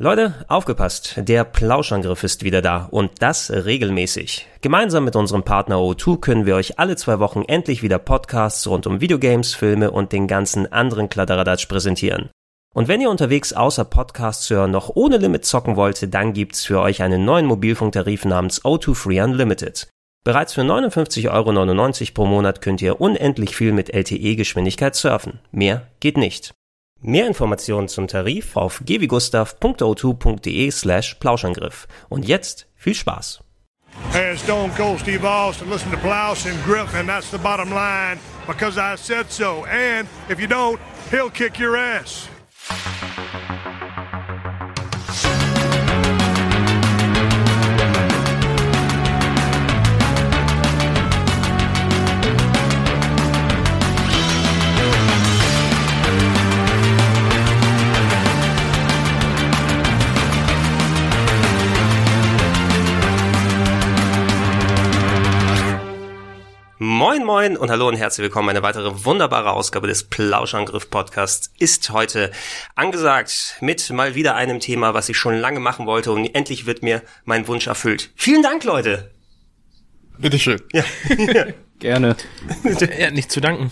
[0.00, 4.46] Leute, aufgepasst, der Plauschangriff ist wieder da und das regelmäßig.
[4.60, 8.86] Gemeinsam mit unserem Partner O2 können wir euch alle zwei Wochen endlich wieder Podcasts rund
[8.86, 12.30] um Videogames, Filme und den ganzen anderen Kladderadatsch präsentieren.
[12.72, 16.80] Und wenn ihr unterwegs außer Podcasts hören noch ohne Limit zocken wollt, dann gibt's für
[16.80, 19.88] euch einen neuen Mobilfunktarif namens O2 Free Unlimited.
[20.22, 25.40] Bereits für 59,99 Euro pro Monat könnt ihr unendlich viel mit LTE-Geschwindigkeit surfen.
[25.50, 26.54] Mehr geht nicht.
[27.00, 31.86] Mehr Informationen zum Tarif auf gwgustav.o2.de slash Plauschangriff.
[32.08, 33.40] Und jetzt viel Spaß.
[34.10, 35.70] Hey, it's Stone Cold Steve Austin.
[35.70, 39.64] Listen to Plouse and Griff, and that's the bottom line because I said so.
[39.66, 42.28] And if you don't, he'll kick your ass.
[66.98, 68.48] Moin moin und hallo und herzlich willkommen.
[68.48, 72.32] Eine weitere wunderbare Ausgabe des Plauschangriff Podcasts ist heute
[72.74, 76.82] angesagt mit mal wieder einem Thema, was ich schon lange machen wollte und endlich wird
[76.82, 78.10] mir mein Wunsch erfüllt.
[78.16, 79.12] Vielen Dank, Leute.
[80.18, 80.60] Bitteschön.
[80.72, 80.82] Ja.
[81.78, 82.16] Gerne.
[82.98, 83.70] Ja, nicht zu danken.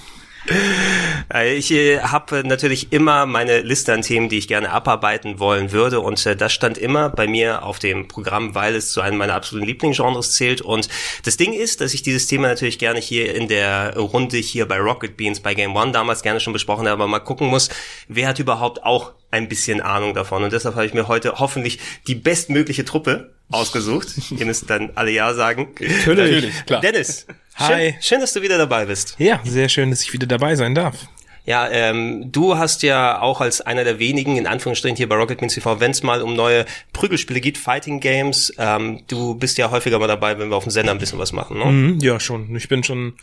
[1.32, 5.72] Äh, Ich äh, habe natürlich immer meine Liste an Themen, die ich gerne abarbeiten wollen
[5.72, 6.00] würde.
[6.00, 9.34] Und äh, das stand immer bei mir auf dem Programm, weil es zu einem meiner
[9.34, 10.60] absoluten Lieblingsgenres zählt.
[10.60, 10.88] Und
[11.24, 14.78] das Ding ist, dass ich dieses Thema natürlich gerne hier in der Runde hier bei
[14.78, 17.68] Rocket Beans bei Game One damals gerne schon besprochen habe, aber mal gucken muss,
[18.08, 20.44] wer hat überhaupt auch ein bisschen Ahnung davon.
[20.44, 24.08] Und deshalb habe ich mir heute hoffentlich die bestmögliche Truppe ausgesucht.
[24.30, 25.68] Ihr müsst dann alle Ja sagen.
[26.06, 26.80] Natürlich, klar.
[26.80, 27.92] Dennis, Hi.
[27.92, 29.16] Schön, schön, dass du wieder dabei bist.
[29.18, 31.08] Ja, sehr schön, dass ich wieder dabei sein darf.
[31.46, 35.38] Ja, ähm, du hast ja auch als einer der wenigen, in Anführungsstrichen hier bei Rocket
[35.38, 39.70] Beans TV, wenn es mal um neue Prügelspiele geht, Fighting Games, ähm, du bist ja
[39.70, 41.64] häufiger mal dabei, wenn wir auf dem Sender ein bisschen was machen, ne?
[41.66, 42.54] Mhm, ja, schon.
[42.56, 43.14] Ich bin schon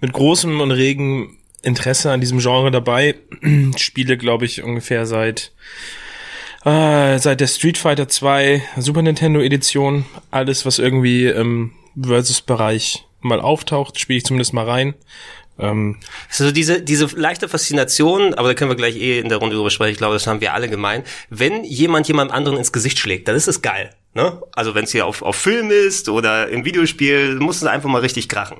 [0.00, 3.16] mit großem und regem Interesse an diesem Genre dabei.
[3.76, 5.52] Spiele, glaube ich, ungefähr seit
[6.64, 10.04] äh, seit der Street Fighter 2 Super Nintendo Edition.
[10.30, 14.94] Alles, was irgendwie im Versus-Bereich mal auftaucht, spiele ich zumindest mal rein.
[15.58, 15.98] Ähm,
[16.30, 19.70] Also diese, diese leichte Faszination, aber da können wir gleich eh in der Runde drüber
[19.70, 21.04] sprechen, ich glaube, das haben wir alle gemein.
[21.30, 23.90] Wenn jemand jemand anderen ins Gesicht schlägt, dann ist es geil.
[24.14, 24.42] Ne?
[24.52, 28.00] Also wenn es hier auf, auf Film ist oder im Videospiel, muss es einfach mal
[28.00, 28.58] richtig krachen.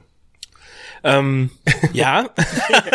[1.05, 1.51] Ähm,
[1.93, 2.31] ja.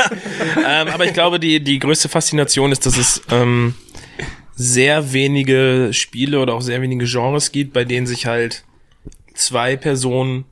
[0.65, 3.75] ähm, aber ich glaube, die, die größte Faszination ist, dass es ähm,
[4.59, 8.63] sehr wenige Spiele oder auch sehr wenige Genres gibt, bei denen sich halt
[9.35, 10.45] zwei Personen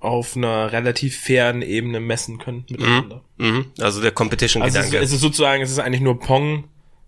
[0.00, 3.22] auf einer relativ fairen Ebene messen können miteinander.
[3.36, 3.66] Mhm.
[3.80, 4.98] Also der Also es ist, Competition-Gedanke.
[4.98, 6.64] es ist sozusagen, es ist eigentlich nur Pong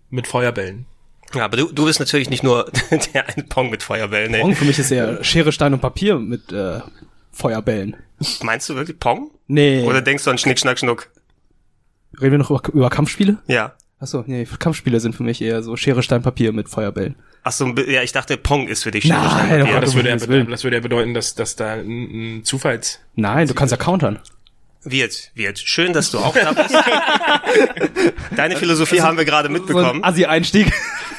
[0.09, 0.85] mit Feuerbällen.
[1.33, 2.69] ja, aber du, du bist natürlich nicht nur
[3.13, 4.31] der ein Pong mit Feuerbällen.
[4.31, 4.41] Nee.
[4.41, 6.81] Pong für mich ist eher Schere, Stein und Papier mit äh,
[7.31, 7.95] Feuerbällen.
[8.43, 9.31] Meinst du wirklich Pong?
[9.47, 9.85] Nee.
[9.85, 11.09] Oder denkst du an Schnick, Schnack, Schnuck?
[12.19, 13.37] Reden wir noch über, über Kampfspiele?
[13.47, 13.73] Ja.
[14.01, 17.15] Achso, nee, Kampfspiele sind für mich eher so Schere, Stein, Papier mit Feuerbällen.
[17.43, 19.79] Ach so, ja, ich dachte, Pong ist für dich Schere, Nein, Stein, Papier.
[19.79, 22.99] Das würde ja, das würde ja bedeuten, dass, dass da ein, ein Zufalls...
[23.15, 24.17] Nein, du kannst ja countern.
[24.83, 25.59] Wird, wird.
[25.59, 26.73] Schön, dass du auch da bist.
[28.35, 30.03] Deine Philosophie haben wir gerade So mitbekommen.
[30.03, 30.71] Assi-Einstieg.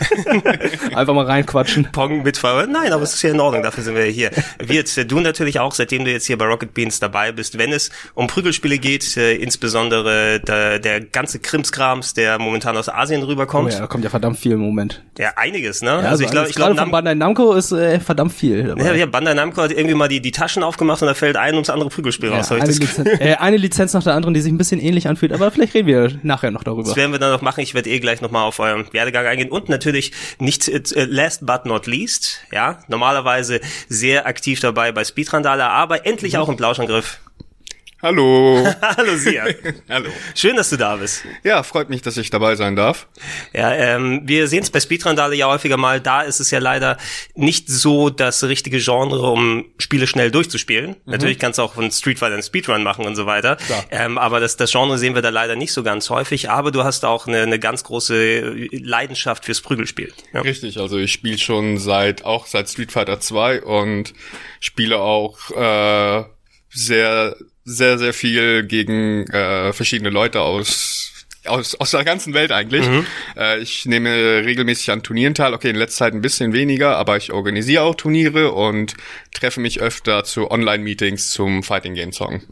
[0.94, 1.88] Einfach mal reinquatschen.
[1.92, 2.66] Pong mit Feuer.
[2.66, 4.30] Nein, aber es ist ja in Ordnung, dafür sind wir hier.
[4.58, 7.90] Wird, du natürlich auch, seitdem du jetzt hier bei Rocket Beans dabei bist, wenn es
[8.14, 13.72] um Prügelspiele geht, äh, insbesondere der, der ganze Krimskrams, der momentan aus Asien Oh rüberkommt.
[13.72, 15.02] ja, da kommt ja verdammt viel im Moment.
[15.18, 15.90] Ja, einiges, ne?
[15.90, 18.84] Ja, also ich glaube, ich glaube, von Bandai Namco ist äh, verdammt viel dabei.
[18.86, 21.54] ja, ja, Bandai Namco hat irgendwie mal die, die Taschen aufgemacht und da fällt ein
[21.54, 22.50] ums andere Prügelspiel Ja, raus.
[22.50, 22.80] hab ich das
[23.52, 26.18] eine Lizenz nach der anderen, die sich ein bisschen ähnlich anfühlt, aber vielleicht reden wir
[26.22, 26.84] nachher noch darüber.
[26.84, 27.60] Das werden wir dann noch machen.
[27.60, 29.50] Ich werde eh gleich nochmal auf euren Werdegang eingehen.
[29.50, 35.68] Und natürlich nicht äh, last but not least, ja, normalerweise sehr aktiv dabei bei Speedrandala,
[35.68, 37.20] aber endlich auch im Plauschangriff.
[38.02, 38.66] Hallo.
[38.82, 39.44] Hallo Sia.
[39.88, 40.10] Hallo.
[40.34, 41.24] Schön, dass du da bist.
[41.44, 43.06] Ja, freut mich, dass ich dabei sein darf.
[43.52, 46.00] Ja, ähm, wir sehen es bei Speedrandale ja häufiger mal.
[46.00, 46.98] Da ist es ja leider
[47.36, 50.97] nicht so das richtige Genre, um Spiele schnell durchzuspielen.
[51.04, 53.56] Natürlich kannst du auch von Street Fighter einen Speedrun machen und so weiter.
[53.92, 56.50] Ähm, aber das, das Genre sehen wir da leider nicht so ganz häufig.
[56.50, 60.12] Aber du hast auch eine, eine ganz große Leidenschaft fürs Prügelspiel.
[60.32, 60.41] Ja.
[60.41, 64.12] Richtig, also ich spiele schon seit auch seit Street Fighter 2 und
[64.59, 66.24] spiele auch äh,
[66.71, 71.12] sehr sehr sehr viel gegen äh, verschiedene Leute aus
[71.47, 72.86] aus, aus der ganzen Welt eigentlich.
[73.36, 75.54] Äh, ich nehme regelmäßig an Turnieren teil.
[75.54, 78.94] Okay, in letzter Zeit ein bisschen weniger, aber ich organisiere auch Turniere und
[79.32, 82.42] treffe mich öfter zu Online-Meetings zum Fighting Game Song.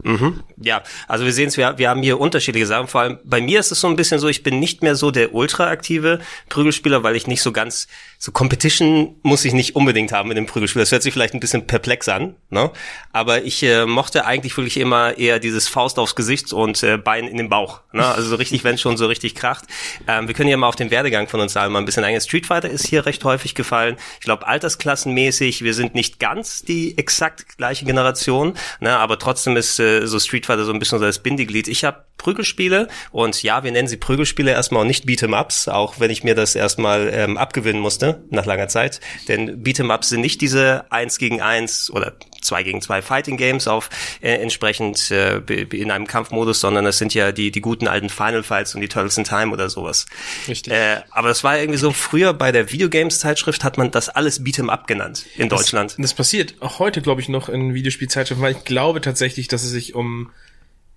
[0.57, 2.87] Ja, also wir sehen es, wir, wir haben hier unterschiedliche Sachen.
[2.87, 5.11] Vor allem bei mir ist es so ein bisschen so, ich bin nicht mehr so
[5.11, 6.19] der ultra aktive
[6.49, 7.87] Prügelspieler, weil ich nicht so ganz
[8.23, 10.79] so Competition muss ich nicht unbedingt haben mit dem Prügelspiel.
[10.79, 12.69] Das hört sich vielleicht ein bisschen perplex an, ne?
[13.11, 17.27] Aber ich äh, mochte eigentlich wirklich immer eher dieses Faust aufs Gesicht und äh, Bein
[17.27, 17.81] in den Bauch.
[17.93, 18.05] Ne?
[18.05, 19.65] Also so richtig, wenn schon so richtig kracht.
[20.07, 22.21] Ähm, wir können ja mal auf den Werdegang von uns allen mal ein bisschen eingehen.
[22.21, 23.97] Street Fighter ist hier recht häufig gefallen.
[24.19, 28.97] Ich glaube, altersklassenmäßig, wir sind nicht ganz die exakt gleiche Generation, ne?
[28.97, 31.67] aber trotzdem ist äh, so Street Fighter so ein bisschen so das Bindeglied.
[31.67, 36.11] Ich habe Prügelspiele und ja, wir nennen sie Prügelspiele erstmal und nicht Beat'em-Ups, auch wenn
[36.11, 39.01] ich mir das erstmal ähm, abgewinnen musste nach langer Zeit.
[39.27, 43.89] Denn Beat'em-Ups sind nicht diese eins gegen eins oder zwei gegen zwei Fighting Games auf
[44.21, 48.43] äh, entsprechend äh, in einem Kampfmodus, sondern es sind ja die die guten alten Final
[48.43, 50.05] Fights und die Turtles in Time oder sowas.
[50.47, 50.71] Richtig.
[50.71, 54.41] Äh, aber das war irgendwie so früher bei der Videogames Zeitschrift hat man das alles
[54.41, 55.91] Beat'em Up genannt in Deutschland.
[55.91, 59.63] Das, das passiert auch heute, glaube ich, noch in Videospielzeitschriften, weil ich glaube tatsächlich, dass
[59.63, 60.31] es sich um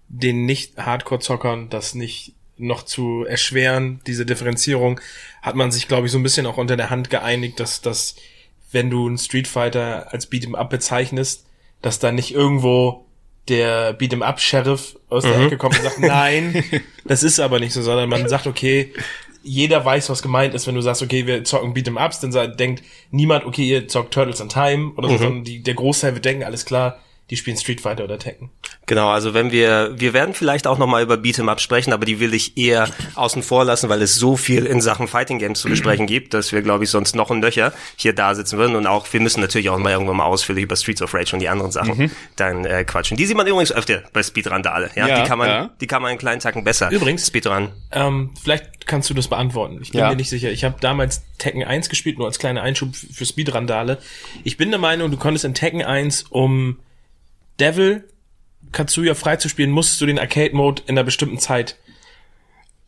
[0.08, 5.00] den nicht-Hardcore-Zockern das nicht noch zu erschweren, diese Differenzierung,
[5.42, 8.14] hat man sich, glaube ich, so ein bisschen auch unter der Hand geeinigt, dass, dass
[8.70, 11.46] wenn du einen Street Fighter als Beat'em Up bezeichnest,
[11.82, 13.06] dass da nicht irgendwo
[13.48, 15.46] der Beat'em Up Sheriff aus der Mhm.
[15.46, 16.62] Ecke kommt und sagt, nein,
[17.04, 18.92] das ist aber nicht so, sondern man sagt, okay,
[19.42, 22.82] jeder weiß, was gemeint ist, wenn du sagst, okay, wir zocken Beat'em Ups, dann denkt
[23.10, 25.12] niemand, okay, ihr zockt Turtles in Time oder Mhm.
[25.12, 28.50] so, sondern die, der Großteil wird denken, alles klar, die spielen Street Fighter oder Tekken.
[28.86, 32.20] Genau, also wenn wir, wir werden vielleicht auch nochmal über Beat'em Up sprechen, aber die
[32.20, 35.68] will ich eher außen vor lassen, weil es so viel in Sachen Fighting Games zu
[35.70, 38.86] besprechen gibt, dass wir, glaube ich, sonst noch ein Löcher hier da sitzen würden und
[38.86, 41.48] auch, wir müssen natürlich auch mal irgendwann mal ausführlich über Streets of Rage und die
[41.48, 43.16] anderen Sachen dann äh, quatschen.
[43.16, 45.70] Die sieht man übrigens öfter bei Speedrandale, ja, Ja, die kann man, ja.
[45.80, 46.90] die kann man einen kleinen Tacken besser.
[46.90, 47.70] Übrigens- Speedrun.
[47.90, 49.78] Ähm, vielleicht kannst du das beantworten.
[49.80, 50.10] Ich bin Ja.
[50.10, 50.50] mir nicht sicher.
[50.50, 53.98] Ich habe damals Tekken 1 gespielt, nur als kleiner Einschub für Speedrandale.
[54.42, 56.76] Ich bin der Meinung, du konntest in Tekken 1, um
[57.60, 58.04] Devil
[58.72, 61.76] Katsuya freizuspielen, musstest du den Arcade-Mode in einer bestimmten Zeit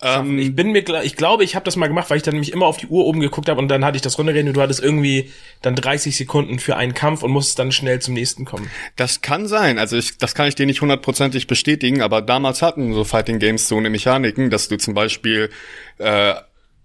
[0.03, 2.53] Ähm, Ich bin mir, ich glaube, ich habe das mal gemacht, weil ich dann nämlich
[2.53, 4.63] immer auf die Uhr oben geguckt habe und dann hatte ich das runtergerechnet und du
[4.63, 5.33] hattest irgendwie
[5.63, 8.71] dann 30 Sekunden für einen Kampf und musstest dann schnell zum nächsten kommen.
[8.97, 9.79] Das kann sein.
[9.79, 13.69] Also ich, das kann ich dir nicht hundertprozentig bestätigen, aber damals hatten so Fighting Games
[13.69, 15.49] so eine Mechaniken, dass du zum Beispiel
[15.99, 16.35] äh,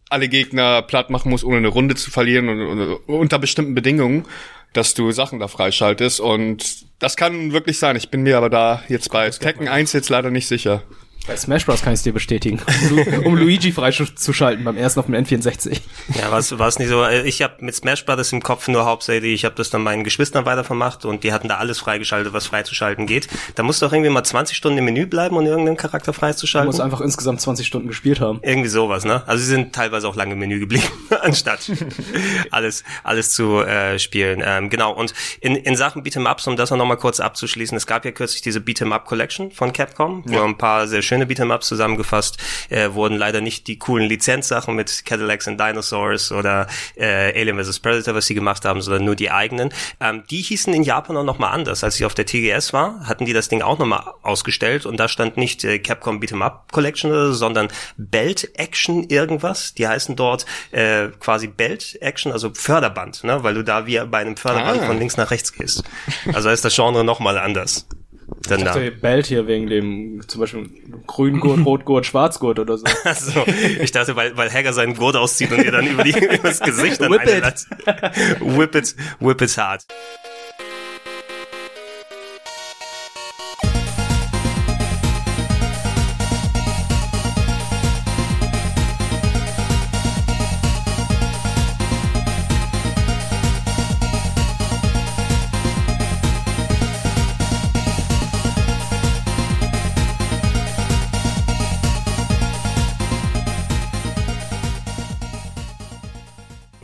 [0.09, 4.25] alle Gegner platt machen musst, ohne eine Runde zu verlieren und, und unter bestimmten Bedingungen,
[4.71, 7.95] dass du Sachen da freischaltest und das kann wirklich sein.
[7.95, 10.83] Ich bin mir aber da jetzt bei Tekken 1 jetzt leider nicht sicher.
[11.27, 11.81] Bei Smash Bros.
[11.83, 12.59] kann ich es dir bestätigen.
[12.89, 15.79] Um, um Luigi freizuschalten beim ersten auf dem N64.
[16.19, 17.03] Ja, war es war es nicht so.
[17.03, 20.03] äh, Ich habe mit Smash Brothers im Kopf nur hauptsächlich, ich habe das dann meinen
[20.03, 23.27] Geschwistern weitervermacht und die hatten da alles freigeschaltet, was freizuschalten geht.
[23.55, 26.17] Da musst du auch irgendwie mal 20 Stunden im Menü bleiben, um irgendeinen Charakter Du
[26.17, 26.65] freizuschalten.
[26.67, 28.39] musst einfach insgesamt 20 Stunden gespielt haben.
[28.41, 29.21] Irgendwie sowas, ne?
[29.27, 30.83] Also sie sind teilweise auch lange im Menü geblieben,
[31.21, 31.71] anstatt
[32.51, 34.41] alles alles zu äh, spielen.
[34.43, 34.91] Ähm, genau.
[34.93, 38.11] Und in, in Sachen Beat'em Ups, um das noch mal kurz abzuschließen, es gab ja
[38.11, 42.37] kürzlich diese Beat'em Up Collection von Capcom, wo ein paar sehr schöne Beat'em Ups zusammengefasst
[42.69, 43.17] äh, wurden.
[43.17, 48.27] Leider nicht die coolen Lizenzsachen mit Cadillacs and Dinosaurs oder äh, Alien vs Predator, was
[48.27, 49.73] sie gemacht haben, sondern nur die eigenen.
[49.99, 51.83] Ähm, die hießen in Japan auch noch mal anders.
[51.83, 54.97] Als ich auf der TGS war, hatten die das Ding auch noch mal ausgestellt und
[54.97, 57.67] da stand nicht äh, Capcom Beat'em Up Collection, oder so, sondern
[57.97, 59.73] Belt Action irgendwas.
[59.73, 63.43] Die heißen dort äh, quasi Belt Action, also Förderband, ne?
[63.43, 64.85] weil du da wie bei einem Förderband Ah.
[64.85, 65.83] von links nach rechts gehst.
[66.31, 67.85] Also ist das Genre noch mal anders.
[68.47, 68.73] Dann Ich da.
[68.73, 70.69] dachte, Belt hier wegen dem zum Beispiel
[71.07, 72.85] Grüngurt, Rotgurt, Schwarzgurt oder so.
[73.03, 73.43] Also,
[73.79, 76.59] ich dachte, weil, weil Hagger seinen Gurt auszieht und ihr dann über, die, über das
[76.59, 77.65] Gesicht dann Whip it.
[78.39, 79.85] Whip it, whip it hard.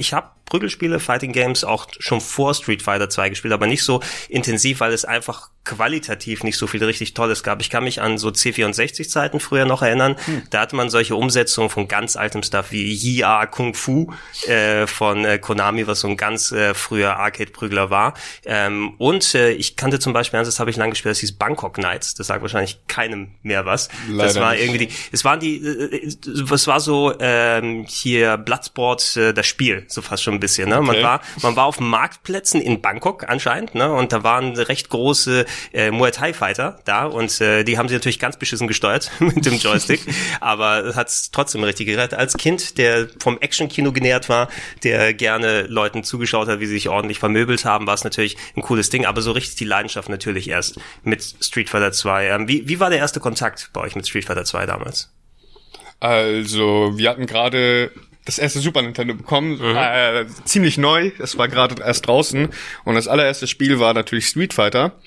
[0.08, 4.02] Ich habe Prügelspiele, Fighting Games auch schon vor Street Fighter 2 gespielt, aber nicht so
[4.30, 7.60] intensiv, weil es einfach qualitativ nicht so viel richtig Tolles gab.
[7.60, 10.16] Ich kann mich an so C64-Zeiten früher noch erinnern.
[10.50, 14.14] Da hatte man solche Umsetzungen von ganz altem Stuff wie Yi-A Kung Fu
[14.48, 18.14] äh, von äh, Konami, was so ein ganz äh, früher Arcade-Prügler war.
[18.46, 21.74] Ähm, und äh, ich kannte zum Beispiel, das habe ich lange gespielt, das hieß Bangkok
[21.74, 22.16] Knights.
[22.16, 23.90] Das sagt wahrscheinlich keinem mehr was.
[23.90, 24.62] das Leider war nicht.
[24.62, 26.08] irgendwie die, es waren die, äh,
[26.54, 30.70] es war so ähm, hier Bloodsport, äh, das Spiel, so fast schon ein bisschen.
[30.70, 30.80] Ne?
[30.80, 31.04] Man Okay.
[31.04, 33.92] war, man war auf Marktplätzen in Bangkok anscheinend, ne?
[33.92, 37.96] Und da waren recht große äh, Muay Thai Fighter da und äh, die haben sie
[37.96, 40.02] natürlich ganz beschissen gesteuert mit dem Joystick,
[40.40, 42.18] aber es hat trotzdem richtig gerettet.
[42.18, 44.48] Als Kind, der vom Action-Kino genährt war,
[44.84, 48.62] der gerne Leuten zugeschaut hat, wie sie sich ordentlich vermöbelt haben, war es natürlich ein
[48.62, 52.28] cooles Ding, aber so richtig die Leidenschaft natürlich erst mit Street Fighter 2.
[52.28, 55.12] Ähm, wie, wie war der erste Kontakt bei euch mit Street Fighter 2 damals?
[56.00, 57.92] Also, wir hatten gerade
[58.28, 61.12] das erste Super Nintendo bekommen, äh, ziemlich neu.
[61.18, 62.50] Es war gerade erst draußen.
[62.84, 65.00] Und das allererste Spiel war natürlich Street Fighter.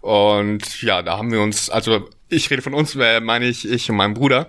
[0.00, 3.88] Und ja, da haben wir uns, also ich rede von uns, äh, meine ich, ich
[3.88, 4.46] und mein Bruder.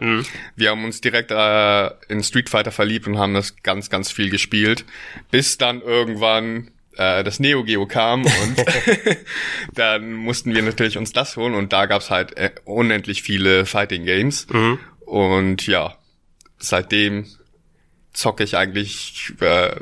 [0.55, 4.31] Wir haben uns direkt äh, in Street Fighter verliebt und haben das ganz, ganz viel
[4.31, 4.85] gespielt,
[5.29, 8.65] bis dann irgendwann äh, das Neo Geo kam und
[9.75, 11.53] dann mussten wir natürlich uns das holen.
[11.53, 14.47] Und da gab's halt äh, unendlich viele Fighting Games.
[15.05, 15.95] Und ja,
[16.57, 17.27] seitdem
[18.15, 19.75] zocke ich eigentlich äh,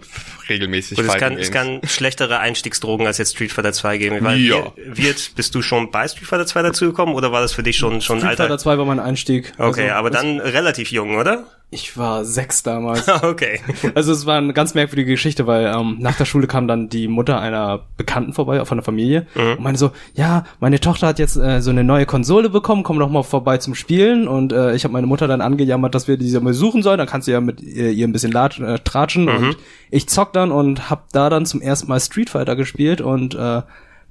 [0.50, 4.18] regelmäßig Und es kann, es kann schlechtere Einstiegsdrogen als jetzt Street Fighter 2 geben.
[4.22, 4.74] Weil Ja.
[4.76, 8.02] Wird, bist du schon bei Street Fighter 2 dazugekommen oder war das für dich schon,
[8.02, 8.44] schon Street alter?
[8.44, 9.54] Fighter 2 war mein Einstieg.
[9.58, 11.46] Okay, Also, aber dann relativ jung, oder?
[11.74, 13.08] Ich war sechs damals.
[13.24, 13.62] Okay.
[13.96, 17.08] Also es war eine ganz merkwürdige Geschichte, weil ähm, nach der Schule kam dann die
[17.08, 21.38] Mutter einer Bekannten vorbei, von der Familie, und meinte so, ja, meine Tochter hat jetzt
[21.38, 24.28] äh, so eine neue Konsole bekommen, komm doch mal vorbei zum Spielen.
[24.28, 27.08] Und äh, ich habe meine Mutter dann angejammert, dass wir diese mal suchen sollen, dann
[27.08, 29.30] kannst du ja mit ihr, ihr ein bisschen latsch, äh, tratschen.
[29.30, 29.58] Und
[29.90, 33.62] ich zock dann und hab da dann zum ersten Mal Street Fighter gespielt und äh,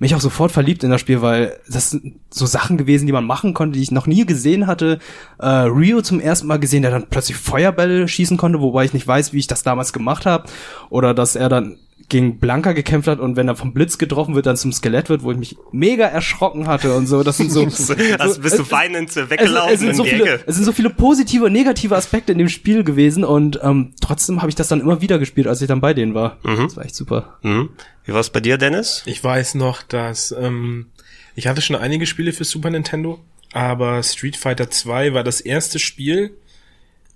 [0.03, 3.25] mich auch sofort verliebt in das Spiel, weil das sind so Sachen gewesen, die man
[3.25, 4.99] machen konnte, die ich noch nie gesehen hatte.
[5.39, 9.07] Äh, Rio zum ersten Mal gesehen, der dann plötzlich Feuerbälle schießen konnte, wobei ich nicht
[9.07, 10.49] weiß, wie ich das damals gemacht habe.
[10.91, 11.77] Oder dass er dann
[12.13, 15.23] gegen Blanca gekämpft hat und wenn er vom Blitz getroffen wird, dann zum Skelett wird,
[15.25, 17.23] wo ich mich mega erschrocken hatte und so.
[17.25, 17.63] Das sind so.
[18.19, 20.45] Also bist du es- weinend es, weggelaufen es, sind in so viele, Ecke.
[20.47, 24.41] es sind so viele positive und negative Aspekte in dem Spiel gewesen und ähm, trotzdem
[24.43, 26.37] habe ich das dann immer wieder gespielt, als ich dann bei denen war.
[26.45, 27.39] Das war echt super.
[27.43, 27.71] Mhm.
[28.05, 29.03] Wie war's bei dir, Dennis?
[29.07, 30.87] Ich weiß noch, dass ähm,
[31.35, 33.19] ich hatte schon einige Spiele für Super Nintendo,
[33.53, 36.37] aber Street Fighter 2 war das erste Spiel,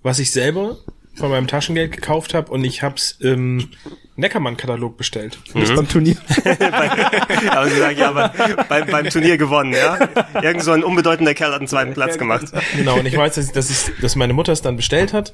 [0.01, 0.77] was ich selber
[1.17, 3.69] von meinem Taschengeld gekauft habe und ich hab's im
[4.15, 5.37] Neckermann-Katalog bestellt.
[5.53, 6.17] Nicht beim Turnier.
[7.51, 8.33] Aber sie sagen ja, aber
[8.67, 9.97] beim, beim Turnier gewonnen, ja?
[10.41, 12.45] Irgend so ein unbedeutender Kerl hat einen zweiten Platz gemacht.
[12.75, 15.33] Genau, und ich weiß, dass, dass, ich, dass meine Mutter es dann bestellt hat.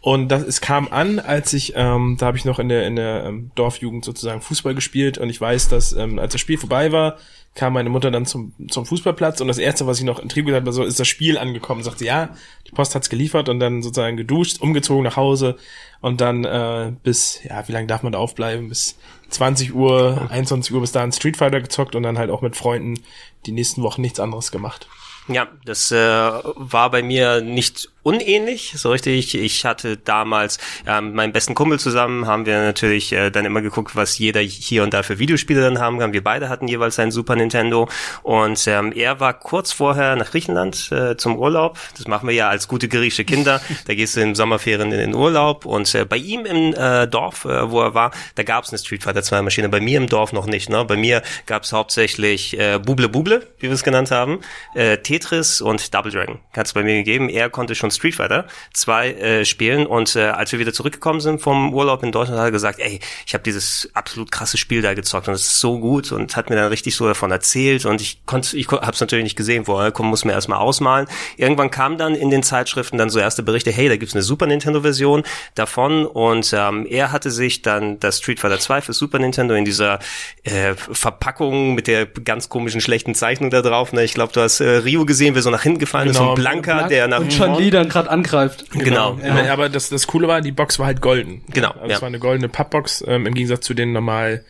[0.00, 2.96] Und das, es kam an, als ich, ähm, da habe ich noch in der, in
[2.96, 6.92] der ähm, Dorfjugend sozusagen Fußball gespielt und ich weiß, dass ähm, als das Spiel vorbei
[6.92, 7.16] war,
[7.54, 10.46] kam meine Mutter dann zum, zum Fußballplatz und das erste, was ich noch in Trieb
[10.46, 11.84] gesagt habe, so ist das Spiel angekommen.
[11.84, 12.30] Sagte, ja,
[12.66, 15.56] die Post hat's geliefert und dann sozusagen geduscht, umgezogen nach Hause
[16.00, 18.68] und dann äh, bis, ja, wie lange darf man da aufbleiben?
[18.68, 18.98] Bis
[19.30, 23.00] 20 Uhr, 21 Uhr bis dahin Street Fighter gezockt und dann halt auch mit Freunden
[23.46, 24.88] die nächsten Wochen nichts anderes gemacht.
[25.28, 29.34] Ja, das äh, war bei mir nicht unähnlich, so richtig.
[29.34, 33.62] Ich hatte damals äh, mit meinem besten Kumpel zusammen, haben wir natürlich äh, dann immer
[33.62, 36.12] geguckt, was jeder hier und da für Videospiele dann haben kann.
[36.12, 37.88] Wir beide hatten jeweils ein Super Nintendo
[38.22, 41.78] und ähm, er war kurz vorher nach Griechenland äh, zum Urlaub.
[41.96, 43.60] Das machen wir ja als gute griechische Kinder.
[43.86, 47.44] Da gehst du in Sommerferien in den Urlaub und äh, bei ihm im äh, Dorf,
[47.44, 49.68] äh, wo er war, da gab es eine Street Fighter 2 Maschine.
[49.68, 50.70] Bei mir im Dorf noch nicht.
[50.70, 50.84] Ne?
[50.84, 54.40] Bei mir gab es hauptsächlich äh, Buble Buble, wie wir es genannt haben,
[54.74, 56.38] äh, Tetris und Double Dragon.
[56.56, 57.28] Hat es bei mir gegeben.
[57.28, 61.40] Er konnte schon Street Fighter 2 äh, spielen und äh, als wir wieder zurückgekommen sind
[61.40, 64.94] vom Urlaub in Deutschland, hat er gesagt, ey, ich habe dieses absolut krasse Spiel da
[64.94, 68.00] gezockt und es ist so gut und hat mir dann richtig so davon erzählt und
[68.00, 71.06] ich konnte, ich habe es natürlich nicht gesehen vorher, komm, muss mir erstmal ausmalen.
[71.36, 74.46] Irgendwann kam dann in den Zeitschriften dann so erste Berichte, hey, da gibt's eine Super
[74.46, 75.22] Nintendo Version
[75.54, 79.64] davon und ähm, er hatte sich dann das Street Fighter 2 für Super Nintendo in
[79.64, 79.98] dieser
[80.42, 83.92] äh, Verpackung mit der ganz komischen schlechten Zeichnung da drauf.
[83.92, 84.04] Ne?
[84.04, 86.30] Ich glaube, du hast äh, Rio gesehen, wer so nach hinten gefallen ist Genau.
[86.30, 88.70] und Blanka, der nach und schon Lee dann gerade angreift.
[88.72, 89.18] Genau.
[89.18, 89.52] Ja.
[89.52, 91.42] Aber das, das Coole war, die Box war halt golden.
[91.48, 91.96] Genau, Also ja.
[91.96, 94.44] Es war eine goldene Pappbox, ähm, im Gegensatz zu den normal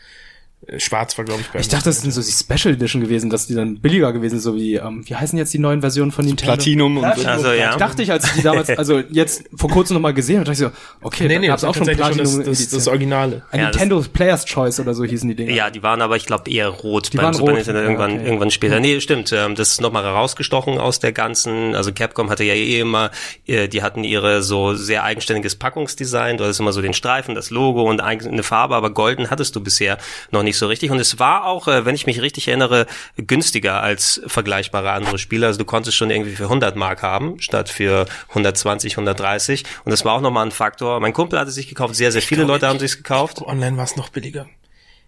[0.78, 3.46] schwarz war, glaube ich, bei Ich dachte, das sind so die Special Edition gewesen, dass
[3.46, 6.54] die dann billiger gewesen, so wie, ähm, wie heißen jetzt die neuen Versionen von Nintendo?
[6.54, 7.26] Platinum und so.
[7.26, 7.76] Also ja.
[7.76, 10.70] Dachte ich, als ich die damals, also jetzt vor kurzem nochmal gesehen habe, dachte ich
[10.70, 10.70] so,
[11.02, 12.88] okay, Nee, da nee, gab's das auch schon Platinum schon das, das, das.
[12.88, 13.42] Originale.
[13.50, 15.52] Ein Ja, das- Nintendo Player's Choice oder so hießen die Dinger.
[15.52, 17.84] Ja, die waren aber, ich glaube, eher rot Die beim waren Super rot, Nintendo ja,
[17.86, 18.24] irgendwann, okay.
[18.24, 18.80] irgendwann später.
[18.80, 19.32] Nee, stimmt.
[19.32, 23.10] Ähm, das ist nochmal herausgestochen aus der ganzen, also Capcom hatte ja eh immer,
[23.46, 26.36] äh, die hatten ihre so sehr eigenständiges Packungsdesign.
[26.38, 29.60] Du hattest immer so den Streifen, das Logo und eine Farbe, aber golden hattest du
[29.60, 29.98] bisher
[30.30, 30.90] noch nicht so richtig.
[30.90, 35.46] Und es war auch, äh, wenn ich mich richtig erinnere, günstiger als vergleichbare andere Spiele.
[35.46, 39.64] Also du konntest schon irgendwie für 100 Mark haben, statt für 120, 130.
[39.84, 41.00] Und das war auch nochmal ein Faktor.
[41.00, 43.40] Mein Kumpel hatte sich gekauft, sehr, sehr viele Leute haben sich's gekauft.
[43.42, 44.46] Online war es noch billiger.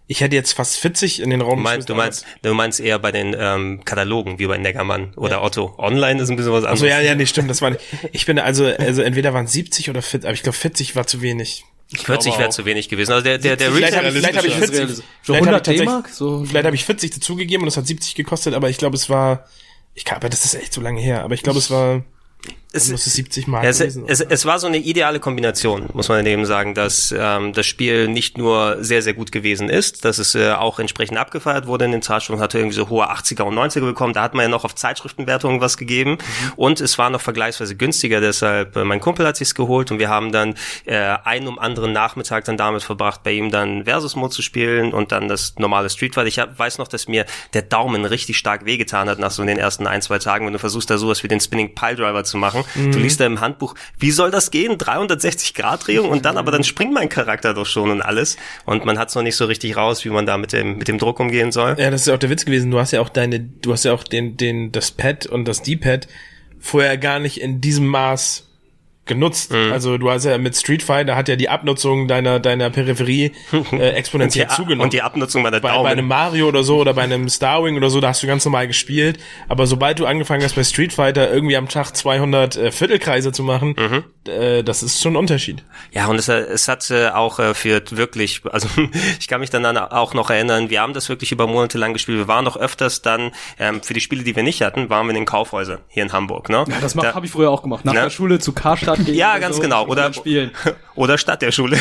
[0.09, 2.97] Ich hätte jetzt fast 40 in den Raum Du meinst, du meinst, du meinst eher
[2.97, 5.75] bei den ähm, Katalogen, wie bei Neckermann oder Otto.
[5.77, 6.81] Online ist ein bisschen was anderes.
[6.81, 7.81] Also ja, ja, nee, stimmt, das war nicht.
[8.13, 11.21] Ich bin also, also entweder waren 70 oder 40, aber ich glaube 40 war zu
[11.21, 11.65] wenig.
[11.95, 13.11] 40 wäre zu wenig gewesen.
[13.13, 14.77] Also der, der, der Vielleicht habe vielleicht hab ich Das ist 40.
[14.79, 15.05] realistisch.
[15.23, 16.09] So vielleicht hab 100 ich tatsächlich- D-Mark?
[16.09, 19.09] So- Vielleicht habe ich 40 dazugegeben und es hat 70 gekostet, aber ich glaube, es
[19.09, 19.45] war,
[19.93, 22.03] ich kann, aber das ist echt so lange her, aber ich glaube, es war,
[22.83, 26.09] es, muss es 70 Mal es, gewesen es, es war so eine ideale Kombination, muss
[26.09, 30.17] man eben sagen, dass ähm, das Spiel nicht nur sehr, sehr gut gewesen ist, dass
[30.19, 33.55] es äh, auch entsprechend abgefeiert wurde in den Zeitschriften, hatte irgendwie so hohe 80er und
[33.55, 36.53] 90er bekommen, da hat man ja noch auf Zeitschriftenwertungen was gegeben Mhm.
[36.55, 40.09] und es war noch vergleichsweise günstiger, deshalb äh, mein Kumpel hat sich's geholt und wir
[40.09, 40.55] haben dann
[40.85, 44.93] äh, einen um anderen Nachmittag dann damit verbracht, bei ihm dann Versus Mode zu spielen
[44.93, 46.27] und dann das normale Street Fighter.
[46.27, 49.57] Ich hab, weiß noch, dass mir der Daumen richtig stark wehgetan hat nach so den
[49.57, 52.37] ersten ein, zwei Tagen, wenn du versuchst da sowas wie den Spinning Pile Driver zu
[52.37, 52.63] machen.
[52.75, 54.77] Du liest da im Handbuch, wie soll das gehen?
[54.77, 58.37] 360 Grad Drehung und dann, aber dann springt mein Charakter doch schon und alles.
[58.65, 60.97] Und man hat's noch nicht so richtig raus, wie man da mit dem, mit dem
[60.97, 61.75] Druck umgehen soll.
[61.77, 62.71] Ja, das ist ja auch der Witz gewesen.
[62.71, 65.61] Du hast ja auch deine, du hast ja auch den, den, das Pad und das
[65.61, 66.07] D-Pad
[66.59, 68.46] vorher gar nicht in diesem Maß
[69.07, 69.51] genutzt.
[69.51, 69.71] Mhm.
[69.71, 73.31] Also du hast ja mit Street Fighter hat ja die Abnutzung deiner, deiner Peripherie
[73.71, 74.81] äh, exponentiell und, die, zugenommen.
[74.81, 75.83] und die Abnutzung bei der bei, Daumen.
[75.83, 78.45] bei einem Mario oder so oder bei einem Starwing oder so, da hast du ganz
[78.45, 79.19] normal gespielt.
[79.49, 83.43] Aber sobald du angefangen hast bei Street Fighter irgendwie am Tag 200 äh, Viertelkreise zu
[83.43, 84.03] machen, Mhm.
[84.31, 85.63] äh, das ist schon ein Unterschied.
[85.91, 88.67] Ja, und es, es hat äh, auch äh, für wirklich, also
[89.19, 91.93] ich kann mich dann an- auch noch erinnern, wir haben das wirklich über Monate lang
[91.93, 92.17] gespielt.
[92.17, 95.11] Wir waren noch öfters dann, ähm, für die Spiele, die wir nicht hatten, waren wir
[95.11, 96.49] in den Kaufhäusern hier in Hamburg.
[96.49, 96.65] Ne?
[96.67, 97.85] Ja, das Da- habe ich früher auch gemacht.
[97.85, 98.01] Nach Ne?
[98.01, 99.15] der Schule zu Karstadt gehen.
[99.15, 99.85] Ja, ganz so, genau.
[99.87, 100.51] Oder, spielen.
[100.95, 101.77] oder statt der Schule.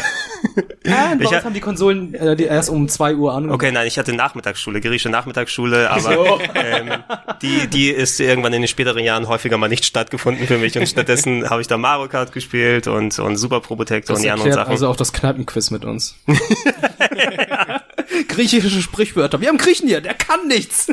[0.86, 3.50] Ah, bei Ich uns hab- haben die Konsolen äh, die erst um zwei Uhr an.
[3.50, 6.38] Okay, nein, ich hatte Nachmittagsschule, griechische Nachmittagsschule, aber So.
[6.54, 6.90] ähm,
[7.42, 10.86] die, die ist irgendwann in den späteren Jahren häufiger mal nicht stattgefunden für mich und
[10.88, 14.52] stattdessen habe ich da Mario Kart gespielt und, und Super Protector Das und die anderen
[14.52, 14.70] Sachen.
[14.70, 16.16] also auch das Kneipenquiz mit uns.
[18.24, 19.40] Griechische Sprichwörter.
[19.40, 20.88] Wir haben Griechen hier, der kann nichts.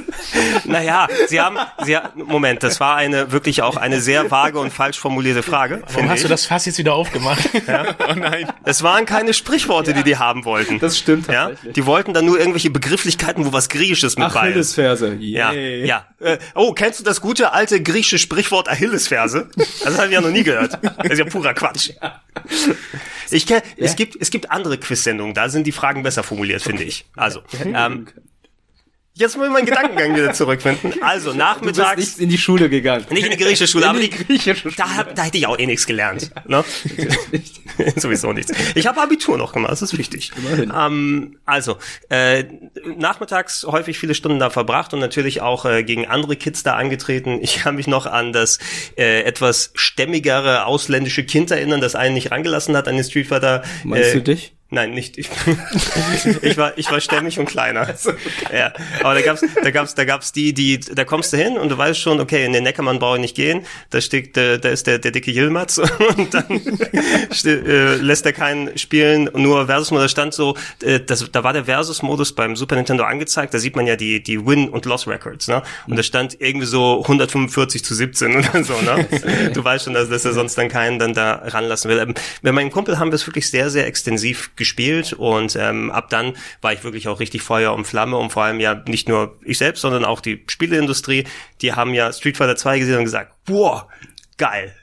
[0.66, 4.72] Naja, Sie haben, Sie haben, Moment, das war eine wirklich auch eine sehr vage und
[4.72, 5.82] falsch formulierte Frage.
[5.94, 6.24] Warum hast ich.
[6.24, 7.50] du das Fass jetzt wieder aufgemacht?
[8.10, 8.52] Oh nein.
[8.64, 10.80] Es waren keine Sprichworte, die die haben wollten.
[10.80, 11.74] Das stimmt ja, tatsächlich.
[11.74, 14.38] die wollten dann nur irgendwelche Begrifflichkeiten, wo was Griechisches mit bei ist.
[14.38, 15.16] Achillesferse.
[15.20, 15.86] Ja, Yay.
[15.86, 16.06] ja.
[16.20, 19.50] Äh, oh, kennst du das gute alte griechische Sprichwort Achillesferse?
[19.84, 20.80] Das habe ich ja noch nie gehört.
[20.82, 21.92] Das ist ja purer Quatsch.
[23.32, 26.84] Ich kenn, es gibt es gibt andere Quiz-Sendungen, da sind die Fragen besser formuliert, finde
[26.84, 27.06] ich.
[27.16, 28.08] Also, ähm,
[29.16, 30.94] jetzt muss ich meinen Gedankengang wieder zurückfinden.
[31.02, 33.06] Also Du bist nachmittags nicht in die Schule gegangen.
[33.12, 34.74] nicht in die griechische Schule, In aber die die, griechische Schule.
[34.76, 36.32] da, hab, da hätte ich auch eh nichts gelernt.
[36.48, 36.64] Ne?
[37.96, 38.52] Sowieso nichts.
[38.76, 40.32] Ich habe Abitur noch gemacht, das ist wichtig.
[40.76, 41.78] Ähm, also,
[42.10, 42.46] äh,
[42.98, 47.40] nachmittags häufig viele Stunden da verbracht und natürlich auch äh, gegen andere Kids da angetreten.
[47.42, 48.58] Ich kann mich noch an das
[48.98, 53.62] äh, etwas stämmigere ausländische Kind erinnern, das einen nicht rangelassen hat an den Street Fighter.
[53.84, 54.54] Meinst äh, du dich?
[54.74, 55.30] Nein, nicht ich.
[56.42, 57.94] ich war ich war stämmig und kleiner.
[58.52, 61.70] Ja, aber da gab's da gab's da gab's die die da kommst du hin und
[61.70, 63.68] du weißt schon, okay, in den Neckermann brauche ich nicht gehen.
[63.92, 65.78] Da steht da ist der der dicke Yilmaz
[66.18, 66.60] und dann
[67.46, 71.66] äh, lässt er keinen spielen, nur Versus Modus stand so äh, das da war der
[71.66, 75.08] Versus Modus beim Super Nintendo angezeigt, da sieht man ja die die Win und Loss
[75.08, 75.62] Records, ne?
[75.88, 79.08] Und da stand irgendwie so 145 zu 17 oder so, ne?
[79.54, 82.00] Du weißt schon, dass, dass er sonst dann keinen dann da ranlassen will.
[82.00, 86.10] Ähm, Mit meinem Kumpel haben wir es wirklich sehr sehr extensiv gespielt und ähm, ab
[86.10, 89.38] dann war ich wirklich auch richtig Feuer und Flamme und vor allem ja nicht nur
[89.44, 91.26] ich selbst, sondern auch die Spieleindustrie,
[91.62, 93.90] die haben ja Street Fighter 2 gesehen und gesagt, boah,
[94.38, 94.74] geil.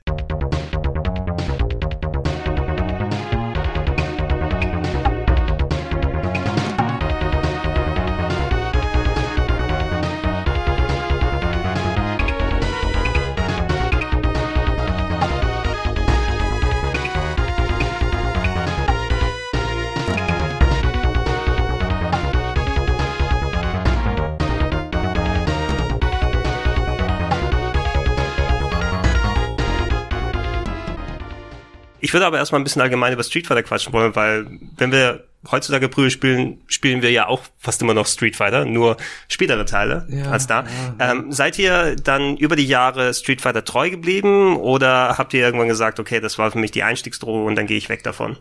[32.11, 34.45] Ich würde aber erstmal ein bisschen allgemein über Street Fighter quatschen wollen, weil
[34.77, 38.97] wenn wir heutzutage Prügel spielen, spielen wir ja auch fast immer noch Street Fighter, nur
[39.29, 40.65] spätere Teile Ja, als da.
[40.99, 45.69] Ähm, seid ihr dann über die Jahre Street Fighter treu geblieben oder habt ihr irgendwann
[45.69, 48.39] gesagt, okay, das war für mich die Einstiegsdroge und dann gehe ich weg davon?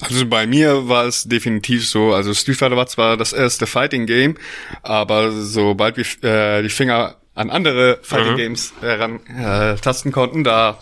[0.00, 2.14] Also bei mir war es definitiv so.
[2.14, 4.38] Also Street Fighter war zwar das erste Fighting Game,
[4.82, 10.78] aber sobald wir äh, die Finger an andere Fighting Games heran äh, tasten konnten, da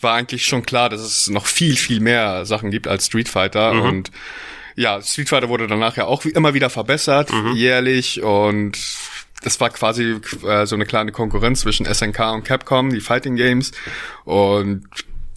[0.00, 3.72] war eigentlich schon klar, dass es noch viel, viel mehr Sachen gibt als Street Fighter.
[3.82, 4.10] Und
[4.76, 8.22] ja, Street Fighter wurde danach ja auch immer wieder verbessert, jährlich.
[8.22, 8.78] Und
[9.42, 13.72] das war quasi äh, so eine kleine Konkurrenz zwischen SNK und Capcom, die Fighting Games.
[14.24, 14.84] Und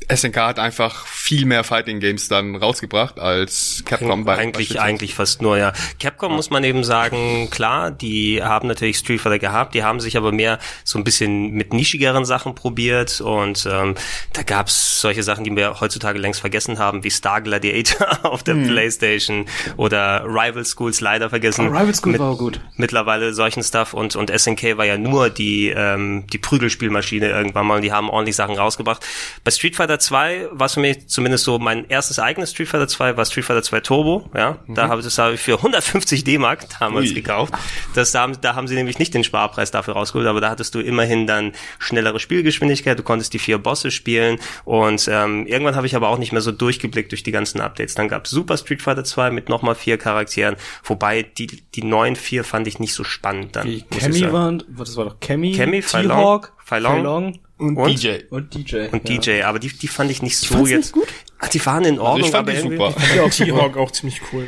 [0.09, 5.41] SNK hat einfach viel mehr Fighting Games dann rausgebracht als Capcom bei eigentlich eigentlich fast
[5.41, 5.73] nur ja.
[5.99, 10.17] Capcom muss man eben sagen, klar, die haben natürlich Street Fighter gehabt, die haben sich
[10.17, 13.95] aber mehr so ein bisschen mit nischigeren Sachen probiert und ähm,
[14.33, 18.55] da gab's solche Sachen, die wir heutzutage längst vergessen haben, wie Star Gladiator auf der
[18.55, 18.67] hm.
[18.67, 19.45] PlayStation
[19.77, 21.67] oder Rival Schools leider vergessen.
[21.67, 22.59] Oh, Rival School mit, war auch gut.
[22.75, 27.75] Mittlerweile solchen Stuff und und SNK war ja nur die ähm, die Prügelspielmaschine irgendwann mal
[27.75, 29.05] und die haben ordentlich Sachen rausgebracht.
[29.43, 33.15] Bei Street Fighter 2 war für mich zumindest so mein erstes eigenes Street Fighter 2
[33.17, 34.57] war Street Fighter 2 Turbo, ja.
[34.65, 34.75] Mhm.
[34.75, 37.13] Da habe ich das habe ich für 150 D-Mark damals Ui.
[37.13, 37.53] gekauft.
[37.93, 40.79] Das da, da haben sie nämlich nicht den Sparpreis dafür rausgeholt, aber da hattest du
[40.79, 45.95] immerhin dann schnellere Spielgeschwindigkeit, du konntest die vier Bosse spielen und ähm, irgendwann habe ich
[45.95, 47.95] aber auch nicht mehr so durchgeblickt durch die ganzen Updates.
[47.95, 52.15] Dann gab es Super Street Fighter 2 mit nochmal vier Charakteren, wobei die die neuen
[52.15, 53.67] vier fand ich nicht so spannend dann.
[53.67, 58.23] Wie Cammy waren, das war doch Cammy, Cammy, T-Hawk, Feilong, und, und, DJ.
[58.29, 58.87] Und DJ.
[58.91, 59.17] Und ja.
[59.17, 60.95] DJ, aber die, die fand ich nicht so jetzt.
[60.95, 61.07] Nicht gut?
[61.39, 62.89] Ach, die waren in Ordnung, also ich fand aber die super.
[62.97, 64.47] Ich fand die T-Hawk auch ziemlich cool.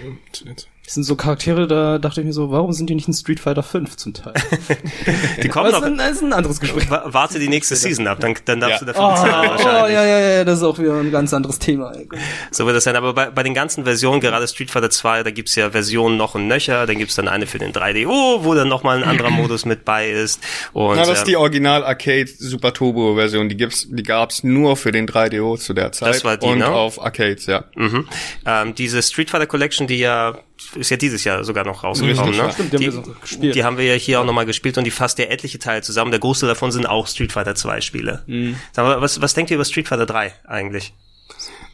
[0.86, 3.40] Das sind so Charaktere, da dachte ich mir so, warum sind die nicht in Street
[3.40, 4.34] Fighter 5 zum Teil?
[5.42, 5.80] die kommen noch.
[5.80, 6.90] Das ist ein anderes Gespräch.
[6.90, 8.88] Warte die nächste Season ab, dann, dann darfst ja.
[8.88, 9.82] du dafür bezahlen oh, wahrscheinlich.
[9.82, 11.94] Oh, ja, ja, ja, das ist auch wieder ein ganz anderes Thema.
[12.52, 12.98] So wird das sein.
[12.98, 16.36] Aber bei, bei den ganzen Versionen, gerade Street Fighter 2, da gibt's ja Versionen noch
[16.36, 16.86] und nöcher.
[16.86, 20.10] Dann gibt's dann eine für den 3DO, wo dann nochmal ein anderer Modus mit bei
[20.10, 20.42] ist.
[20.74, 23.48] Und, Na, das ist die Original Arcade Super Turbo Version.
[23.48, 26.10] Die gibt's, die gab's nur für den 3DO zu der Zeit.
[26.10, 26.68] Das war die, und ne?
[26.68, 27.64] auf Arcades, ja.
[27.76, 28.10] Mhm.
[28.46, 30.36] Ähm, diese Street Fighter Collection, die ja
[30.76, 32.52] ist ja dieses Jahr sogar noch rausgekommen, ne?
[32.52, 34.92] Stimmt, die, die, haben wir die, haben wir ja hier auch nochmal gespielt und die
[34.92, 36.12] fasst ja etliche Teile zusammen.
[36.12, 38.24] Der Großteil davon sind auch Street Fighter 2 Spiele.
[38.28, 38.58] Mhm.
[38.72, 40.94] Sag mal, was, was denkt ihr über Street Fighter 3 eigentlich?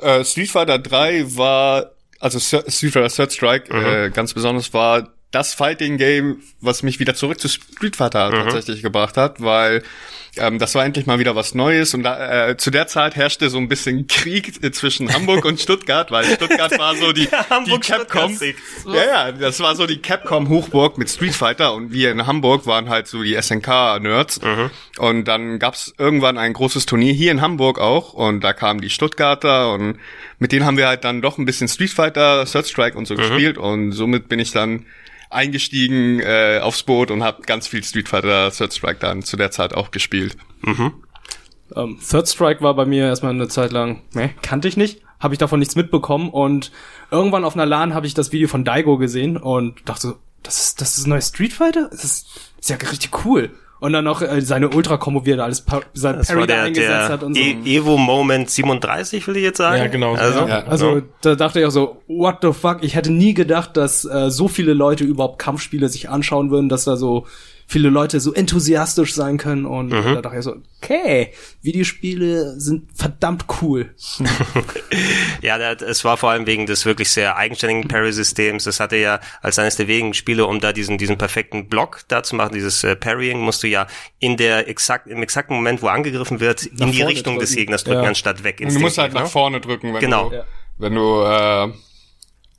[0.01, 3.85] Äh, Street Fighter 3 war, also Street Fighter Third Strike, mhm.
[3.85, 8.49] äh, ganz besonders war das Fighting Game, was mich wieder zurück zu Street Fighter mhm.
[8.49, 9.83] tatsächlich gebracht hat, weil
[10.37, 13.49] ähm, das war endlich mal wieder was Neues und da, äh, zu der Zeit herrschte
[13.49, 17.27] so ein bisschen Krieg äh, zwischen Hamburg und Stuttgart, weil Stuttgart war so die,
[17.65, 18.37] die Capcom.
[18.87, 22.65] Ja, ja, das war so die Capcom Hochburg mit Street Fighter und wir in Hamburg
[22.65, 24.71] waren halt so die SNK Nerds mhm.
[24.97, 28.89] und dann gab's irgendwann ein großes Turnier hier in Hamburg auch und da kamen die
[28.89, 29.99] Stuttgarter und
[30.39, 33.13] mit denen haben wir halt dann doch ein bisschen Street Fighter, Third Strike und so
[33.13, 33.17] mhm.
[33.19, 34.85] gespielt und somit bin ich dann
[35.29, 39.51] eingestiegen äh, aufs Boot und habe ganz viel Street Fighter Third Strike dann zu der
[39.51, 40.37] Zeit auch gespielt.
[40.61, 40.93] Mhm.
[41.71, 45.01] Um, ähm, Third Strike war bei mir erstmal eine Zeit lang, ne, kannte ich nicht,
[45.19, 46.71] habe ich davon nichts mitbekommen und
[47.11, 50.81] irgendwann auf einer LAN habe ich das Video von Daigo gesehen und dachte das ist
[50.81, 51.89] das ist ein neues Street Fighter?
[51.91, 53.51] Das ist, das ist ja richtig cool.
[53.79, 56.63] Und dann noch äh, seine Ultra-Kombo, wie er da alles pa sein das Parry der,
[56.63, 57.41] eingesetzt der hat und so.
[57.41, 59.77] E Evo Moment 37, will ich jetzt sagen.
[59.77, 60.15] Ja, genau.
[60.15, 60.63] Also, ja.
[60.65, 61.01] also ja.
[61.21, 62.79] da dachte ich auch so, what the fuck?
[62.81, 66.83] Ich hätte nie gedacht, dass äh, so viele Leute überhaupt Kampfspiele sich anschauen würden, dass
[66.83, 67.25] da so
[67.69, 70.15] viele Leute so enthusiastisch sein können und mhm.
[70.15, 73.93] da dachte ich so, okay, Videospiele sind verdammt cool.
[75.43, 78.63] ja, es war vor allem wegen des wirklich sehr eigenständigen Parry-Systems.
[78.63, 82.23] Das hatte ja als eines der wenigen Spiele, um da diesen, diesen perfekten Block da
[82.23, 83.85] zu machen, dieses äh, Parrying, musst du ja
[84.17, 87.45] in der exakt, im exakten Moment, wo angegriffen wird, nach in die Richtung drücken.
[87.45, 88.09] des Gegners drücken, ja.
[88.09, 88.61] anstatt weg.
[88.61, 89.29] Und du musst halt nach ne?
[89.29, 90.31] vorne drücken, wenn genau.
[90.31, 90.43] du,
[90.79, 91.71] wenn du äh,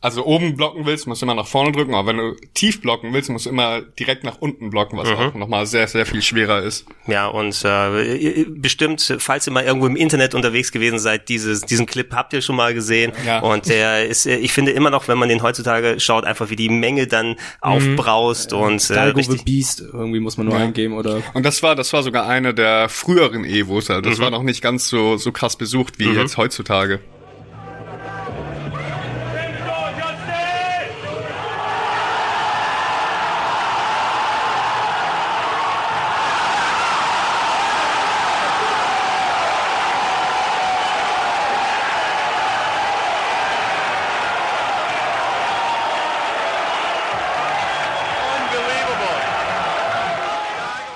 [0.02, 3.12] also oben blocken willst, musst du immer nach vorne drücken, aber wenn du tief blocken
[3.12, 5.16] willst, musst du immer direkt nach unten blocken, was mhm.
[5.16, 6.86] auch nochmal sehr, sehr viel schwerer ist.
[7.06, 11.84] Ja, und äh, bestimmt, falls ihr mal irgendwo im Internet unterwegs gewesen seid, dieses, diesen
[11.84, 13.12] Clip habt ihr schon mal gesehen.
[13.26, 13.40] Ja.
[13.40, 16.56] Und der ist, äh, ich finde immer noch, wenn man den heutzutage schaut, einfach wie
[16.56, 18.58] die Menge dann aufbraust mhm.
[18.58, 20.64] und äh, richtig Beast irgendwie muss man nur ja.
[20.64, 21.22] eingeben oder.
[21.34, 23.90] Und das war, das war sogar eine der früheren Evos.
[23.90, 24.22] Also das mhm.
[24.22, 26.18] war noch nicht ganz so so krass besucht wie mhm.
[26.18, 27.00] jetzt heutzutage.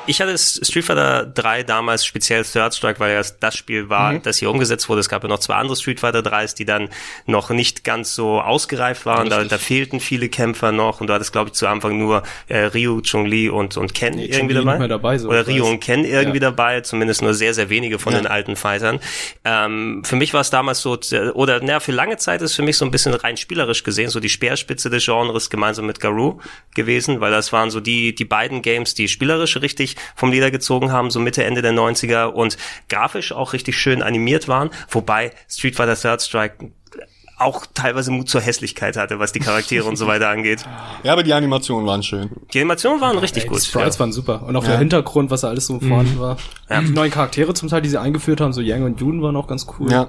[0.06, 4.22] Ich hatte Street Fighter 3 damals speziell Third Strike, weil ja das Spiel war, mhm.
[4.22, 5.00] das hier umgesetzt wurde.
[5.00, 6.90] Es gab ja noch zwei andere Street Fighter 3s, die dann
[7.24, 9.30] noch nicht ganz so ausgereift waren.
[9.30, 12.64] Da, da, fehlten viele Kämpfer noch und du hattest, glaube ich, zu Anfang nur äh,
[12.66, 14.86] Ryu, Chun-Li und, und Ken nee, irgendwie dabei.
[14.86, 16.50] dabei so Oder Ryu und Ken irgendwie ja.
[16.50, 18.20] dabei, zumindest nur sehr, sehr wenige von ja.
[18.20, 19.00] den alten Fightern.
[19.44, 20.98] Ähm, für mich war es damals so,
[21.32, 24.20] oder naja, für lange Zeit ist für mich so ein bisschen rein spielerisch gesehen, so
[24.20, 26.40] die Speerspitze des Genres gemeinsam mit Garou
[26.74, 30.92] gewesen, weil das waren so die, die beiden Games, die spielerisch richtig vom Leder gezogen
[30.92, 32.56] haben, so Mitte, Ende der 90er und
[32.88, 36.70] grafisch auch richtig schön animiert waren, wobei Street Fighter Third Strike
[37.38, 40.64] auch teilweise Mut zur Hässlichkeit hatte, was die Charaktere und so weiter angeht.
[41.02, 42.30] Ja, aber die Animationen waren schön.
[42.52, 43.60] Die Animationen waren richtig Ey, gut.
[43.60, 44.00] Die Sprites ja.
[44.00, 44.44] waren super.
[44.46, 46.36] Und auch der Hintergrund, was da alles so vorhanden war.
[46.70, 49.46] Die neuen Charaktere zum Teil, die sie eingeführt haben, so Yang und Jun waren auch
[49.46, 49.90] ganz cool.
[49.90, 50.08] Ja.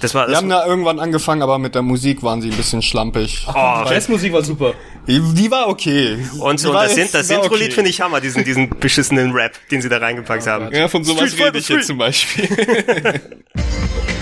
[0.00, 2.56] Das war Wir das, haben da irgendwann angefangen, aber mit der Musik waren sie ein
[2.56, 3.46] bisschen schlampig.
[3.48, 4.74] oh, Jazzmusik war super.
[5.06, 6.18] Die, die war okay.
[6.40, 7.70] und, die und war das, jetzt- sind, das die Intro-Lied okay.
[7.72, 10.74] finde ich Hammer, diesen, diesen beschissenen Rap, den sie da reingepackt haben.
[10.74, 12.48] Ja, von sowas rede ich jetzt zum Beispiel.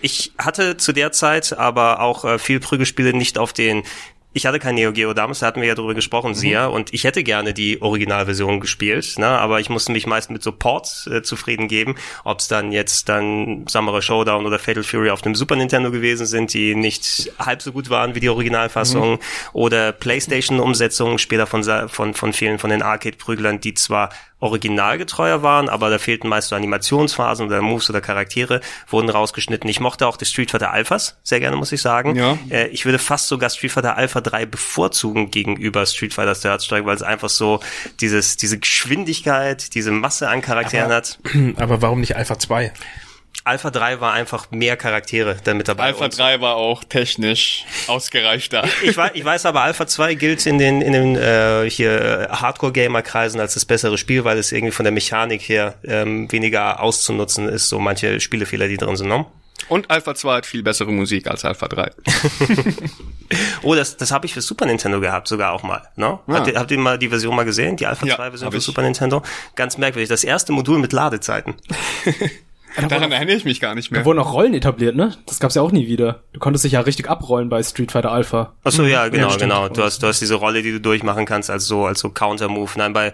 [0.00, 3.82] Ich hatte zu der Zeit aber auch äh, viel Prügelspiele nicht auf den
[4.34, 7.04] ich hatte kein Neo Geo damals, da hatten wir ja drüber gesprochen, Sia, und ich
[7.04, 11.22] hätte gerne die Originalversion gespielt, ne, aber ich musste mich meist mit so Ports äh,
[11.22, 15.56] zufrieden geben, ob es dann jetzt dann Samurai Showdown oder Fatal Fury auf dem Super
[15.56, 19.18] Nintendo gewesen sind, die nicht halb so gut waren wie die Originalfassung,
[19.52, 25.90] oder Playstation-Umsetzungen später von, von, von vielen von den Arcade-Prüglern, die zwar originalgetreuer waren, aber
[25.90, 29.68] da fehlten meist so Animationsphasen oder Moves oder Charaktere, wurden rausgeschnitten.
[29.68, 32.14] Ich mochte auch die Street Fighter Alphas sehr gerne, muss ich sagen.
[32.14, 32.38] Ja.
[32.50, 36.86] Äh, ich würde fast sogar Street Fighter Alpha 3 bevorzugen gegenüber Street Fighter Third Strike,
[36.86, 37.60] weil es einfach so
[38.00, 41.18] dieses, diese Geschwindigkeit, diese Masse an Charakteren hat.
[41.56, 42.72] Aber warum nicht Alpha 2?
[43.48, 45.84] Alpha 3 war einfach mehr Charaktere dann mit dabei.
[45.84, 48.68] Alpha Und 3 war auch technisch ausgereifter.
[48.82, 52.28] Ich weiß, ich weiß aber, Alpha 2 gilt in den, in den äh, hier äh,
[52.28, 57.48] Hardcore-Gamer-Kreisen als das bessere Spiel, weil es irgendwie von der Mechanik her ähm, weniger auszunutzen
[57.48, 59.08] ist, so manche Spielefehler, die drin sind.
[59.08, 59.24] Ne?
[59.70, 61.90] Und Alpha 2 hat viel bessere Musik als Alpha 3.
[63.62, 65.82] Oh, das, das habe ich für Super Nintendo gehabt, sogar auch mal.
[65.96, 66.18] Ne?
[66.28, 66.34] Ja.
[66.34, 68.58] Habt, ihr, habt ihr mal die Version mal gesehen, die Alpha Ja, 2-Version hab für
[68.58, 68.64] ich.
[68.64, 69.22] Super Nintendo?
[69.54, 70.08] Ganz merkwürdig.
[70.08, 71.54] Das erste Modul mit Ladezeiten.
[72.76, 74.00] Daran erinnere ich mich gar nicht mehr.
[74.00, 75.16] Da wurden auch Rollen etabliert, ne?
[75.26, 76.22] Das gab's ja auch nie wieder.
[76.32, 78.54] Du konntest dich ja richtig abrollen bei Street Fighter Alpha.
[78.64, 79.42] Ach so, ja, genau, stimmt.
[79.42, 79.68] genau.
[79.68, 82.70] Du hast, du hast diese Rolle, die du durchmachen kannst, als so, als so Counter-Move.
[82.76, 83.12] Nein, bei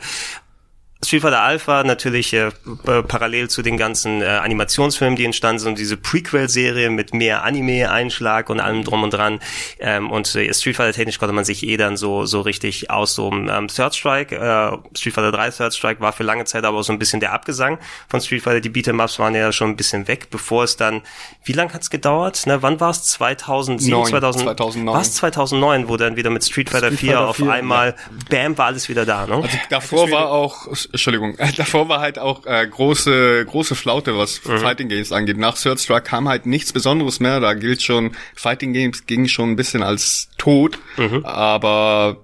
[1.05, 2.49] Street Fighter Alpha natürlich äh,
[2.87, 8.51] äh, parallel zu den ganzen äh, Animationsfilmen, die entstanden sind, diese Prequel-Serie mit mehr Anime-Einschlag
[8.51, 9.41] und allem drum und dran.
[9.79, 13.15] Ähm, und äh, Street Fighter technisch konnte man sich eh dann so so richtig aus
[13.15, 16.79] so ähm, Third Strike, äh, Street Fighter 3 Third Strike war für lange Zeit aber
[16.79, 18.61] auch so ein bisschen der Abgesang von Street Fighter.
[18.61, 21.03] Die Beat'em-Ups waren ja schon ein bisschen weg, bevor es dann,
[21.45, 22.47] wie lang hat's gedauert?
[22.47, 23.05] Ne, wann war es?
[23.05, 24.95] 2007, Neun, 2000, 2009.
[24.95, 27.95] Was 2009, wo dann wieder mit Street Fighter Street 4 Fighter auf 4, einmal,
[28.31, 29.37] bam, war alles wieder da, ne?
[29.37, 34.89] Also davor war auch, Entschuldigung, davor war halt auch äh, große große Flaute, was Fighting
[34.89, 35.37] Games angeht.
[35.39, 37.41] Nach Third Strike kam halt nichts Besonderes mehr.
[37.41, 40.79] Da gilt schon, Fighting Games ging schon ein bisschen als tot.
[41.23, 42.19] Aber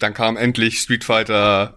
[0.00, 1.74] dann kam endlich Street Fighter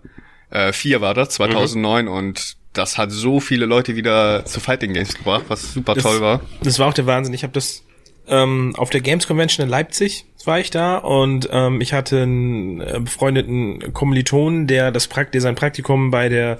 [0.49, 5.15] äh, 4 war das, 2009 und das hat so viele Leute wieder zu Fighting Games
[5.15, 6.41] gebracht, was super Das- toll war.
[6.63, 7.33] Das war auch der Wahnsinn.
[7.33, 7.83] Ich habe das
[8.27, 12.81] ähm, auf der Games Convention in Leipzig war ich da und ähm, ich hatte einen
[12.81, 16.57] äh, befreundeten Kommilitonen, der das Prakt der sein Praktikum bei der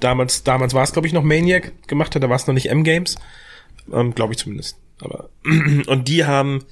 [0.00, 2.70] damals damals war es glaube ich noch Maniac gemacht hat, da war es noch nicht
[2.70, 3.16] M Games,
[3.92, 4.78] ähm, glaube ich zumindest.
[5.00, 5.30] Aber
[5.86, 6.64] und die haben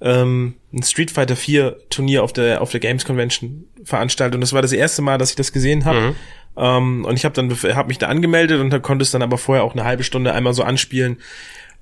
[0.00, 4.52] ähm, ein Street Fighter 4 Turnier auf der auf der Games Convention veranstaltet und das
[4.52, 6.14] war das erste Mal, dass ich das gesehen habe.
[6.56, 9.38] Ähm, und ich habe dann hab mich da angemeldet und da konnte es dann aber
[9.38, 11.18] vorher auch eine halbe Stunde einmal so anspielen.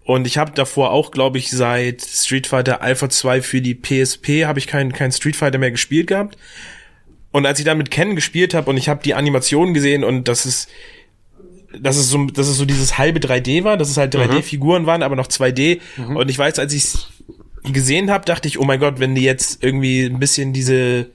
[0.08, 4.46] Und ich habe davor auch, glaube ich, seit Street Fighter Alpha 2 für die PSP
[4.46, 6.38] habe ich kein kein Street Fighter mehr gespielt gehabt.
[7.30, 10.26] Und als ich dann mit Ken gespielt habe und ich habe die Animationen gesehen und
[10.26, 10.70] das ist
[11.78, 15.02] dass es so, dass es so dieses halbe 3D war, dass es halt 3D-Figuren waren,
[15.02, 15.80] aber noch 2D.
[16.14, 16.86] Und ich weiß, als ich
[17.70, 21.10] gesehen habe, dachte ich, oh mein Gott, wenn die jetzt irgendwie ein bisschen diese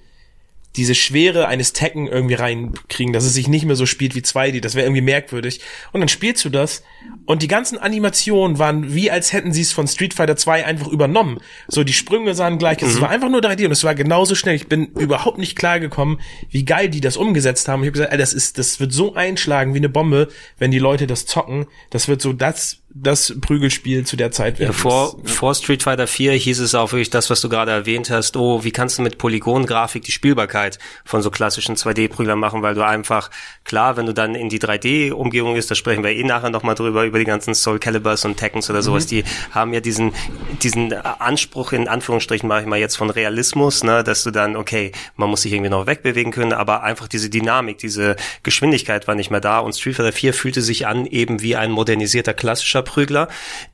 [0.75, 4.61] diese Schwere eines Tekken irgendwie reinkriegen, dass es sich nicht mehr so spielt wie 2D,
[4.61, 5.61] das wäre irgendwie merkwürdig.
[5.91, 6.83] Und dann spielst du das
[7.25, 10.87] und die ganzen Animationen waren wie als hätten sie es von Street Fighter 2 einfach
[10.87, 11.39] übernommen.
[11.67, 14.55] So die Sprünge sahen gleich, es war einfach nur 3D und es war genauso schnell.
[14.55, 17.83] Ich bin überhaupt nicht klargekommen, wie geil die das umgesetzt haben.
[17.83, 20.79] Ich habe gesagt, ey, das ist das wird so einschlagen wie eine Bombe, wenn die
[20.79, 21.67] Leute das zocken.
[21.89, 24.73] Das wird so das das Prügelspiel zu der Zeit werden.
[24.73, 28.37] Vor, vor Street Fighter 4 hieß es auch wirklich das, was du gerade erwähnt hast.
[28.37, 32.85] Oh, wie kannst du mit Polygongrafik die Spielbarkeit von so klassischen 2D-Prüglern machen, weil du
[32.85, 33.31] einfach,
[33.63, 37.03] klar, wenn du dann in die 3D-Umgebung ist, da sprechen wir eh nachher nochmal drüber,
[37.05, 40.13] über die ganzen Soul Calibers und Tekkens oder sowas, die haben ja diesen,
[40.61, 44.91] diesen Anspruch in Anführungsstrichen, mache ich mal jetzt von Realismus, ne, dass du dann, okay,
[45.15, 49.31] man muss sich irgendwie noch wegbewegen können, aber einfach diese Dynamik, diese Geschwindigkeit war nicht
[49.31, 53.27] mehr da und Street Fighter 4 fühlte sich an eben wie ein modernisierter klassischer Prügler.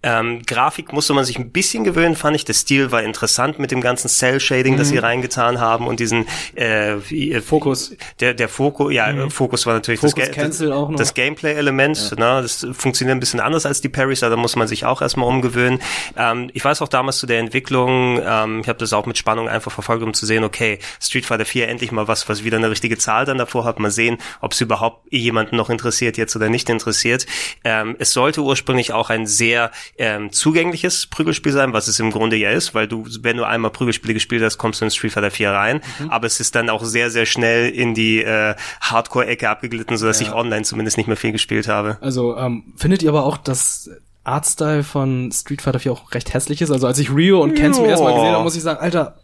[0.04, 2.46] Ähm, Grafik musste man sich ein bisschen gewöhnen, fand ich.
[2.46, 6.94] Der Stil war interessant mit dem ganzen Cell-Shading, das sie reingetan haben und diesen äh,
[6.94, 7.94] äh, Fokus.
[8.20, 10.96] Der, der Fokus, ja, äh, Fokus war natürlich Fokus das, Ga- noch.
[10.96, 12.16] das Gameplay-Element.
[12.18, 15.28] Ne, das funktioniert ein bisschen anders als die Parries, da muss man sich auch erstmal
[15.28, 15.80] umgewöhnen.
[16.18, 19.48] Ähm, ich weiß auch damals zu der Entwicklung, ähm, ich habe das auch mit Spannung
[19.50, 22.70] einfach verfolgt, um zu sehen, okay, Street Fighter 4 endlich mal was, was wieder eine
[22.70, 23.80] richtige Zahl dann davor hat.
[23.80, 27.26] Mal sehen, ob es überhaupt jemanden noch interessiert jetzt oder nicht interessiert.
[27.64, 32.36] Ähm, es sollte ursprünglich auch ein sehr ähm, zugängliches Prügelspiel sein, was es im Grunde
[32.36, 35.32] ja ist, weil du, wenn du einmal Prügelspiele gespielt hast, kommst du in Street Fighter
[35.32, 35.82] 4 rein.
[36.10, 40.34] Aber es ist dann auch sehr, sehr schnell in die äh, Hardcore-Ecke abgeglitten, sodass ich
[40.34, 41.98] online zumindest nicht mehr viel gespielt habe.
[42.02, 43.90] Also ähm, findet ihr aber auch, dass
[44.24, 46.72] Artstyle von Street Fighter 4 auch recht hässlich ist?
[46.72, 49.16] Also als ich Ryo und Ken zum ersten Mal gesehen habe, muss ich sagen, Alter,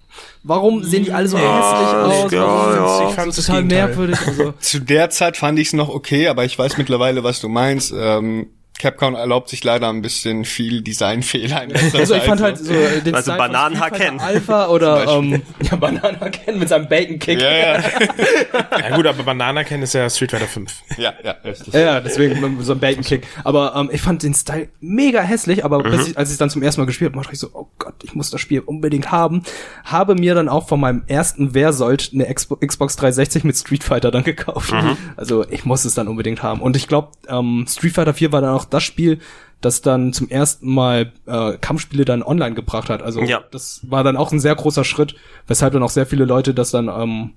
[0.44, 2.32] warum sehen die alle so hässlich aus?
[2.32, 3.10] ja, ja.
[3.10, 4.18] Ich fand's sie das total merkwürdig?
[4.26, 7.50] Also, Zu der Zeit fand ich es noch okay, aber ich weiß mittlerweile, was du
[7.50, 7.94] meinst.
[7.96, 8.48] Ähm,
[8.80, 12.74] Capcom erlaubt sich leider ein bisschen viel Designfehler in letzter also ich fand halt so
[12.74, 14.20] äh, den Also Style von Bananenhaar Street Ken.
[14.20, 17.40] Fighter Alpha oder ähm, ja Bananenhaar Ken mit seinem Bacon Kick.
[17.42, 17.84] Ja, ja,
[18.90, 20.72] Ja gut, aber Banana Ken ist ja Street Fighter 5.
[20.98, 21.74] ja, ja, richtig.
[21.74, 23.28] Ja, ja, deswegen so ein Bacon Kick.
[23.44, 26.50] Aber ähm, ich fand den Style mega hässlich, aber bis ich, als ich es dann
[26.50, 29.12] zum ersten Mal gespielt habe, dachte ich so, oh Gott, ich muss das Spiel unbedingt
[29.12, 29.44] haben.
[29.84, 34.12] Habe mir dann auch von meinem ersten Versold eine Expo Xbox 360 mit Street Fighter
[34.12, 34.74] dann gekauft.
[35.16, 36.62] Also ich muss es dann unbedingt haben.
[36.62, 39.20] Und ich glaube, ähm, Street Fighter 4 war dann auch das Spiel,
[39.62, 43.02] das dann zum ersten Mal äh, Kampfspiele dann online gebracht hat.
[43.02, 43.44] Also Ja.
[43.52, 45.16] das war dann auch ein sehr großer Schritt,
[45.48, 47.32] weshalb dann auch sehr viele Leute das dann ähm,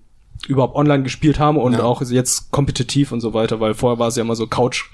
[0.46, 1.82] überhaupt online gespielt haben und Ja.
[1.84, 4.84] auch jetzt kompetitiv und so weiter, weil vorher war es ja immer so Couch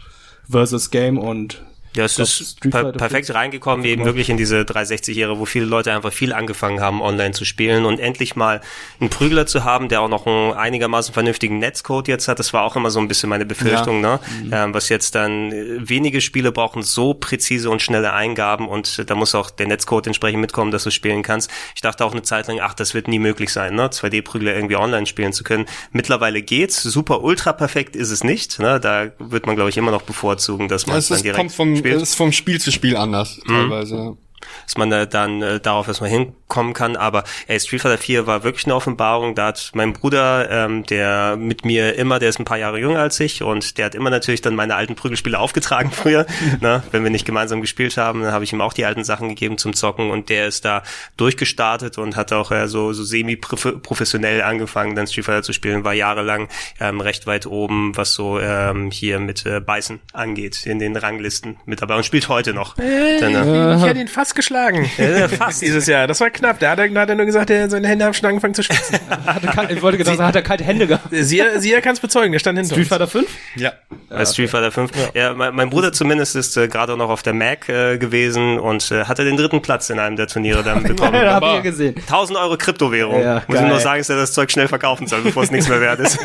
[0.48, 1.62] versus Game und
[1.96, 6.12] Ja, es ist per perfekt reingekommen, eben wirklich in diese 360-Ära, wo viele Leute einfach
[6.12, 8.60] viel angefangen haben, online zu spielen und endlich mal
[9.00, 12.38] einen Prügler zu haben, der auch noch einen einigermaßen vernünftigen Netzcode jetzt hat.
[12.38, 14.18] Das war auch immer so ein bisschen meine Befürchtung, ne?
[14.50, 19.04] Ähm, was jetzt dann äh, wenige Spiele brauchen so präzise und schnelle Eingaben und äh,
[19.04, 21.50] da muss auch der Netzcode entsprechend mitkommen, dass du spielen kannst.
[21.74, 23.88] Ich dachte auch eine Zeit lang, ach, das wird nie möglich sein, ne?
[23.88, 25.66] 2D-Prügler irgendwie online spielen zu können.
[25.92, 26.82] Mittlerweile geht's.
[26.82, 28.80] Super ultra perfekt ist es nicht, ne?
[28.80, 31.52] Da wird man, glaube ich, immer noch bevorzugen, dass man Es es dann direkt kommt
[31.52, 32.02] vom, spielt.
[32.02, 34.16] es ist vom Spiel zu Spiel anders, teilweise.
[34.64, 36.96] Dass man da dann äh, darauf erstmal hinkommen kann.
[36.96, 39.34] Aber ey, Street Fighter 4 war wirklich eine Offenbarung.
[39.34, 43.00] Da hat mein Bruder, ähm, der mit mir immer, der ist ein paar Jahre jünger
[43.00, 46.26] als ich und der hat immer natürlich dann meine alten Prügelspiele aufgetragen früher.
[46.60, 46.82] ne?
[46.90, 49.58] Wenn wir nicht gemeinsam gespielt haben, dann habe ich ihm auch die alten Sachen gegeben
[49.58, 50.82] zum Zocken und der ist da
[51.16, 55.94] durchgestartet und hat auch äh, so, so semi-professionell angefangen, dann Street Fighter zu spielen, war
[55.94, 56.48] jahrelang
[56.80, 61.56] ähm, recht weit oben, was so ähm, hier mit äh, Beißen angeht, in den Ranglisten
[61.66, 62.76] mit dabei und spielt heute noch.
[62.76, 64.90] Dann, äh, Ich hätte ihn fast geschlagen.
[65.04, 65.60] Ja, fast.
[65.62, 66.06] Dieses Jahr.
[66.06, 66.58] Das war knapp.
[66.58, 68.98] Da hat er, hat er nur gesagt, er, seine Hände haben schon angefangen zu schwitzen.
[69.68, 71.08] ich wollte gesagt, sagen, hat er kalte Hände gehabt.
[71.10, 72.88] Sie, sie kann es bezeugen, der stand hinter Street.
[72.88, 73.28] Fighter 5?
[73.56, 73.72] Ja.
[74.08, 74.90] Bei Street Fighter 5.
[75.14, 78.90] Ja, mein, mein Bruder zumindest ist äh, gerade noch auf der Mac äh, gewesen und
[78.90, 81.14] äh, hatte den dritten Platz in einem der Turniere dann bekommen.
[81.14, 81.94] Ja, hab ich ja gesehen.
[81.96, 83.20] 1000 Euro Kryptowährung.
[83.20, 85.68] Ja, Muss ich nur sagen, dass er das Zeug schnell verkaufen soll, bevor es nichts
[85.68, 86.18] mehr wert ist.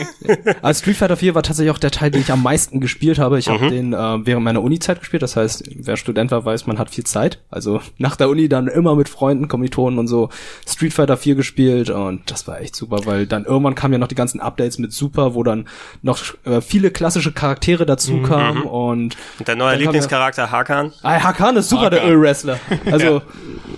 [0.62, 3.40] Also Street Fighter 4 war tatsächlich auch der Teil, den ich am meisten gespielt habe.
[3.40, 5.24] Ich habe den äh, während meiner Uni-Zeit gespielt.
[5.24, 7.40] Das heißt, wer Student war, weiß, man hat viel Zeit.
[7.50, 10.30] Also nach der Uni dann immer mit Freunden, Kommilitonen und so
[10.68, 14.08] Street Fighter 4 gespielt und das war echt super, weil dann irgendwann kamen ja noch
[14.08, 15.68] die ganzen Updates mit Super, wo dann
[16.02, 20.92] noch äh, viele klassische Charaktere dazu kamen und Und neuer Dann kam Lieblingscharakter Hakan.
[21.04, 22.14] Ah, Hakan ist super, der Hakan.
[22.14, 22.60] Öl-Wrestler.
[22.92, 23.22] Also,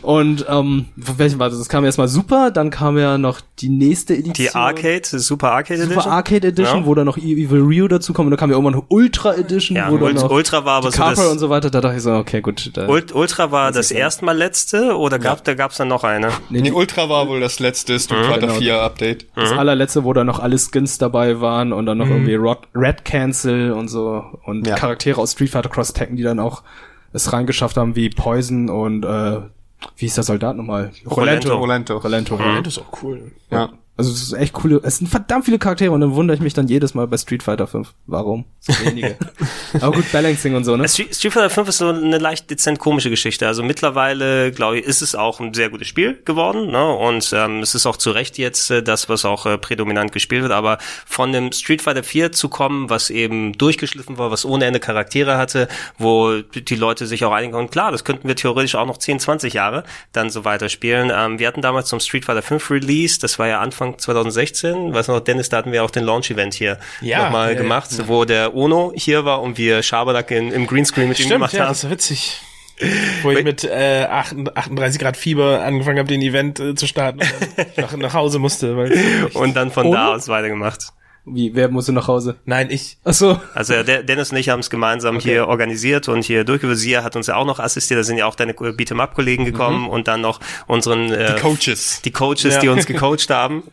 [0.01, 1.59] und, ähm, welchen war das?
[1.59, 4.33] Es kam erstmal Super, dann kam ja noch die nächste Edition.
[4.33, 6.11] Die Arcade, Super Arcade Super Edition.
[6.13, 6.85] Arcade Edition, Ja.
[6.85, 9.91] wo dann noch Evil Ryu dazu kam und dann kam ja irgendwann Ultra Edition, Ja,
[9.91, 11.81] wo dann Ult- noch Ultra war aber die so Carper das- und so weiter, da
[11.81, 12.71] dachte ich so, okay, gut.
[12.73, 16.29] Da, Ultra war das erstmal letzte oder gab da gab's dann noch eine?
[16.49, 18.59] nee, die, Ultra war wohl das letzte Street Fighter Genau.
[18.59, 19.25] 4 Update.
[19.35, 23.05] das allerletzte, wo dann noch alle Skins dabei waren und dann noch irgendwie Rod, Red
[23.05, 24.75] Cancel und so und Ja.
[24.75, 26.63] Charaktere aus Street Fighter Cross Tekken, die dann auch
[27.13, 29.37] es reingeschafft haben, wie Poison und, äh,
[29.97, 30.91] wie ist der Soldat nochmal?
[31.09, 31.55] Rolento.
[31.57, 31.97] Rolento.
[31.97, 32.37] Rolento.
[32.63, 33.31] Das ist auch cool.
[33.49, 33.69] Ja.
[34.01, 36.55] Also es ist echt coole, es sind verdammt viele Charaktere und dann wundere ich mich
[36.55, 37.93] dann jedes Mal bei Street Fighter 5.
[38.07, 38.45] Warum?
[38.59, 39.15] So wenige.
[39.79, 40.89] Aber gut, Balancing und so, ne?
[40.89, 43.45] Street Street Fighter 5 ist so eine leicht dezent komische Geschichte.
[43.45, 46.71] Also mittlerweile, glaube ich, ist es auch ein sehr gutes Spiel geworden.
[46.71, 46.83] Ne?
[46.83, 50.41] Und ähm, es ist auch zu Recht jetzt äh, das, was auch äh, prädominant gespielt
[50.41, 50.51] wird.
[50.51, 54.79] Aber von dem Street Fighter 4 zu kommen, was eben durchgeschliffen war, was ohne Ende
[54.79, 55.67] Charaktere hatte,
[55.99, 59.19] wo die Leute sich auch einigen konnten, klar, das könnten wir theoretisch auch noch 10,
[59.19, 61.11] 20 Jahre dann so weiterspielen.
[61.15, 65.07] Ähm, wir hatten damals zum Street Fighter 5 Release, das war ja Anfang 2016, weiß
[65.09, 67.61] noch, Dennis, da hatten wir auch den Launch-Event hier Ja, nochmal ja, ja.
[67.61, 71.33] gemacht, wo der Ono hier war und wir Schabernack in, im Greenscreen mit ihm Stimmt,
[71.33, 71.69] gemacht ja, haben.
[71.69, 72.41] das ist witzig.
[73.21, 77.77] Wo ich mit äh, 38 Grad Fieber angefangen habe, den Event äh, zu starten und
[77.77, 78.75] nach, nach Hause musste.
[78.75, 79.95] Weil Und dann von Ono?
[79.95, 80.91] da aus weitergemacht.
[81.25, 82.35] Wie, wer musste nach Hause?
[82.45, 82.97] Nein, ich.
[83.03, 83.39] Ach so.
[83.53, 85.29] Also der Dennis und ich haben es gemeinsam Okay.
[85.29, 86.79] hier organisiert und hier durchgeführt.
[86.79, 90.07] Sie hat uns ja auch noch assistiert, da sind ja auch deine Beat'em-up-Kollegen gekommen und
[90.07, 92.01] dann noch unseren äh, Die Coaches.
[92.03, 92.59] die Coaches, Ja.
[92.59, 93.63] die uns gecoacht haben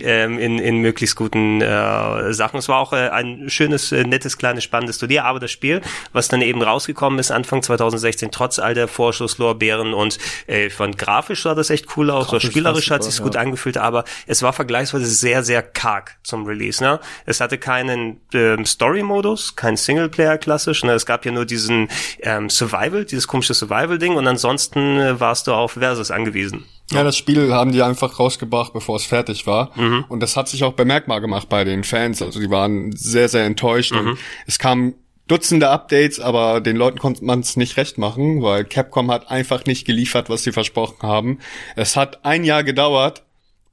[0.00, 2.58] ähm, in, in möglichst guten äh, Sachen.
[2.58, 5.80] Es war auch äh, ein schönes, äh, nettes, kleines, spannendes Turnier, aber das Spiel,
[6.12, 10.18] was dann eben rausgekommen ist Anfang 2016, trotz all der Vorschusslorbeeren und
[10.48, 13.12] äh, ich fand grafisch sah das echt cool aus, so Grafisch spielerisch war hat super,
[13.12, 13.40] sich's gut ja.
[13.40, 16.82] angefühlt, aber es war vergleichsweise sehr, sehr karg zum Release.
[16.82, 16.87] Ne?
[17.26, 20.84] Es hatte keinen ähm, Story-Modus, kein Singleplayer klassisch.
[20.84, 20.92] Ne?
[20.92, 21.88] Es gab ja nur diesen
[22.20, 26.64] ähm, Survival, dieses komische Survival-Ding und ansonsten äh, warst du auf Versus angewiesen.
[26.90, 29.72] Ja, das Spiel haben die einfach rausgebracht, bevor es fertig war.
[30.08, 32.22] Und das hat sich auch bemerkbar gemacht bei den Fans.
[32.22, 33.92] Also die waren sehr, sehr enttäuscht.
[33.92, 34.16] Und
[34.46, 34.94] es kamen
[35.28, 39.66] Dutzende Updates, aber den Leuten konnte man es nicht recht machen, weil Capcom hat einfach
[39.66, 41.38] nicht geliefert, was sie versprochen haben.
[41.76, 43.24] Es hat ein Jahr gedauert,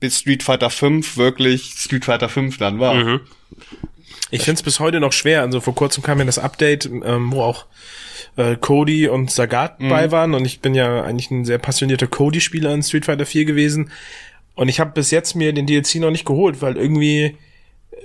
[0.06, 2.96] bis Street Fighter 5 wirklich Street Fighter 5 dann war.
[4.32, 5.42] Ich finde es bis heute noch schwer.
[5.42, 7.66] Also vor kurzem kam ja das Update, ähm, wo auch
[8.38, 10.34] äh, Cody und Sagat bei waren.
[10.34, 13.92] Und ich bin ja eigentlich ein sehr passionierter Cody-Spieler in Street Fighter 4 gewesen.
[14.56, 17.36] Und ich habe bis jetzt mir den DLC noch nicht geholt, weil irgendwie,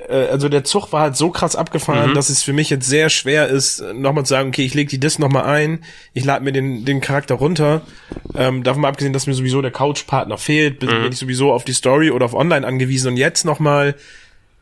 [0.08, 3.10] äh, also der Zug war halt so krass abgefahren, dass es für mich jetzt sehr
[3.10, 5.80] schwer ist, nochmal zu sagen, okay, ich lege die Disc nochmal ein,
[6.14, 7.82] ich lade mir den, den Charakter runter.
[8.34, 11.64] Ähm, davon mal abgesehen, dass mir sowieso der Couch-Partner fehlt, bin, bin ich sowieso auf
[11.64, 13.12] die Story oder auf Online angewiesen.
[13.12, 13.94] Und jetzt nochmal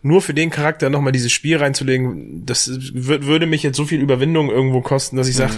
[0.03, 4.01] nur für den Charakter nochmal dieses Spiel reinzulegen, das wür- würde mich jetzt so viel
[4.01, 5.55] Überwindung irgendwo kosten, dass ich sage,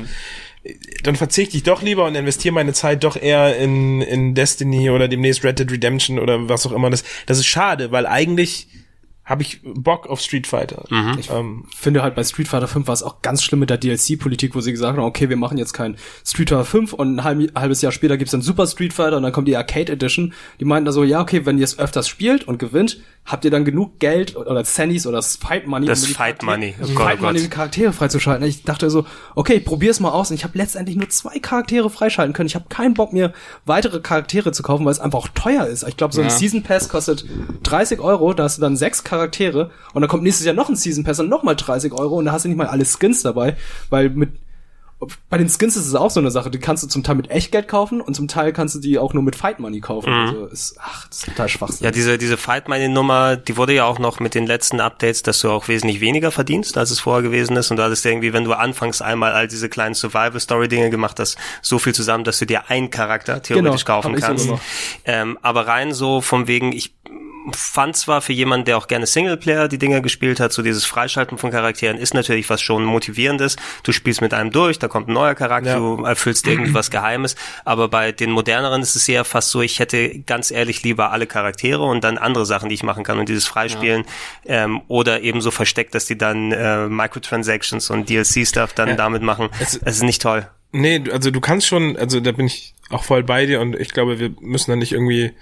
[1.03, 5.09] dann verzichte ich doch lieber und investiere meine Zeit doch eher in, in Destiny oder
[5.09, 6.91] demnächst Red Dead Redemption oder was auch immer.
[6.91, 8.69] Das, das ist schade, weil eigentlich
[9.31, 10.85] habe ich Bock auf Street Fighter.
[10.91, 14.55] Ähm, finde halt bei Street Fighter 5 war es auch ganz schlimm mit der DLC-Politik,
[14.55, 17.55] wo sie gesagt haben, okay, wir machen jetzt kein Street Fighter 5 und ein halb,
[17.59, 20.35] halbes Jahr später gibt's dann Super Street Fighter und dann kommt die Arcade Edition.
[20.59, 23.53] Die meinten da so, ja, okay, wenn ihr es öfters spielt und gewinnt, habt ihr
[23.53, 25.87] dann genug Geld oder Cennys oder das Fight Money.
[25.87, 26.75] Das um die Fight Charaktere- Money.
[26.83, 28.45] Oh Gott, Fight oh Money, um die Charaktere freizuschalten.
[28.49, 29.07] Ich dachte so,
[29.37, 32.49] okay, ich probier's mal aus und ich habe letztendlich nur zwei Charaktere freischalten können.
[32.49, 33.33] Ich habe keinen Bock mir
[33.65, 35.87] weitere Charaktere zu kaufen, weil es einfach auch teuer ist.
[35.87, 36.35] Ich glaube, so ein Ja.
[36.35, 37.25] Season Pass kostet
[37.63, 40.77] 30 Euro, da hast du dann sechs Charaktere und dann kommt nächstes Jahr noch ein
[40.77, 43.57] Season Pass und nochmal 30 Euro und da hast du nicht mal alle Skins dabei,
[43.91, 44.31] weil mit
[45.31, 47.31] bei den Skins ist es auch so eine Sache, die kannst du zum Teil mit
[47.31, 50.13] Echtgeld kaufen und zum Teil kannst du die auch nur mit Fight Money kaufen.
[50.13, 51.85] Also ist, ach, das ist total Schwachsinn.
[51.87, 55.23] Ja, diese, diese Fight Money Nummer, die wurde ja auch noch mit den letzten Updates,
[55.23, 57.71] dass du auch wesentlich weniger verdienst, als es vorher gewesen ist.
[57.71, 61.79] Und du hattest irgendwie, wenn du anfangs einmal all diese kleinen Survival-Story-Dinge gemacht hast, so
[61.79, 64.51] viel zusammen, dass du dir einen Charakter theoretisch Genau, kaufen kannst.
[65.07, 66.95] ähm, aber rein so vom wegen, ich
[67.53, 71.39] fand zwar für jemanden, der auch gerne Singleplayer die Dinger gespielt hat, so dieses Freischalten
[71.39, 73.57] von Charakteren ist natürlich was schon motivierendes.
[73.83, 75.79] Du spielst mit einem durch, da kommt ein neuer Charakter, Ja.
[75.79, 77.37] du erfüllst irgendwie was Geheimes.
[77.65, 81.27] Aber bei den moderneren ist es eher fast so, ich hätte ganz ehrlich lieber alle
[81.27, 84.05] Charaktere und dann andere Sachen, die ich machen kann und dieses Freispielen
[84.47, 88.95] ähm, oder eben so versteckt, dass die dann äh, Microtransactions und DLC-Stuff dann Ja.
[88.97, 89.49] damit machen.
[89.61, 90.47] Es- Es ist nicht toll.
[90.73, 93.91] Nee, also du kannst schon, also da bin ich auch voll bei dir und ich
[93.91, 95.33] glaube, wir müssen da nicht irgendwie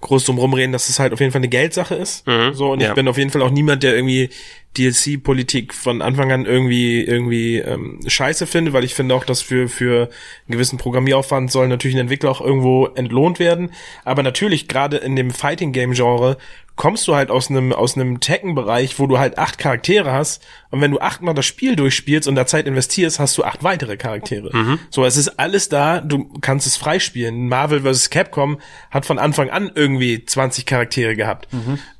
[0.00, 2.26] groß drum rumreden, dass es halt auf jeden Fall eine Geldsache ist.
[2.54, 2.88] So, und ja.
[2.88, 4.30] ich bin auf jeden Fall auch niemand, der irgendwie
[4.76, 9.68] DLC-Politik von Anfang an irgendwie irgendwie ähm, scheiße findet, weil ich finde auch, dass für
[9.68, 10.08] für
[10.46, 13.72] einen gewissen Programmieraufwand soll natürlich ein Entwickler auch irgendwo entlohnt werden.
[14.04, 16.38] Aber natürlich gerade in dem Fighting Game Genre
[16.80, 20.80] kommst du halt aus einem aus einem Tekken-Bereich, wo du halt acht Charaktere hast und
[20.80, 24.78] wenn du achtmal das Spiel durchspielst und da Zeit investierst, hast du acht weitere Charaktere.
[24.88, 27.48] So, es ist alles da, du kannst es freispielen.
[27.48, 28.08] Marvel vs.
[28.08, 31.48] Capcom hat von Anfang an irgendwie 20 Charaktere gehabt.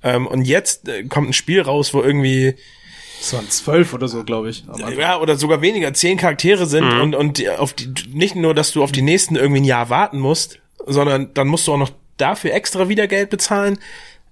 [0.02, 2.54] Ähm, und jetzt äh, kommt ein Spiel raus, wo irgendwie
[3.18, 4.64] Das waren zwölf oder so, glaube ich.
[4.98, 8.70] ja, oder sogar weniger, zehn Charaktere sind und, und die, auf die, nicht nur, dass
[8.72, 11.90] du auf die nächsten irgendwie ein Jahr warten musst, sondern dann musst du auch noch
[12.16, 13.78] dafür extra wieder Geld bezahlen.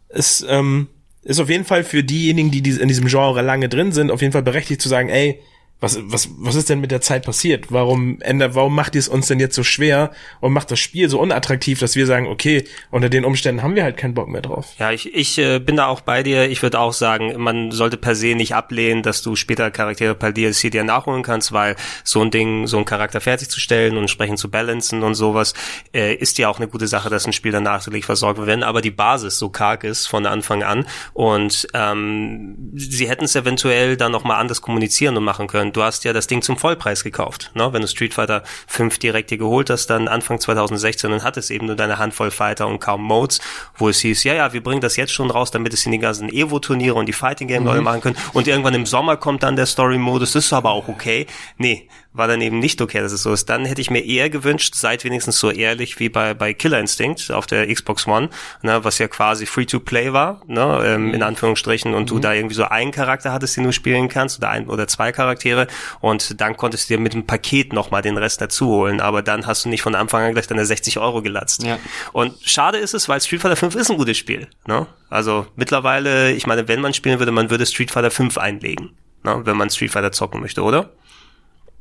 [0.09, 0.89] Es ähm,
[1.23, 4.33] ist auf jeden Fall für diejenigen, die in diesem Genre lange drin sind, auf jeden
[4.33, 5.41] Fall berechtigt zu sagen, ey,
[5.81, 7.67] was, was, was ist denn mit der Zeit passiert?
[7.71, 10.11] Warum ändert, warum macht ihr es uns denn jetzt so schwer
[10.41, 13.85] und macht das Spiel so unattraktiv, dass wir sagen, okay, unter den Umständen haben wir
[13.85, 14.75] halt keinen Bock mehr drauf.
[14.79, 16.51] Ja, ich, ich äh, bin da auch bei dir.
[16.51, 20.33] Ich würde auch sagen, man sollte per se nicht ablehnen, dass du später Charaktere per
[20.33, 24.51] DLC dir nachholen kannst, weil so ein Ding, so ein Charakter fertigzustellen und entsprechend zu
[24.51, 25.55] balancen und sowas,
[25.95, 28.49] äh, ist ja auch eine gute Sache, dass ein Spiel dann nachträglich versorgt wird.
[28.49, 33.37] Wenn aber die Basis so karg ist von Anfang an und ähm, sie hätten es
[33.37, 35.68] eventuell dann nochmal anders kommunizieren und machen können.
[35.73, 37.51] Du hast ja das Ding zum Vollpreis gekauft.
[37.55, 37.73] Ne?
[37.73, 41.67] Wenn du Street Fighter 5 direkt dir geholt hast, dann Anfang 2016, dann hattest eben
[41.67, 43.41] nur deine Handvoll Fighter und kaum Modes,
[43.77, 45.99] wo es hieß, ja, ja, wir bringen das jetzt schon raus, damit es in die
[45.99, 48.17] ganzen Evo-Turniere und die Fighting Game Leute machen können.
[48.33, 51.27] Und irgendwann im Sommer kommt dann der Story-Modus, das ist aber auch okay.
[51.57, 51.89] Nee,
[52.19, 53.49] war dann eben nicht okay, dass es so ist.
[53.49, 57.31] Dann hätte ich mir eher gewünscht, seid wenigstens so ehrlich wie bei, bei Killer Instinct
[57.31, 58.29] auf der Xbox One,
[58.63, 62.07] ne, was ja quasi Free-to-Play war, ne, ähm, in Anführungsstrichen, und mhm.
[62.07, 65.13] du da irgendwie so einen Charakter hattest, den du spielen kannst, oder ein oder zwei
[65.13, 65.69] Charaktere,
[66.01, 69.47] und dann konntest du dir mit dem Paket nochmal den Rest dazu holen, aber dann
[69.47, 71.63] hast du nicht von Anfang an gleich deine 60 Euro gelatzt.
[71.63, 71.79] Ja.
[72.13, 74.89] Und schade ist es, weil Street Fighter 5 ist ein gutes Spiel, ne?
[75.09, 78.91] Also mittlerweile, ich meine, wenn man spielen würde, man würde Street Fighter 5 einlegen,
[79.23, 80.91] ne, wenn man Street Fighter zocken möchte, oder?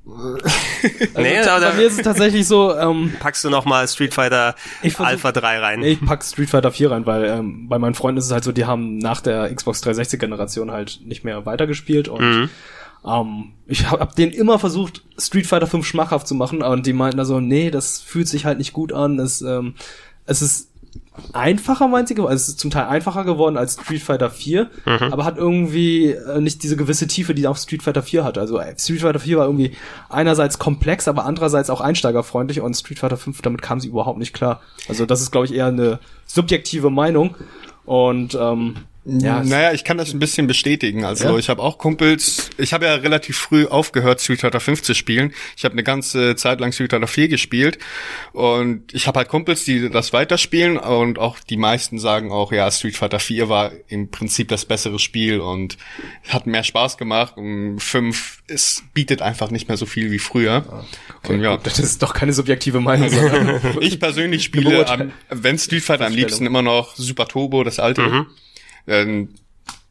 [0.10, 4.56] Also nee, bei mir ist es tatsächlich so, ähm, packst du noch mal Street Fighter
[4.82, 5.84] versuch, Alpha 3 rein?
[5.84, 8.52] Ich pack Street Fighter 4 rein, weil ähm, bei meinen Freunden ist es halt so,
[8.52, 12.50] die haben nach der Xbox 360 Generation halt nicht mehr weitergespielt und mhm.
[13.06, 16.94] ähm, ich habe hab denen immer versucht Street Fighter 5 schmackhaft zu machen und die
[16.94, 19.76] meinten also, nee, das fühlt sich halt nicht gut an, es ähm,
[20.26, 20.70] es ist
[21.34, 25.12] einfacher, meint sie, also es ist zum Teil einfacher geworden als Street Fighter 4, mhm.
[25.12, 28.40] aber hat irgendwie äh, nicht diese gewisse Tiefe, die auch Street Fighter 4 hatte.
[28.40, 29.72] Also äh, Street Fighter 4 war irgendwie
[30.10, 34.34] einerseits komplex, aber andererseits auch einsteigerfreundlich und Street Fighter 5, damit kam sie überhaupt nicht
[34.34, 34.62] klar.
[34.88, 37.36] Also das ist, glaube ich, eher eine subjektive Meinung.
[37.86, 38.76] Und ähm,
[39.10, 41.06] ja, naja, ich kann das ein bisschen bestätigen.
[41.06, 41.38] Also ja?
[41.38, 45.34] ich habe auch Kumpels, ich habe ja relativ früh aufgehört, Street Fighter 5 zu spielen.
[45.56, 47.78] Ich habe eine ganze Zeit lang Street Fighter 4 gespielt
[48.34, 52.70] und ich habe halt Kumpels, die das weiterspielen und auch die meisten sagen auch, ja,
[52.70, 55.78] Street Fighter 4 war im Prinzip das bessere Spiel und
[56.28, 60.66] hat mehr Spaß gemacht und 5 es bietet einfach nicht mehr so viel wie früher.
[60.70, 60.86] Ah,
[61.20, 63.10] okay, und ja, gut, das ist doch keine subjektive Meinung.
[63.80, 68.02] ich persönlich spiele, am, wenn Street Fighter am liebsten immer noch Super Turbo, das alte.
[68.02, 68.26] Mhm
[68.88, 69.30] ähm,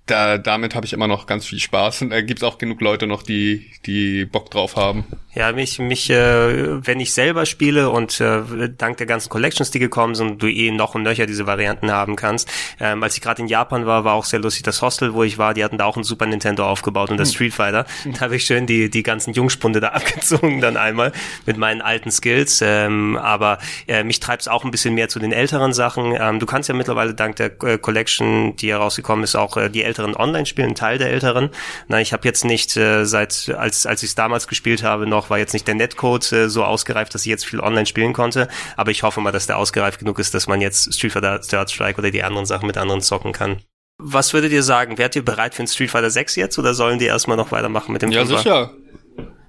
[0.07, 3.07] da, damit habe ich immer noch ganz viel Spaß und da gibt's auch genug Leute
[3.07, 5.05] noch, die, die Bock drauf haben.
[5.35, 9.81] Ja, mich, mich, äh, wenn ich selber spiele und äh, dank der ganzen Collections, die
[9.81, 12.49] gekommen sind, du eh noch und nöcher diese Varianten haben kannst.
[12.81, 15.39] Ähm, als ich gerade in Japan war, war auch sehr lustig das Hostel, wo ich
[15.39, 17.35] war, die hatten da auch ein Super Nintendo aufgebaut und das hm.
[17.35, 17.85] Street Fighter.
[18.05, 21.13] Da habe ich schön die, die ganzen Jungspunde da abgezogen dann einmal
[21.45, 22.63] mit meinen alten Skills.
[22.63, 26.17] Ähm, aber äh, mich treibt's auch ein bisschen mehr zu den älteren Sachen.
[26.19, 29.83] Ähm, du kannst ja mittlerweile dank der äh, Collection, die herausgekommen ist, auch äh, die
[29.83, 31.51] älteren online spielen, Teil der älteren.
[31.89, 35.31] Na, ich habe jetzt nicht äh, seit, als, als ich es damals gespielt habe, noch
[35.31, 38.49] war jetzt nicht der Netcode äh, so ausgereift, dass ich jetzt viel online spielen konnte.
[38.77, 41.71] Aber ich hoffe mal, dass der ausgereift genug ist, dass man jetzt Street Fighter Third
[41.71, 43.63] Strike oder die anderen Sachen mit anderen zocken kann.
[43.99, 44.99] Was würdet ihr sagen?
[44.99, 47.93] Wärt ihr bereit für ein Street Fighter 6 jetzt oder sollen die erstmal noch weitermachen
[47.93, 48.39] mit dem Ja, Fünfer?
[48.39, 48.71] sicher.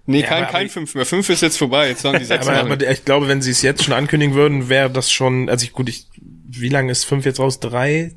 [0.10, 1.06] Nee, ja, kein, kein 5 mehr.
[1.06, 1.90] 5 ist jetzt vorbei.
[1.90, 4.70] Jetzt sollen die 6 aber, aber ich glaube, wenn sie es jetzt schon ankündigen würden,
[4.70, 7.60] wäre das schon, also ich, gut, ich, wie lange ist 5 jetzt raus?
[7.60, 8.16] Drei?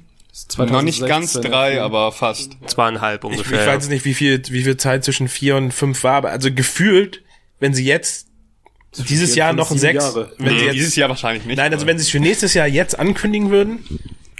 [0.58, 2.56] Noch nicht ganz drei, aber fast.
[2.66, 3.58] Zweieinhalb ungefähr.
[3.58, 6.30] Ich, ich weiß nicht, wie viel, wie viel Zeit zwischen vier und fünf war, aber
[6.30, 7.22] also gefühlt
[7.60, 8.26] wenn sie jetzt
[8.92, 11.58] dieses Jahr noch ein sechs, wenn nee, sie jetzt, dieses Jahr wahrscheinlich nicht.
[11.58, 13.84] Nein, also wenn sie es für nächstes Jahr jetzt ankündigen würden,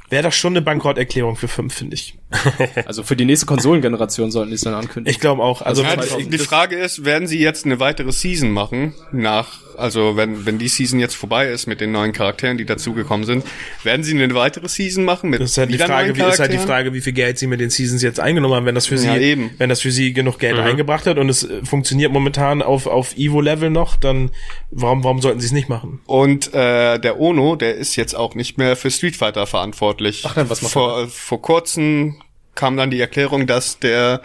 [0.08, 2.18] wäre das schon eine Bankrotterklärung für fünf, finde ich.
[2.86, 5.10] also für die nächste Konsolengeneration sollten die es dann ankündigen.
[5.10, 5.62] Ich glaube auch.
[5.62, 10.46] Also, also die Frage ist, werden sie jetzt eine weitere Season machen nach also wenn,
[10.46, 13.44] wenn die Season jetzt vorbei ist mit den neuen Charakteren, die dazugekommen sind,
[13.82, 16.52] werden sie eine weitere Season machen mit das ist halt die Frage, wie, ist halt
[16.52, 18.96] die Frage, wie viel Geld sie mit den Seasons jetzt eingenommen haben, wenn das für
[18.96, 19.50] ja, sie, eben.
[19.58, 20.62] wenn das für sie genug Geld mhm.
[20.62, 24.30] eingebracht hat und es äh, funktioniert momentan auf, auf Evo-Level noch, dann
[24.70, 26.00] warum, warum sollten sie es nicht machen?
[26.06, 30.24] Und äh, der Ono, der ist jetzt auch nicht mehr für Street Fighter verantwortlich.
[30.26, 32.19] Ach, dann, was macht vor, vor kurzem
[32.60, 34.20] kam dann die Erklärung, dass der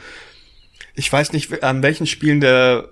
[0.95, 2.89] ich weiß nicht, an welchen Spielen der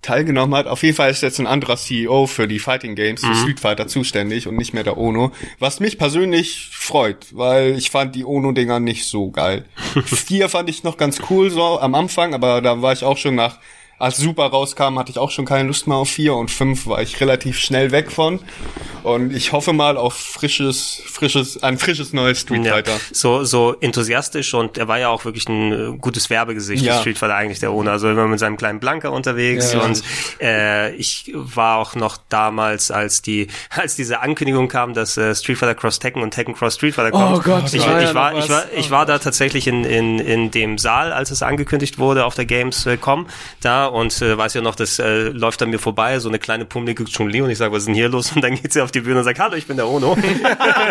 [0.00, 0.66] teilgenommen hat.
[0.66, 3.34] Auf jeden Fall ist jetzt ein anderer CEO für die Fighting Games, mhm.
[3.36, 5.30] Street Fighter zuständig und nicht mehr der Ono.
[5.60, 9.64] Was mich persönlich freut, weil ich fand die Ono-Dinger nicht so geil.
[10.04, 13.36] Vier fand ich noch ganz cool so am Anfang, aber da war ich auch schon
[13.36, 13.60] nach
[14.02, 17.00] als Super rauskam, hatte ich auch schon keine Lust mehr auf vier und fünf war
[17.00, 18.40] ich relativ schnell weg von.
[19.04, 22.92] Und ich hoffe mal auf frisches, frisches, ein frisches neues Street Fighter.
[22.92, 26.98] Ja, so, so enthusiastisch und er war ja auch wirklich ein äh, gutes Werbegesicht ja.
[26.98, 27.92] Street Fighter eigentlich der Owner.
[27.92, 30.02] Also immer mit seinem kleinen Blanker unterwegs ja, und
[30.40, 35.58] äh, ich war auch noch damals, als die, als diese Ankündigung kam, dass äh, Street
[35.58, 37.38] Fighter Cross Tekken und Tekken Cross Street Fighter kommt.
[37.38, 40.18] Oh Gott, ich, ich, war, ich war, ich war, ich war da tatsächlich in, in,
[40.18, 43.26] in dem Saal, als es angekündigt wurde auf der Gamescom
[43.60, 46.64] da und äh, weiß ja noch, das äh, läuft an mir vorbei, so eine kleine
[46.64, 48.32] pummelige Chun-Li und ich sage, was ist denn hier los?
[48.34, 50.16] Und dann geht sie auf die Bühne und sagt, hallo, ich bin der Ono.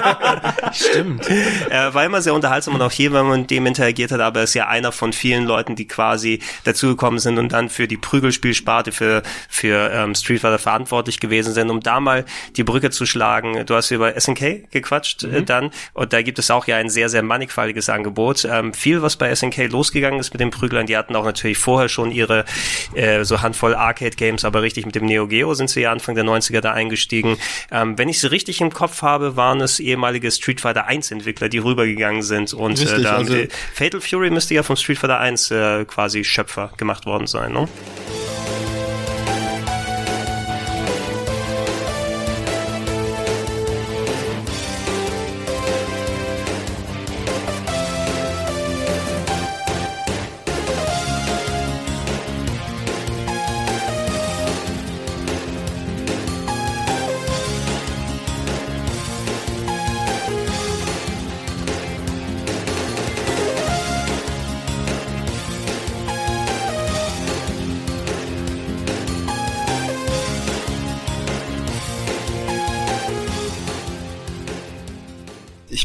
[0.72, 1.28] Stimmt.
[1.70, 4.42] Er war immer sehr unterhaltsam und auch hier, wenn man mit dem interagiert hat, aber
[4.42, 7.98] er ist ja einer von vielen Leuten, die quasi dazugekommen sind und dann für die
[7.98, 12.26] Prügelspielsparte, für, für ähm, Street Fighter verantwortlich gewesen sind, um da mal
[12.58, 13.66] die Brücke zu schlagen.
[13.66, 15.34] Du hast über SNK gequatscht äh, mhm.
[15.36, 18.46] äh, dann und da gibt es auch ja ein sehr, sehr mannigfaltiges Angebot.
[18.46, 21.90] Ähm, viel, was bei SNK losgegangen ist mit den Prüglern, die hatten auch natürlich vorher
[21.90, 22.46] schon ihre
[22.94, 26.24] äh, so Handvoll Arcade-Games, aber richtig mit dem Neo Geo sind sie ja Anfang der
[26.24, 27.38] 90er da eingestiegen.
[27.72, 31.50] Ähm, wenn ich sie richtig im Kopf habe, waren es ehemalige Street Fighter 1 Entwickler,
[31.50, 33.36] die rübergegangen sind und äh, richtig, äh, da also
[33.74, 37.68] Fatal Fury müsste ja vom Street Fighter 1 äh, quasi Schöpfer gemacht worden sein, ne?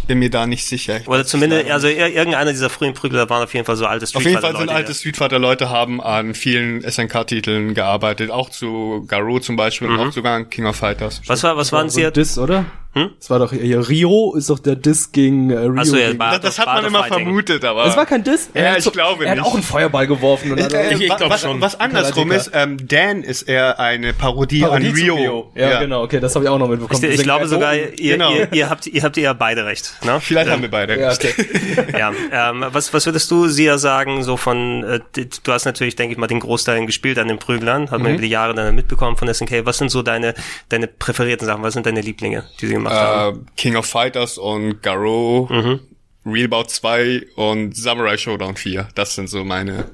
[0.06, 1.00] Bin mir da nicht sicher.
[1.00, 4.04] Ich Oder zumindest, also ir- irgendeiner dieser frühen Prügler waren auf jeden Fall so alte
[4.14, 9.04] Auf jeden Fall sind alte Street Fighter Leute haben an vielen SNK-Titeln gearbeitet, auch zu
[9.08, 11.20] Garou zum Beispiel und auch sogar an King of Fighters.
[11.26, 12.10] Was war, was waren sie?
[12.12, 12.64] Diss, oder?
[12.96, 13.10] Hm?
[13.18, 15.74] Das war doch hier, Rio ist doch der Diss gegen äh, Rio.
[15.78, 17.24] Achso, ja, gegen, Das, das hat man immer Fighting.
[17.24, 18.48] vermutet, aber es war kein Diss?
[18.54, 19.46] Ja, ich glaube Er hat nicht.
[19.46, 21.60] auch einen Feuerball geworfen und hat Äh, Ich- ich wa- glaub was, schon.
[21.60, 25.52] was andersrum ist, ähm, Dan ist eher eine Parodie, Parodie an zu Rio.
[25.54, 27.04] Ja, genau, okay, das habe ich auch noch mitbekommen.
[27.04, 28.32] Ich, ich glaube sogar, ihr, genau.
[28.32, 29.92] ihr, ihr habt, ihr habt eher beide recht.
[30.02, 30.18] Ne?
[30.20, 30.98] Vielleicht haben wir beide.
[30.98, 31.22] Ja, recht.
[31.22, 31.46] okay.
[31.98, 35.00] ja, ähm, was, was würdest du, Sia, sagen, so von, äh,
[35.42, 38.22] du hast natürlich, denke ich mal, den Großteil gespielt an den Prüglern, hat man über
[38.22, 39.66] die Jahre dann mitbekommen von SNK.
[39.66, 40.32] Was sind so deine,
[40.70, 43.46] deine präferierten Sachen, was sind deine Lieblinge, die sie gemacht haben?
[43.46, 45.48] Äh, King of Fighters und Garou,
[46.24, 48.88] Realbout 2 und Samurai Showdown 4.
[48.94, 49.90] Das sind so meine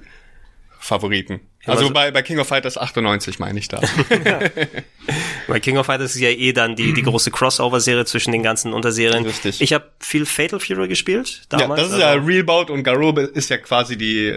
[0.78, 1.40] Favoriten.
[1.64, 3.80] Also also- bei, bei King of Fighters 98 meine ich da.
[5.48, 8.72] Weil King of Fighters ist ja eh dann die, die große Crossover-Serie zwischen den ganzen
[8.72, 9.24] Unterserien.
[9.24, 9.60] Richtig.
[9.60, 11.82] Ich habe viel Fatal Fury gespielt ja, damals.
[11.82, 14.32] das ist ja also Realbout und Garou ist ja quasi die,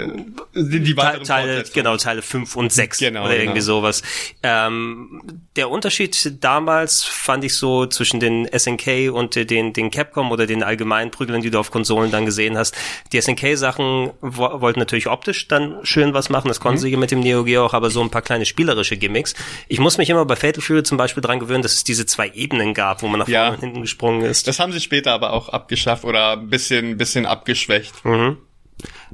[0.55, 3.65] die, die Teil- Teile, genau, Teile 5 und 6 Genau, oder irgendwie genau.
[3.65, 4.01] sowas.
[4.41, 5.21] Ähm,
[5.55, 10.63] der Unterschied damals fand ich so zwischen den SNK und den, den Capcom oder den
[10.63, 12.75] allgemeinen Prügeln, die du auf Konsolen dann gesehen hast.
[13.13, 16.63] Die SNK-Sachen wo, wollten natürlich optisch dann schön was machen, das Mhm.
[16.63, 19.33] konnten sie mit dem Neo Geo auch, aber so ein paar kleine spielerische Gimmicks.
[19.67, 22.29] Ich muss mich immer bei Fatal Fury zum Beispiel dran gewöhnen, dass es diese zwei
[22.33, 23.49] Ebenen gab, wo man nach vorne Ja.
[23.49, 24.47] und hinten gesprungen ist.
[24.47, 27.93] Das haben sie später aber auch abgeschafft oder ein bisschen, bisschen abgeschwächt.
[28.05, 28.35] ja,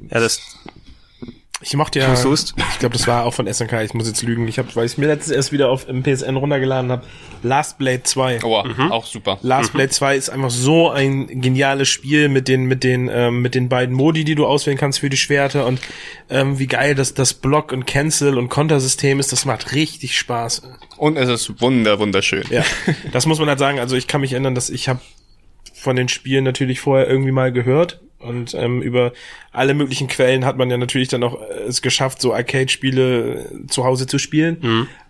[0.10, 0.42] das,
[1.64, 4.48] Ich mochte ja, ich glaube, das war auch von SNK, ich muss jetzt lügen.
[4.48, 7.04] Ich habe, weil ich mir letztens erst wieder auf im PSN runtergeladen habe,
[7.44, 8.40] Last Blade 2.
[8.44, 8.92] Oh, Mhm.
[8.92, 9.38] auch super.
[9.44, 13.54] Last Blade 2 ist einfach so ein geniales Spiel mit den mit den ähm, mit
[13.56, 15.80] den beiden Modi, die du auswählen kannst für die Schwerter und
[16.30, 20.64] ähm, wie geil das das Block und Cancel und Kontersystem ist, das macht richtig Spaß.
[20.98, 22.44] Und es ist wunder, wunderschön.
[22.50, 22.64] Ja,
[23.12, 23.80] das muss man halt sagen.
[23.80, 25.00] Also ich kann mich erinnern, dass ich habe
[25.74, 29.14] von den Spielen natürlich vorher irgendwie mal gehört und ähm, über
[29.52, 33.68] alle möglichen Quellen hat man ja natürlich dann auch äh, es geschafft, so Arcade-Spiele äh,
[33.68, 34.58] zu Hause zu spielen.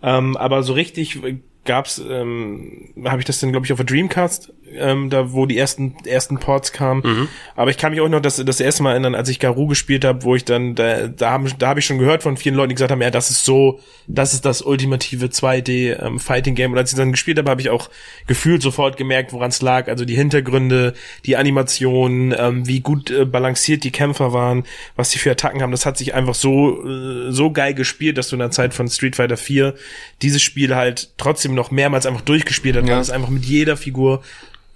[0.01, 1.19] Ähm, aber so richtig
[1.63, 5.57] gab's, ähm, habe ich das dann glaube ich auf der Dreamcast, ähm, da wo die
[5.57, 7.27] ersten ersten Ports kamen.
[7.55, 10.05] Aber ich kann mich auch noch das das erste Mal erinnern, als ich Garou gespielt
[10.05, 12.69] habe, wo ich dann da da haben da habe ich schon gehört von vielen Leuten,
[12.69, 16.71] die gesagt haben, ja, das ist so, das ist das ultimative 2D ähm, Fighting Game.
[16.71, 17.89] Und als ich dann gespielt habe, habe ich auch
[18.27, 19.87] gefühlt sofort gemerkt, woran es lag.
[19.87, 20.93] Also die Hintergründe,
[21.25, 24.63] die Animationen, ähm, wie gut äh, balanciert die Kämpfer waren,
[24.95, 25.71] was die für Attacken haben.
[25.71, 28.87] Das hat sich einfach so äh, so geil gespielt, dass du in der Zeit von
[28.87, 29.73] Street Fighter 4
[30.21, 32.95] dieses Spiel halt trotzdem noch mehrmals einfach durchgespielt hast, Ja.
[32.95, 34.21] weil es einfach mit jeder Figur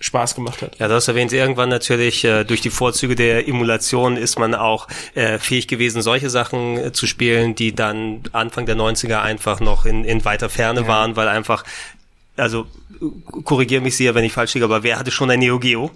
[0.05, 0.77] Spaß gemacht hat.
[0.77, 4.87] Ja, du hast erwähnt, irgendwann natürlich äh, durch die Vorzüge der Emulation ist man auch
[5.15, 9.85] äh, fähig gewesen, solche Sachen äh, zu spielen, die dann Anfang der 90er einfach noch
[9.85, 11.63] in, in weiter Ferne waren, weil einfach,
[12.37, 12.67] also
[13.01, 15.89] äh, korrigier mich sehr, wenn ich falsch liege, aber wer hatte schon ein Neo Geo?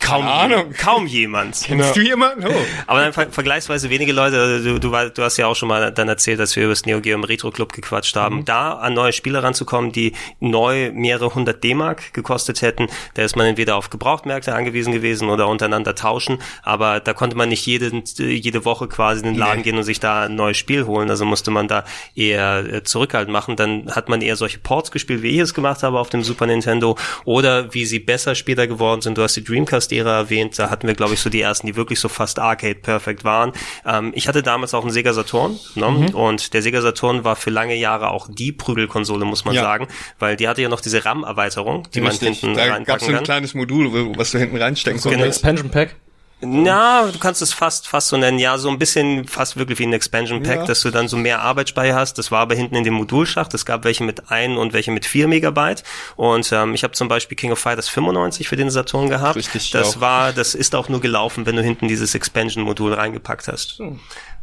[0.00, 0.72] Kaum, Keine Ahnung.
[0.76, 1.60] kaum jemand.
[1.64, 2.44] Kennst du jemanden?
[2.46, 2.50] Oh.
[2.88, 5.68] Aber dann ver vergleichsweise wenige Leute, also du, du, war- du hast ja auch schon
[5.68, 8.72] mal dann erzählt, dass wir über das Neo Geo im Retro Club gequatscht haben, da
[8.74, 13.76] an neue Spiele ranzukommen, die neu mehrere hundert D-Mark gekostet hätten, da ist man entweder
[13.76, 18.88] auf Gebrauchtmärkte angewiesen gewesen oder untereinander tauschen, aber da konnte man nicht jede, jede Woche
[18.88, 19.62] quasi in den Laden Nee.
[19.62, 21.84] gehen und sich da ein neues Spiel holen, also musste man da
[22.16, 25.82] eher äh, zurückhaltend machen, dann hat man eher solche Ports gespielt, wie ich es gemacht
[25.84, 29.40] habe auf dem Super Nintendo oder wie sie besser später geworden sind, du hast die
[29.88, 33.24] Dreamcast-Ära erwähnt, da hatten wir glaube ich so die ersten, die wirklich so fast Arcade-perfekt
[33.24, 33.52] waren.
[33.86, 36.10] Ähm, ich hatte damals auch einen Sega Saturn ne?
[36.14, 39.62] und der Sega Saturn war für lange Jahre auch die Prügelkonsole, muss man Ja.
[39.62, 42.40] sagen, weil die hatte ja noch diese RAM-Erweiterung, die man Richtig.
[42.40, 43.24] hinten Da reinpacken so ein kann.
[43.24, 45.14] kleines Modul, was du hinten reinstecken Genau.
[45.16, 45.38] konntest.
[45.38, 45.96] Expansion Pack.
[46.44, 48.38] Na, du kannst es fast, fast so nennen.
[48.40, 50.64] Ja, so ein bisschen fast wirklich wie ein Expansion Pack, Ja.
[50.66, 52.18] dass du dann so mehr Arbeitsspeicher hast.
[52.18, 53.54] Das war aber hinten in dem Modulschacht.
[53.54, 55.84] Es gab welche mit ein und welche mit vier Megabyte.
[56.16, 59.36] Und ähm, ich habe zum Beispiel King of Fighters 95 für den Saturn gehabt.
[59.36, 60.00] Richtig das auch.
[60.00, 63.80] war, das ist auch nur gelaufen, wenn du hinten dieses Expansion-Modul reingepackt hast.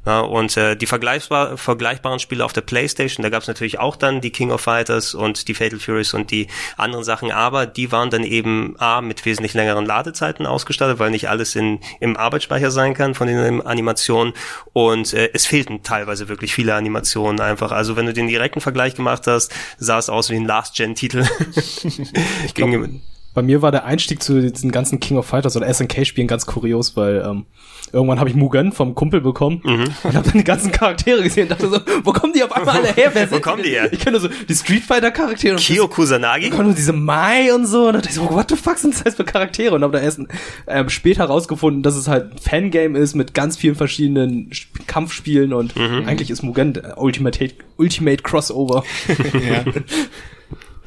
[0.06, 3.98] Ja, und äh, die vergleichbar, vergleichbaren Spiele auf der Playstation, da gab es natürlich auch
[3.98, 6.48] dann die King of Fighters und die Fatal Furies und die
[6.78, 11.28] anderen Sachen, aber die waren dann eben A, mit wesentlich längeren Ladezeiten ausgestattet, weil nicht
[11.28, 14.34] alles in, im Arbeitsspeicher sein kann von den Animationen
[14.72, 17.74] und äh, es fehlten teilweise wirklich viele Animationen einfach.
[17.74, 21.26] Also wenn du den direkten Vergleich gemacht hast, sah es aus wie ein Last-Gen-Titel.
[22.46, 23.02] ich ging
[23.34, 26.98] Bei mir war der Einstieg zu diesen ganzen King of Fighters oder SNK-Spielen ganz kurios,
[26.98, 27.46] weil ähm,
[27.94, 29.84] irgendwann habe ich Mugen vom Kumpel bekommen Mhm.
[30.04, 32.78] und habe dann die ganzen Charaktere gesehen und dachte so, wo kommen die auf einmal
[32.78, 33.12] alle her?
[33.14, 33.92] Wer sind kommen die her?
[33.94, 36.46] Ich kenne so die Street Fighter Charaktere und Kyo Kusanagi?
[36.48, 39.16] ich konnte diese Mai und so und dachte ich so, what the fuck sind das
[39.16, 39.76] für Charaktere?
[39.76, 40.20] Und habe dann erst
[40.68, 45.54] ähm, später rausgefunden, dass es halt ein Fangame ist mit ganz vielen verschiedenen Sp- Kampfspielen
[45.54, 46.08] und Mhm.
[46.08, 48.84] eigentlich ist Mugen Ultimate, Ultimate Crossover.
[49.08, 49.64] Ja,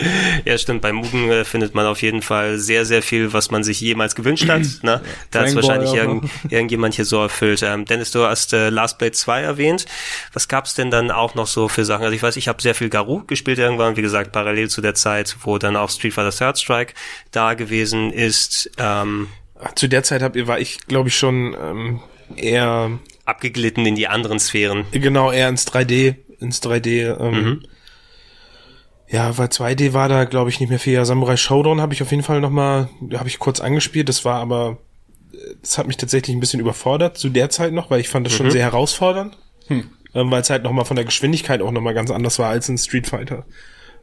[0.59, 0.83] stimmt.
[0.83, 4.15] Bei Mugen äh, findet man auf jeden Fall sehr, sehr viel, was man sich jemals
[4.15, 4.63] gewünscht hat.
[4.83, 5.01] Ne?
[5.31, 7.63] Da hat es wahrscheinlich irgend, irgendjemand hier so erfüllt.
[7.63, 9.87] Ähm, Dennis, du hast äh, Last Blade 2 erwähnt.
[10.33, 12.03] Was gab's denn dann auch noch so für Sachen?
[12.03, 14.95] Also ich weiß, ich habe sehr viel Garou gespielt irgendwann, wie gesagt, parallel zu der
[14.95, 16.95] Zeit, wo dann auch Street Fighter Third Strike
[17.31, 18.71] da gewesen ist.
[18.79, 19.29] Ähm,
[19.77, 22.01] Zu der Zeit hab, war ich, glaube ich, schon ähm,
[22.37, 24.85] eher abgeglitten in die anderen Sphären.
[24.91, 27.19] genau eher ins 3D, ins 3D.
[27.21, 27.63] Ähm,
[29.13, 30.95] Ja, weil 2D war da, glaube ich, nicht mehr viel.
[30.95, 34.09] Ja, Samurai Showdown habe ich auf jeden Fall noch mal, habe ich kurz angespielt.
[34.09, 34.79] Das war aber,
[35.61, 38.33] das hat mich tatsächlich ein bisschen überfordert zu der Zeit noch, weil ich fand das
[38.33, 39.37] schon sehr herausfordernd,
[39.69, 39.91] ähm,
[40.31, 42.69] weil es halt noch mal von der Geschwindigkeit auch noch mal ganz anders war als
[42.71, 43.45] in Street Fighter.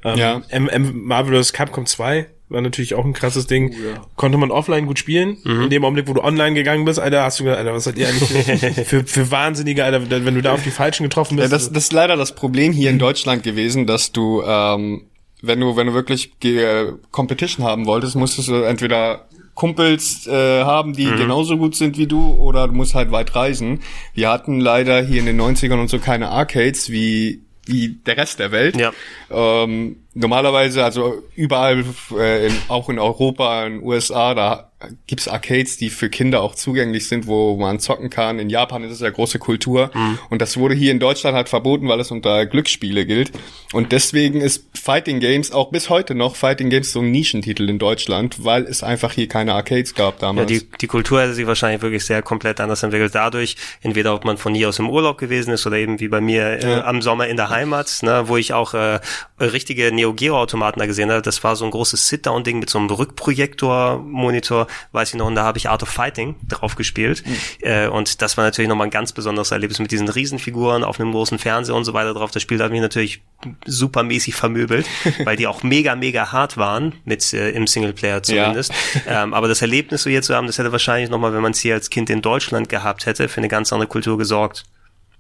[0.04, 0.42] Ähm, Ja.
[0.50, 3.74] M M Marvelous Capcom 2 war natürlich auch ein krasses Ding.
[4.16, 5.38] Konnte man offline gut spielen.
[5.46, 7.98] In dem Augenblick, wo du online gegangen bist, Alter, hast du gedacht, Alter, was seid
[7.98, 11.54] ihr eigentlich für, für Wahnsinnige, Alter, wenn du da auf die Falschen getroffen Ja, bist.
[11.54, 15.04] das, das ist leider das Problem hier in Deutschland gewesen, dass du, ähm,
[15.42, 20.94] wenn du, wenn du wirklich Ge- Competition haben wolltest, musstest du entweder Kumpels äh, haben,
[20.94, 23.82] die genauso gut sind wie du, oder du musst halt weit reisen.
[24.14, 28.40] Wir hatten leider hier in den 90ern und so keine Arcades wie wie der Rest
[28.40, 28.76] der Welt.
[28.78, 28.92] Ja.
[29.30, 31.84] Ähm, normalerweise, also überall,
[32.18, 34.66] äh, in, auch in Europa, in den USA, da
[35.08, 38.40] gibt's Arcades, die für Kinder auch zugänglich sind, wo man zocken kann.
[38.40, 39.92] In Japan ist es ja große Kultur.
[40.30, 43.32] Und das wurde hier in Deutschland halt verboten, weil es unter Glücksspiele gilt.
[43.74, 47.78] Und deswegen ist Fighting Games auch bis heute noch Fighting Games so ein Nischentitel in
[47.78, 50.48] Deutschland, weil es einfach hier keine Arcades gab Ja, damals.
[50.48, 53.14] die, die Kultur hätte sich wahrscheinlich wirklich sehr komplett anders entwickelt.
[53.14, 56.22] Dadurch, entweder ob man von hier aus im Urlaub gewesen ist oder eben wie bei
[56.22, 59.02] mir äh, am Sommer in der Heimat, ne, wo ich auch äh,
[59.42, 61.22] richtige Neo Geo Automaten da gesehen habe.
[61.22, 65.44] Das war so ein großes Sit-Down-Ding mit so einem Rückprojektor-Monitor, weiß ich noch, und da
[65.44, 67.22] habe ich Art of Fighting drauf gespielt.
[67.62, 71.12] Äh, und das war natürlich nochmal ein ganz besonderes Erlebnis mit diesen Riesenfiguren auf einem
[71.12, 72.32] großen Fernseher und so weiter drauf.
[72.32, 73.22] Das Spiel hat mich natürlich
[73.66, 74.88] supermäßig vermöbelt,
[75.26, 78.72] weil die auch mega, mega hart waren, mit äh, im Singleplayer zumindest.
[79.06, 81.60] Ähm, aber das Erlebnis so hier zu haben, das hätte wahrscheinlich nochmal, wenn man es
[81.60, 84.64] hier als Kind in Deutschland gehabt hätte, für eine ganz andere Kultur gesorgt.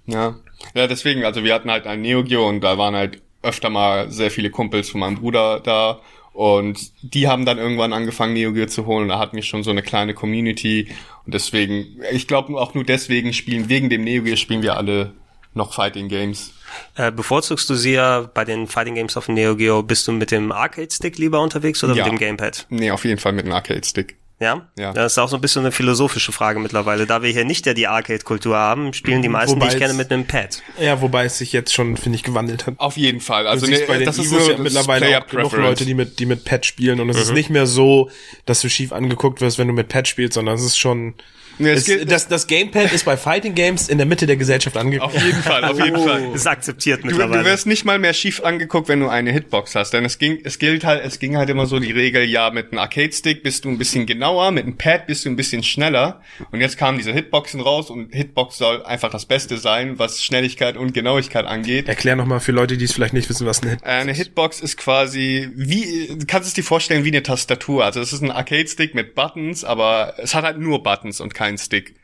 [0.05, 0.35] Ja.
[0.73, 4.11] Ja, deswegen, also wir hatten halt ein Neo Geo und da waren halt öfter mal
[4.11, 5.99] sehr viele Kumpels von meinem Bruder da
[6.33, 9.09] und die haben dann irgendwann angefangen Neo Geo zu holen.
[9.09, 10.87] Da hatten wir schon so eine kleine Community
[11.25, 15.13] und deswegen, ich glaube auch nur deswegen spielen, wegen dem Neo Geo spielen wir alle
[15.53, 16.53] noch Fighting Games.
[16.95, 20.11] Äh, bevorzugst du sie ja bei den Fighting Games auf dem Neo Geo, bist du
[20.11, 22.03] mit dem Arcade-Stick lieber unterwegs oder Ja.
[22.03, 22.67] mit dem Gamepad?
[22.69, 24.15] Nee, auf jeden Fall mit einem Arcade-Stick.
[24.39, 24.69] Ja?
[24.77, 24.93] Ja.
[24.93, 27.05] Das ist auch so ein bisschen eine philosophische Frage mittlerweile.
[27.05, 29.93] Da wir hier nicht ja die Arcade-Kultur haben, spielen die meisten, Wobei die ich kenne,
[29.93, 30.61] mit einem Pad.
[30.79, 32.75] Ja, wobei es sich jetzt schon, finde ich, gewandelt hat.
[32.77, 33.47] Auf jeden Fall.
[33.47, 35.51] Also nee, bei den das ist Evos so ja das mittlerweile auch genug.
[35.51, 37.21] Leute, die mit, die mit Pad spielen und es Mhm.
[37.23, 38.09] ist nicht mehr so,
[38.45, 41.15] dass du schief angeguckt wirst, wenn du mit Pad spielst, sondern es ist schon,
[41.59, 44.37] Nee, es es, geht- das, das Gamepad ist bei Fighting Games in der Mitte der
[44.37, 45.13] Gesellschaft Auf angekommen.
[45.23, 46.31] jeden Fall, auf jeden Fall.
[46.33, 47.43] Ist akzeptiert Du, mittlerweile.
[47.43, 50.39] du wirst nicht mal mehr schief angeguckt, wenn du eine Hitbox hast, denn es ging,
[50.43, 53.65] es gilt halt, es ging halt immer so die Regel, ja, mit einem Arcade-Stick bist
[53.65, 56.21] du ein bisschen genauer, mit einem Pad bist du ein bisschen schneller.
[56.51, 60.77] Und jetzt kamen diese Hitboxen raus und Hitbox soll einfach das Beste sein, was Schnelligkeit
[60.77, 61.87] und Genauigkeit angeht.
[61.89, 64.61] Erklär nochmal für Leute, die es vielleicht nicht wissen, was ein Hit Äh, Eine Hitbox
[64.61, 67.83] ist quasi wie, du kannst es dir vorstellen wie eine Tastatur.
[67.83, 71.57] Also es ist ein Arcade-Stick mit Buttons, aber es hat halt nur Buttons und keinen
[71.57, 71.95] Stick.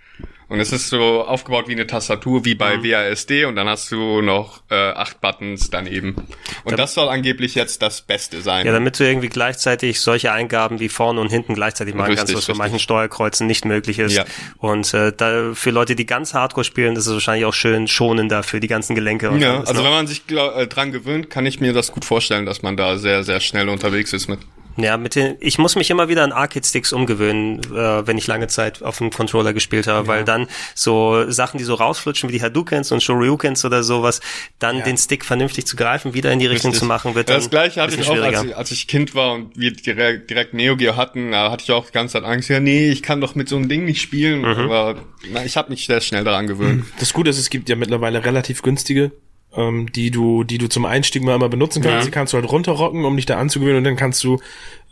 [0.47, 4.21] Und es ist so aufgebaut wie eine Tastatur, wie bei WASD und dann hast du
[4.21, 6.15] noch äh, acht Buttons daneben.
[6.63, 8.63] Und das soll angeblich jetzt das Beste sein.
[8.63, 12.45] Ja, damit du irgendwie gleichzeitig solche Eingaben wie vorne und hinten gleichzeitig machen kannst, was
[12.45, 12.57] bei richtig.
[12.57, 14.15] manchen Steuerkreuzen nicht möglich ist.
[14.15, 14.25] Ja.
[14.59, 18.43] Und äh, da, für Leute, die ganz Hardcore spielen, ist es wahrscheinlich auch schön schonender
[18.43, 19.35] für die ganzen Gelenke.
[19.39, 19.83] Ja, also ne?
[19.83, 22.99] wenn man sich äh, dran gewöhnt, kann ich mir das gut vorstellen, dass man da
[22.99, 24.39] sehr, sehr schnell unterwegs ist mit.
[24.77, 28.47] Ja, mit den, ich muss mich immer wieder an Arcade-Sticks umgewöhnen, äh, wenn ich lange
[28.47, 32.41] Zeit auf dem Controller gespielt habe, weil dann so Sachen, die so rausflutschen, wie die
[32.41, 34.19] Hadoukens und Shoryukens oder sowas,
[34.59, 36.79] dann den Stick vernünftig zu greifen, wieder in die Richtung Richtig.
[36.81, 38.45] zu machen, wird Ja, dann das gleiche hatte ich auch, als schwieriger.
[38.45, 41.71] ich, als ich Kind war und wir direkt, direkt Neo Geo hatten, da hatte ich
[41.71, 44.01] auch die ganze Zeit Angst, ja nee, ich kann doch mit so einem Ding nicht
[44.01, 44.41] spielen.
[44.41, 44.45] Mhm.
[44.45, 44.95] Aber
[45.31, 46.85] na, ich habe mich sehr schnell daran gewöhnt.
[46.99, 49.11] Das Gute ist, es gibt ja mittlerweile relativ günstige,
[49.55, 51.99] ähm, die du, die du zum Einstieg mal immer benutzen kannst.
[51.99, 52.05] Ja.
[52.05, 54.39] Die kannst du halt runterrocken, um dich da anzugewöhnen und dann kannst du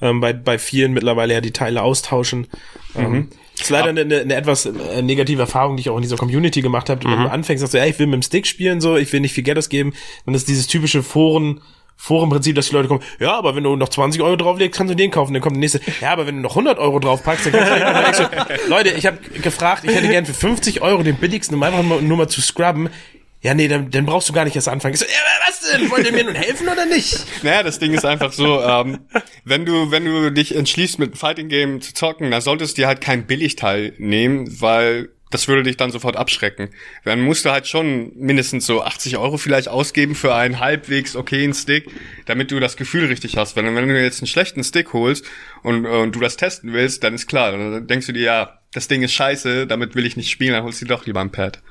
[0.01, 2.47] ähm, bei, bei vielen mittlerweile ja die Teile austauschen.
[2.95, 6.61] Ähm, ist leider eine, eine, etwas äh, negative Erfahrung, die ich auch in dieser Community
[6.61, 7.03] gemacht habe.
[7.03, 9.19] Wenn du anfängst, sagst du, ja, ich will mit dem Stick spielen, so, ich will
[9.19, 9.93] nicht viel Geld ausgeben.
[10.25, 11.61] Dann ist dieses typische Foren,
[11.95, 14.95] Forenprinzip, dass die Leute kommen, ja, aber wenn du noch 20 Euro drauflegst, kannst du
[14.95, 15.33] den kaufen.
[15.33, 18.23] Dann kommt der nächste, ja, aber wenn du noch 100 Euro draufpackst, dann kannst du
[18.25, 18.29] du,
[18.69, 22.17] Leute, ich habe gefragt, ich hätte gern für 50 Euro den billigsten, um einfach nur
[22.17, 22.89] mal zu scrubben.
[23.43, 24.93] Ja, nee, dann, dann brauchst du gar nicht erst anfangen.
[24.93, 25.11] Ich so, ja,
[25.45, 25.91] was denn?
[25.91, 27.25] Wollt ihr mir nun helfen oder nicht?
[27.43, 28.99] Naja, das Ding ist einfach so, ähm,
[29.43, 32.83] wenn du, wenn du dich entschließt, mit einem Fighting Game zu zocken, dann solltest du
[32.83, 36.69] dir halt kein Billigteil nehmen, weil das würde dich dann sofort abschrecken.
[37.03, 41.53] Dann musst du halt schon mindestens so 80 Euro vielleicht ausgeben für einen halbwegs okayen
[41.53, 41.89] Stick,
[42.25, 43.57] damit du das Gefühl richtig hast.
[43.57, 45.25] Wenn, wenn du jetzt einen schlechten Stick holst
[45.63, 48.87] und, und du das testen willst, dann ist klar, dann denkst du dir, ja, das
[48.87, 51.31] Ding ist scheiße, damit will ich nicht spielen, dann holst du dir doch lieber ein
[51.31, 51.61] Pad.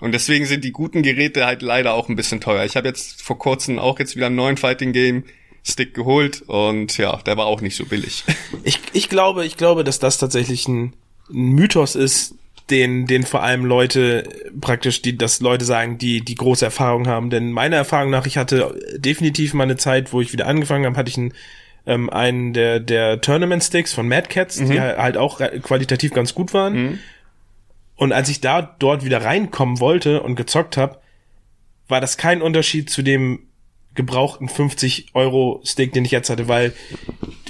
[0.00, 2.64] Und deswegen sind die guten Geräte halt leider auch ein bisschen teuer.
[2.64, 5.24] Ich habe jetzt vor kurzem auch jetzt wieder einen neuen Fighting Game
[5.68, 8.24] Stick geholt und ja, der war auch nicht so billig.
[8.62, 10.92] Ich, ich glaube, ich glaube, dass das tatsächlich ein,
[11.30, 12.34] ein Mythos ist,
[12.70, 14.28] den, den vor allem Leute
[14.60, 17.30] praktisch, die, dass Leute sagen, die, die große Erfahrung haben.
[17.30, 20.96] Denn meiner Erfahrung nach, ich hatte definitiv mal eine Zeit, wo ich wieder angefangen habe,
[20.96, 21.32] hatte ich einen,
[21.86, 26.52] ähm, einen der, der Tournament Sticks von Mad Cats, die halt auch qualitativ ganz gut
[26.54, 26.98] waren.
[27.96, 30.98] Und als ich da dort wieder reinkommen wollte und gezockt habe,
[31.88, 33.40] war das kein Unterschied zu dem
[33.94, 36.74] gebrauchten 50 Euro Stick, den ich jetzt hatte, weil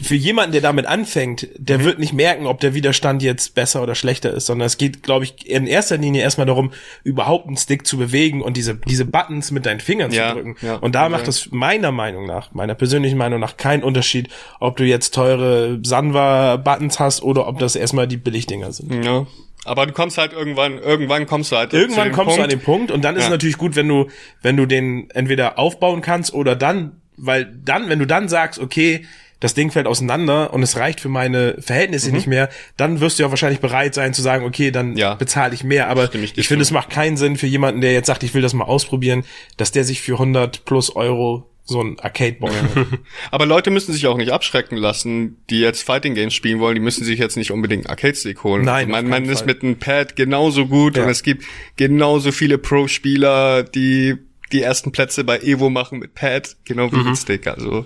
[0.01, 3.97] für jemanden, der damit anfängt, der wird nicht merken, ob der Widerstand jetzt besser oder
[3.97, 6.70] schlechter ist, sondern es geht, glaube ich, in erster Linie erstmal darum,
[7.03, 10.57] überhaupt einen Stick zu bewegen und diese, diese Buttons mit deinen Fingern Ja, zu drücken.
[10.62, 10.76] ja.
[10.76, 14.28] und da macht es meiner Meinung nach, meiner persönlichen Meinung nach, keinen Unterschied,
[14.61, 19.05] ob du jetzt teure Sanwa-Buttons hast oder ob das erstmal die Billigdinger sind.
[19.05, 19.26] Ja.
[19.67, 22.61] Aber du kommst halt irgendwann, irgendwann kommst du halt Irgendwann kommst Punkt, du an den
[22.61, 23.27] Punkt und dann ist Ja.
[23.29, 24.07] es natürlich gut, wenn du,
[24.43, 29.05] wenn du den entweder aufbauen kannst oder dann, weil dann, wenn du dann sagst, okay,
[29.41, 32.49] das Ding fällt auseinander und es reicht für meine Verhältnisse nicht mehr,
[32.79, 34.97] dann wirst du ja wahrscheinlich bereit sein zu sagen, okay, dann Mhm.
[34.97, 35.14] Ja.
[35.14, 35.89] bezahle ich mehr.
[35.89, 38.33] Aber Stimme ich ich finde, es macht keinen Sinn für jemanden, der jetzt sagt, ich
[38.33, 39.25] will das mal ausprobieren,
[39.59, 42.53] dass der sich für 100 plus Euro so ein Arcade-Boy
[43.31, 46.77] Aber Leute müssen sich auch nicht abschrecken lassen, die jetzt Fighting Games spielen wollen.
[46.77, 48.64] Die müssen sich jetzt nicht unbedingt einen Arcade-Stick holen.
[48.64, 51.03] Nein, man, auf man keinen ist mit einem Pad genauso gut Ja.
[51.05, 51.45] und es gibt
[51.77, 54.17] genauso viele Pro-Spieler, die
[54.53, 56.93] die ersten Plätze bei Evo machen mit Pad, genau Mhm.
[56.93, 57.49] wie mit Stick.
[57.49, 57.85] Also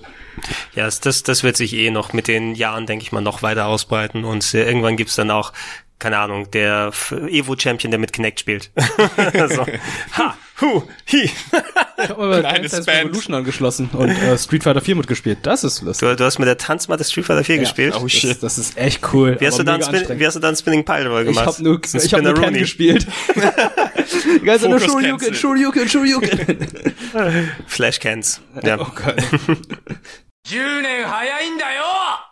[0.74, 3.42] Ja, das- das, das wird sich eh noch mit den Jahren, denke ich mal, noch
[3.42, 5.54] weiter ausbreiten und äh, irgendwann gibt's dann auch,
[5.99, 8.69] keine Ahnung, der F- Evo-Champion, der mit Kinect spielt.
[8.75, 9.65] so.
[10.17, 11.23] Ha, hu, hi.
[11.23, 12.99] Ich habe mal bei Kleines Dance Dance Band.
[13.09, 15.39] Revolution angeschlossen und äh, Street Fighter 4 mitgespielt.
[15.43, 16.07] Das ist lustig.
[16.09, 17.95] Du, du hast mit der Tanzmatte Street Fighter 4 gespielt.
[17.97, 18.43] Oh das, shit.
[18.43, 19.37] das ist echt cool.
[19.39, 20.19] Wie hast, du aber dann mega Spin, anstrengend.
[20.21, 21.45] wie hast du dann Spinning Pile Roll Ich gemacht?
[21.47, 22.59] hab nur, Das ist ich hab nur Ken Spinneroonie.
[22.59, 23.07] gespielt.
[24.41, 25.35] Die ganze Zeit nur Focus Shoryuken, cancel.
[25.35, 26.67] Shoryuken, Shoryuken.
[27.67, 28.41] Flashcans.
[28.61, 28.77] Ja.
[28.79, 29.15] Oh Gott.
[30.47, 31.83] 10年早いんだよ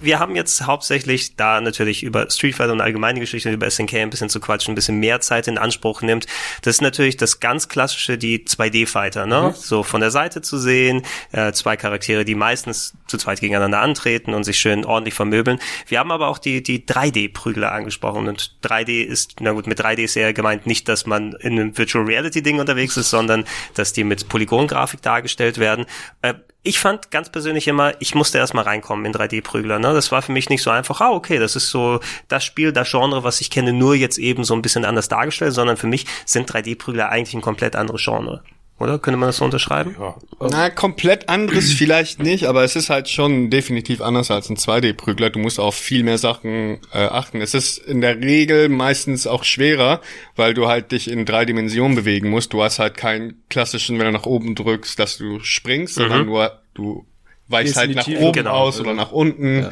[0.00, 4.10] wir haben jetzt hauptsächlich da natürlich über Street Fighter und allgemeine Geschichten über SNK ein
[4.10, 6.26] bisschen zu quatschen, ein bisschen mehr Zeit in Anspruch nimmt.
[6.62, 9.54] Das ist natürlich das ganz klassische, die 2D-Fighter, ne?
[9.56, 14.34] So von der Seite zu sehen, äh, zwei Charaktere, die meistens zu zweit gegeneinander antreten
[14.34, 15.58] und sich schön ordentlich vermöbeln.
[15.86, 20.00] Wir haben aber auch die, die 3D-Prügler angesprochen und 3D ist, na gut, mit 3D
[20.00, 23.44] ist eher gemeint nicht, dass man in einem Virtual Reality-Ding unterwegs ist, sondern
[23.74, 25.86] dass die mit Polygongrafik dargestellt werden.
[26.22, 29.78] Äh, ich fand ganz persönlich immer, ich musste erstmal reinkommen in 3D-Prügler.
[29.78, 29.94] Ne?
[29.94, 32.90] Das war für mich nicht so einfach, ah, okay, das ist so das Spiel, das
[32.90, 36.06] Genre, was ich kenne, nur jetzt eben so ein bisschen anders dargestellt, sondern für mich
[36.26, 38.42] sind 3D-Prügler eigentlich ein komplett anderes Genre.
[38.80, 38.98] Oder?
[38.98, 39.94] Könnte man das so unterschreiben?
[40.40, 45.28] Na, komplett anderes vielleicht nicht, aber es ist halt schon definitiv anders als ein 2D-Prügler.
[45.28, 47.42] Du musst auf viel mehr Sachen äh, achten.
[47.42, 50.00] Es ist in der Regel meistens auch schwerer,
[50.34, 52.54] weil du halt dich in drei Dimensionen bewegen musst.
[52.54, 56.60] Du hast halt keinen klassischen, wenn du nach oben drückst, dass du springst, sondern nur
[56.72, 57.04] du
[57.48, 58.50] weichst halt nach oben Genau.
[58.52, 59.68] aus oder nach unten.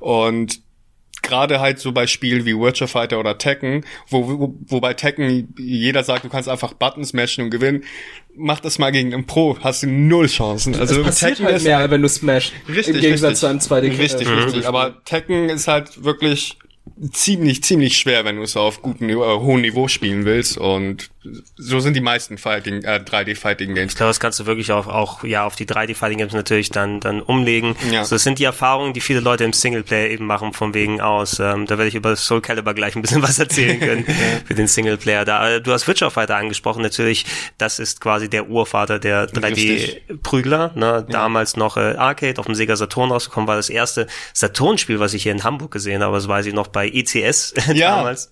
[0.00, 0.60] Und
[1.22, 5.52] gerade halt so bei Spielen wie Virtua Fighter oder Tekken, wo, wo, wo bei Tekken
[5.58, 7.84] jeder sagt, du kannst einfach Buttons matchen und gewinnen,
[8.38, 10.74] mach das mal gegen einen Pro, hast du null Chancen.
[10.76, 12.52] Also Es passiert Tekken halt mehr, wenn du smash.
[12.68, 13.98] richtig, Im Gegensatz richtig, zu einem 2D.
[13.98, 14.66] Richtig, äh, richtig.
[14.66, 16.56] Aber Tekken ist halt wirklich
[17.12, 21.10] ziemlich, ziemlich schwer, wenn du es auf gutem, äh, hohem Niveau spielen willst und
[21.56, 23.92] so sind die meisten Fighting, äh, 3D-Fighting-Games.
[23.92, 27.20] Ich glaube, das kannst du wirklich auch, auch ja auf die 3D-Fighting-Games natürlich dann, dann
[27.22, 27.76] umlegen.
[27.90, 28.04] Ja.
[28.04, 31.38] So, das sind die Erfahrungen, die viele Leute im Singleplayer eben machen, von wegen aus.
[31.40, 34.04] Ähm, da werde ich über Soul Calibur gleich ein bisschen was erzählen können
[34.46, 35.24] für den Singleplayer.
[35.24, 37.24] Da, äh, du hast Witcher Fighter angesprochen, natürlich,
[37.58, 40.02] das ist quasi der Urvater der Richtig.
[40.08, 40.72] 3D-Prügler.
[40.74, 41.06] Ne?
[41.08, 45.22] Damals noch äh, Arcade, auf dem Sega Saturn rausgekommen, war das erste Saturn-Spiel, was ich
[45.24, 46.14] hier in Hamburg gesehen habe.
[46.16, 47.96] Das weiß ich noch bei ECS Ja.
[47.96, 48.30] damals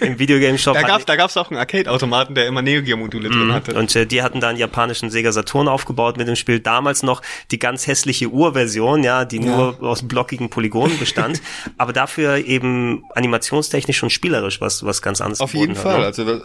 [0.00, 0.74] im Videogame Shop.
[0.74, 3.74] Da hatten- gab's, da gab's auch einen Arcade-Automaten, der immer Neo Geo Module drin hatte.
[3.74, 6.60] und äh, die hatten da einen japanischen Sega Saturn aufgebaut mit dem Spiel.
[6.60, 11.40] Damals noch die ganz hässliche Urversion, ja, die nur aus blockigen Polygonen bestand,
[11.78, 16.00] aber dafür eben animationstechnisch und spielerisch was was ganz anderes Auf jeden hat, Fall.
[16.00, 16.06] ne?
[16.06, 16.40] Also äh,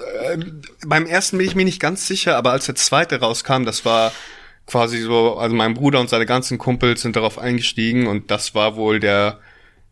[0.85, 4.11] beim ersten bin ich mir nicht ganz sicher, aber als der zweite rauskam, das war
[4.65, 8.75] quasi so, also mein Bruder und seine ganzen Kumpels sind darauf eingestiegen und das war
[8.75, 9.39] wohl der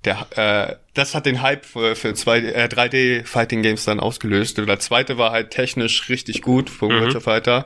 [0.06, 4.58] der äh, das hat den Hype für, für zwei, äh, 3D Fighting Games dann ausgelöst.
[4.58, 7.02] Der zweite war halt technisch richtig gut für Mhm.
[7.02, 7.66] Virtua Fighter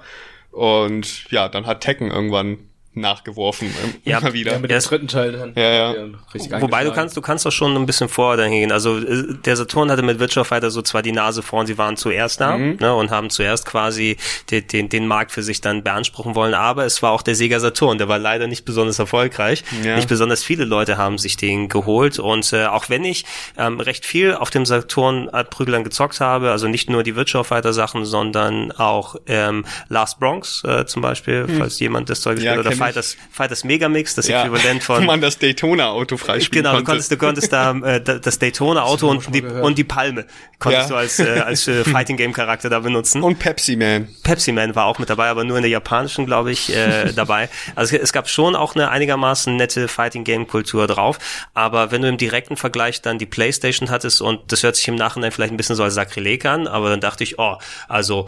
[0.52, 2.58] und ja, dann hat Tekken irgendwann
[2.94, 4.54] nachgeworfen ähm, Ja, immer wieder.
[4.54, 5.54] Ja, mit Ja, dem dritten Teil dann.
[5.56, 6.06] Ja, ja.
[6.34, 8.72] Richtig Wobei du kannst, du kannst doch schon ein bisschen vorher dahin gehen.
[8.72, 11.98] Also äh, der Saturn hatte mit Virtua Fighter so zwar die Nase vorn, sie waren
[11.98, 12.78] zuerst da Mhm.
[12.80, 14.18] ne, und haben zuerst quasi
[14.50, 17.60] den, den, den Markt für sich dann beanspruchen wollen, aber es war auch der Sega
[17.60, 19.64] Saturn, der war leider nicht besonders erfolgreich.
[19.84, 19.96] Ja.
[19.96, 23.26] Nicht besonders viele Leute haben sich den geholt und äh, auch wenn ich
[23.58, 27.44] ähm, recht viel auf dem Saturn äh, Prügelern gezockt habe, also nicht nur die Virtua
[27.44, 32.54] Fighter Sachen, sondern auch ähm, Last Bronx äh, zum Beispiel, falls jemand das Zeug gespielt.
[32.56, 32.81] Ja, hat, oder.
[32.86, 36.92] Fighters, Fighters Megamix, das Ja, Äquivalent wo von man das Daytona-Auto freispielen Genau, du konnte.
[36.92, 40.26] konntest, du konntest da äh, da- das Daytona-Auto und die, und die Palme
[40.60, 40.96] konntest Ja.
[40.96, 43.24] du als, äh, als äh, Fighting Game Charakter da benutzen.
[43.24, 44.08] und Pepsi Man.
[44.24, 47.50] Pepsi Man war auch mit dabei, aber nur in der japanischen, glaube ich, äh, dabei.
[47.76, 51.18] Also es gab schon auch eine einigermaßen nette Fighting Game Kultur drauf.
[51.54, 54.96] Aber wenn du im direkten Vergleich dann die PlayStation hattest und das hört sich im
[54.96, 57.58] Nachhinein vielleicht ein bisschen so als Sakrileg an, aber dann dachte ich, oh,
[57.88, 58.28] also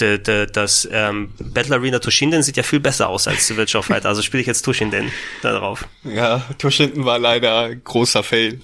[0.00, 4.08] de, de, das ähm, Battle Arena Toshinden sieht ja viel besser aus als Virtua Fighter.
[4.08, 5.10] Also spiele ich jetzt Toshinden
[5.42, 5.86] da drauf.
[6.04, 8.60] Ja, Toshinden war leider ein großer Fail.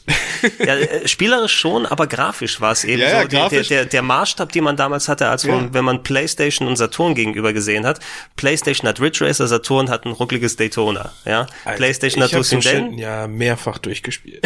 [0.59, 3.29] Ja, äh, spielerisch schon, aber grafisch war es eben Ja, ja, so.
[3.29, 3.69] Der, der, grafisch.
[3.69, 5.55] der, der Maßstab, den man damals hatte, als Ja.
[5.55, 8.01] man, wenn man PlayStation und Saturn gegenüber gesehen hat.
[8.37, 11.13] PlayStation hat Ridge Racer, Saturn hat ein ruckliges Daytona.
[11.25, 11.47] Ja,
[11.77, 12.63] PlayStation Also, ich hat.
[12.63, 14.43] Toshinden ja mehrfach durchgespielt.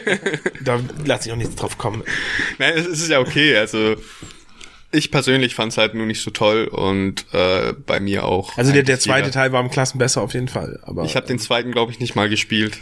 [0.60, 2.02] da lasse ich auch nichts drauf kommen.
[2.58, 3.56] Nein, es ist ja okay.
[3.56, 3.96] Also
[4.92, 8.56] ich persönlich fand es halt nur nicht so toll und äh, bei mir auch.
[8.56, 9.32] Also der, der zweite jeder.
[9.32, 10.80] Teil war im Klassen besser auf jeden Fall.
[10.82, 12.78] Aber Ich habe den zweiten, glaube ich, nicht mal gespielt.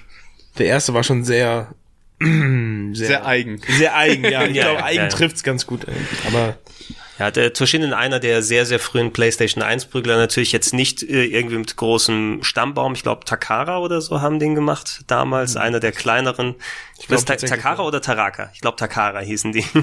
[0.58, 1.74] der erste war schon sehr,
[2.20, 3.60] sehr, Sehr eigen.
[3.68, 4.44] Sehr eigen, ja.
[4.46, 5.08] Ich Ja, glaube, ja, eigen ja.
[5.08, 5.86] trifft's ganz gut.
[6.26, 6.56] Aber
[7.18, 11.24] Ja, der Toshinden einer der sehr, sehr frühen PlayStation 1 Prügler, natürlich jetzt nicht äh,
[11.26, 12.94] irgendwie mit großem Stammbaum.
[12.94, 15.56] Ich glaube, Takara oder so haben den gemacht damals.
[15.56, 16.56] Einer der kleineren.
[16.98, 17.88] Ich glaub Ta Takara ja.
[17.88, 18.50] oder Taraka?
[18.54, 19.64] Ich glaube, Takara hießen die.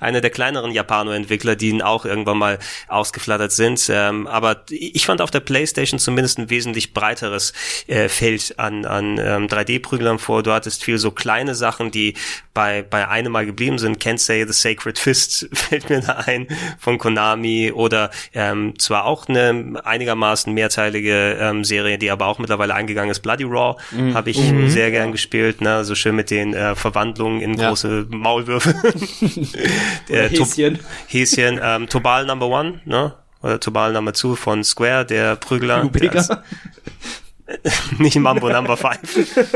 [0.00, 2.58] Einer der kleineren Japano-Entwickler, die ihn auch irgendwann mal
[2.88, 3.88] ausgeflattert sind.
[3.90, 7.52] Ähm, aber ich fand auf der PlayStation zumindest ein wesentlich breiteres
[7.86, 10.42] äh, Feld an, an ähm, 3D-Prüglern vor.
[10.42, 12.14] Du hattest viel so kleine Sachen, die
[12.54, 14.00] bei, bei einem Mal geblieben sind.
[14.00, 16.48] Kensei The Sacred Fist fällt mir da ein
[16.78, 22.74] von Konami oder ähm, zwar auch eine einigermaßen mehrteilige ähm, Serie, die aber auch mittlerweile
[22.74, 23.20] eingegangen ist.
[23.20, 23.76] Bloody Raw
[24.12, 25.60] habe ich sehr gern gespielt.
[25.60, 25.84] Ne?
[25.84, 27.68] So schön mit den äh, Verwandlungen in Ja.
[27.68, 28.74] große Maulwürfe.
[30.08, 30.78] Oder Äh, To- Häschen.
[31.06, 33.14] Häschen, ähm, Tobal Number One, ne?
[33.42, 35.84] Oder Tobal Number Two von Square, der Prügler.
[35.84, 36.30] Der ist-
[37.98, 38.98] nicht Mambo Number Five.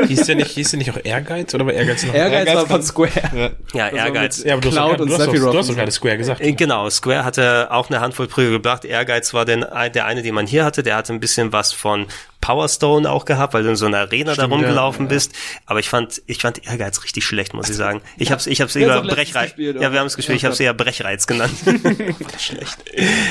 [0.07, 2.13] hieß der nicht, hieß der nicht auch Ehrgeiz oder war Ehrgeiz noch?
[2.15, 3.57] Ehrgeiz war von Square.
[3.73, 4.39] Ja, Also Ehrgeiz.
[4.39, 6.41] mit Ja, aber du hast, Cloud sogar, und du, hast, du hast gerade Square gesagt.
[6.43, 8.85] Äh, Genau, Square hatte auch eine Handvoll Prügel gebracht.
[8.85, 10.83] Ehrgeiz war ein- der eine, den man hier hatte.
[10.83, 12.07] Der hatte ein bisschen was von
[12.47, 15.33] Power Stone auch gehabt, weil du in so einer Arena da Stimmt, rumgelaufen ja, bist.
[15.67, 18.03] Aber ich fand, ich fand Ehrgeiz richtig schlecht, muss ich sagen.
[18.19, 19.47] Ich hab's, ich hab's eher Brechreiz.
[19.51, 20.37] gespielt, Ja, wir haben es gespielt.
[20.37, 21.51] Ich Ja, hab's eher Brechreiz genannt.
[22.39, 22.77] schlecht.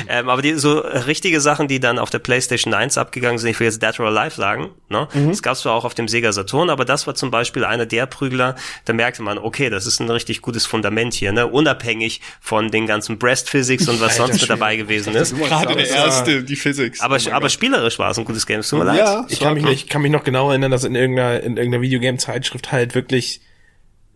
[0.09, 3.59] Ähm, aber die so richtige Sachen, die dann auf der PlayStation 1 abgegangen sind, ich
[3.59, 5.07] will jetzt Dead or Alive sagen, ne?
[5.29, 8.07] Das gab's zwar auch auf dem Sega Saturn, aber das war zum Beispiel einer der
[8.07, 11.47] Prügler, da merkte man, okay, das ist ein richtig gutes Fundament hier, ne?
[11.47, 15.35] Unabhängig von den ganzen Breast Physics und was Alter sonst mit dabei gewesen ist.
[15.37, 16.99] Gerade der erste, die Physics.
[17.01, 17.51] Aber, Oh aber Gott.
[17.53, 18.59] spielerisch war es ein gutes Game.
[18.59, 19.04] Es tut mir leid.
[19.05, 21.81] Ja, Ich kann, mich, ich kann mich noch genau erinnern, dass in irgendeiner, in irgendeiner
[21.81, 23.41] Videogame-Zeitschrift halt wirklich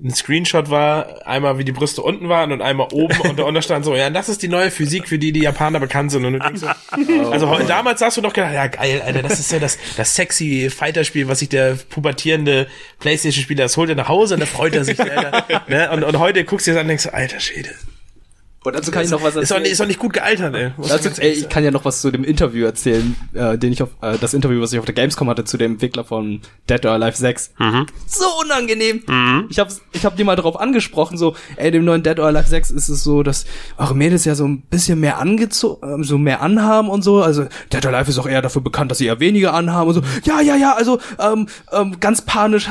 [0.02, 3.84] ein Screenshot war, einmal wie die Brüste unten waren und einmal oben und darunter stand
[3.84, 6.24] so, ja, das ist die neue Physik, für die die Japaner bekannt sind.
[6.24, 6.68] Und du denkst so,
[7.32, 10.70] also damals hast du doch gedacht, ja geil, Alter, das ist ja das, das sexy
[10.70, 12.68] Fighterspiel, was sich der pubertierende
[13.00, 15.46] Playstation-Spieler, das holt er nach Hause und da freut er sich, Alter.
[15.68, 15.92] ne?
[15.92, 17.70] und, und heute guckst du dir das an und denkst, alter Schäde.
[18.66, 19.62] Und dazu kann ich noch was Ist doch, erzählen.
[19.64, 20.72] nicht- ist doch nicht gut gealtert, ey.
[20.86, 23.90] Dazu, ey, ich kann ja noch was zu dem Interview erzählen, äh, den ich auf,
[24.02, 26.92] äh, das Interview, was ich auf der Gamescom hatte, zu dem Entwickler von Dead or
[26.92, 27.52] Alive 6.
[28.06, 29.48] So unangenehm.
[29.50, 32.50] Ich hab's, ich hab die mal darauf angesprochen, so, ey, dem neuen Dead or Alive
[32.50, 33.46] 6 ist es so, dass
[33.78, 37.24] eure Mädels ja so ein bisschen mehr angezogen, so mehr anhaben und so.
[37.24, 39.94] Also Dead or Alive ist auch eher dafür bekannt, dass sie eher weniger anhaben und
[39.96, 40.02] so.
[40.26, 42.70] Ja, ja, ja, also ähm, ähm, ganz panisch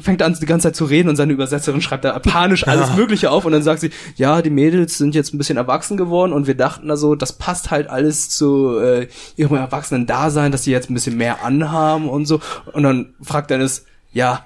[0.00, 2.96] fängt er an, die ganze Zeit zu reden und seine Übersetzerin schreibt da panisch alles
[2.96, 6.32] Mögliche auf und dann sagt sie, ja, die Mädels sind jetzt ein bisschen erwachsen geworden
[6.32, 10.70] und wir dachten also, das passt halt alles zu äh, ihrem erwachsenen Dasein, dass sie
[10.70, 12.40] jetzt ein bisschen mehr anhaben und so.
[12.72, 14.44] Und dann fragt Dennis, ja,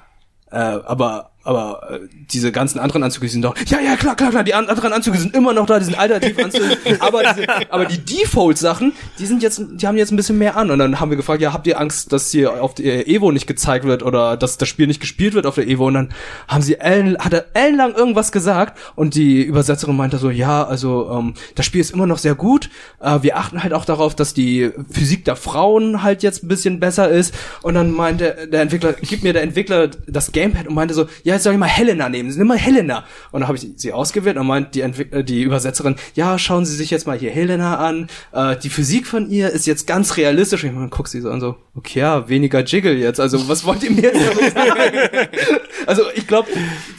[0.51, 2.01] äh, aber aber äh,
[2.33, 5.19] diese ganzen anderen Anzüge sind doch, ja, ja, klar, klar, klar, die an, anderen Anzüge
[5.19, 9.43] sind immer noch da, die sind alternativ Anzüge, aber, diese, aber die Default-Sachen, die sind
[9.43, 10.71] jetzt, die haben jetzt ein bisschen mehr an.
[10.71, 13.47] Und dann haben wir gefragt, ja, habt ihr Angst, dass hier auf der Evo nicht
[13.47, 15.87] gezeigt wird oder dass das Spiel nicht gespielt wird auf der Evo?
[15.87, 16.09] Und dann
[16.49, 21.11] haben sie ellen, hat er ellenlang irgendwas gesagt und die Übersetzerin meinte so, ja, also
[21.11, 22.71] ähm, das Spiel ist immer noch sehr gut,
[23.01, 26.81] äh, wir achten halt auch darauf, dass die Physik der Frauen halt jetzt ein bisschen
[26.81, 27.35] besser ist.
[27.63, 31.36] Und dann meinte der Entwickler, gibt mir der Entwickler das Gamepad und meinte so, ja,
[31.37, 32.33] jetzt soll ich mal Helena nehmen.
[32.37, 33.05] Nimm mal Helena.
[33.31, 36.65] Und dann habe ich sie ausgewählt und meint die, Entwick äh, die Übersetzerin, ja, schauen
[36.65, 38.09] Sie sich jetzt mal hier Helena an.
[38.33, 40.65] Äh, die Physik von ihr ist jetzt ganz realistisch.
[40.65, 43.21] Und dann guckt sie so an so, okay, ja, weniger Jiggle jetzt.
[43.21, 44.97] Also was wollt ihr mir jetzt damit sagen?
[45.87, 46.49] also ich glaube,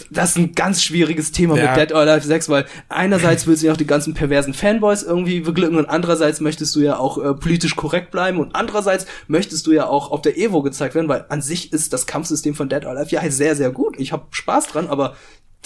[0.10, 1.72] das ist ein ganz schwieriges Thema Ja.
[1.72, 5.04] mit Dead or Alive 6, weil einerseits willst du ja auch die ganzen perversen Fanboys
[5.04, 9.68] irgendwie beglücken und andererseits möchtest du ja auch äh, politisch korrekt bleiben und andererseits möchtest
[9.68, 12.70] du ja auch auf der Evo gezeigt werden, weil an sich ist das Kampfsystem von
[12.70, 13.96] Dead or Alive ja sehr, sehr gut.
[14.00, 15.16] Ich habe Spaß dran, aber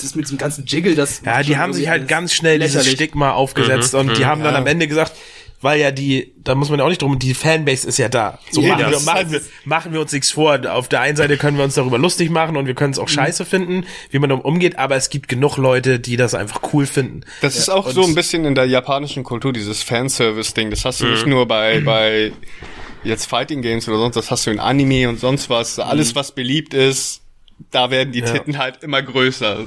[0.01, 2.87] das mit diesem ganzen Jiggle, das Ja, die haben sich halt ganz schnell dieses.
[2.89, 5.13] Stigma aufgesetzt und die haben dann am Ende gesagt,
[5.63, 8.39] weil ja die, da muss man ja auch nicht drum, die Fanbase ist ja da.
[8.49, 10.59] So Ja, machen, wir, machen, wir, machen wir uns nichts vor.
[10.71, 13.03] Auf der einen Seite können wir uns darüber lustig machen und wir können es Mhm.
[13.03, 16.61] auch scheiße finden, wie man damit umgeht, aber es gibt genug Leute, die das einfach
[16.73, 17.21] cool finden.
[17.41, 20.71] Das ist auch so ein bisschen in der japanischen Kultur, dieses Fanservice-Ding.
[20.71, 22.31] Das hast du nicht nur bei, bei
[23.03, 25.77] jetzt Fighting Games oder sonst, das hast du in Anime und sonst was.
[25.77, 27.20] Alles, was beliebt ist,
[27.69, 29.57] da werden die Titten halt immer größer.
[29.57, 29.65] Also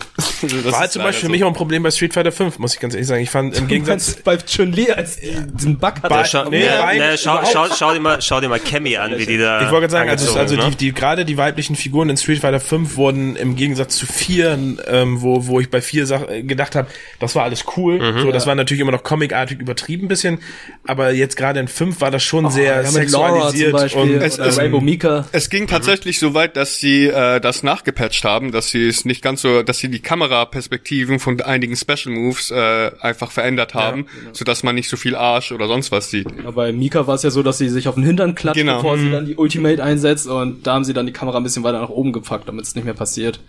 [0.57, 1.33] das War halt zum Beispiel für so.
[1.33, 3.23] mich auch ein Problem bei Street Fighter 5, muss ich ganz ehrlich sagen.
[3.23, 6.09] Ich fand im Gegensatz, bei Chun-Li als die diesen Bug hat.
[6.09, 8.97] Bei- Schau, Nee, nee, rein- nee, schau, schau, schau dir mal, schau dir mal Cammy
[8.97, 9.59] an, wie die da.
[9.63, 10.71] Ich wollte gerade sagen, also, also ne?
[10.71, 14.59] die, die gerade die weiblichen Figuren in Street Fighter 5 wurden im Gegensatz zu vier,
[14.87, 16.89] ähm, wo, wo ich bei vier Sach äh, gedacht habe,
[17.21, 17.99] das war alles cool.
[18.01, 18.21] Mhm.
[18.23, 20.39] so, das war natürlich immer noch comicartig übertrieben ein bisschen,
[20.87, 24.59] aber jetzt gerade in 5 war das schon sehr ja, sexualisiert Beispiel und Es- es-
[24.59, 25.27] Rainbow Mika.
[25.33, 29.23] Es ging tatsächlich so weit, dass sie äh, das nachgepatcht haben, dass sie es nicht
[29.23, 34.45] ganz so, dass sie die Kameraperspektiven von einigen Special Moves äh, einfach verändert haben, so
[34.45, 36.27] dass man nicht so viel Arsch oder sonst was sieht.
[36.43, 38.77] Ja, bei Mika war es ja so, dass sie sich auf den Hintern klatscht, Genau.
[38.77, 41.63] bevor sie dann die Ultimate einsetzt und da haben sie dann die Kamera ein bisschen
[41.63, 43.41] weiter nach oben gepackt, damit es nicht mehr passiert.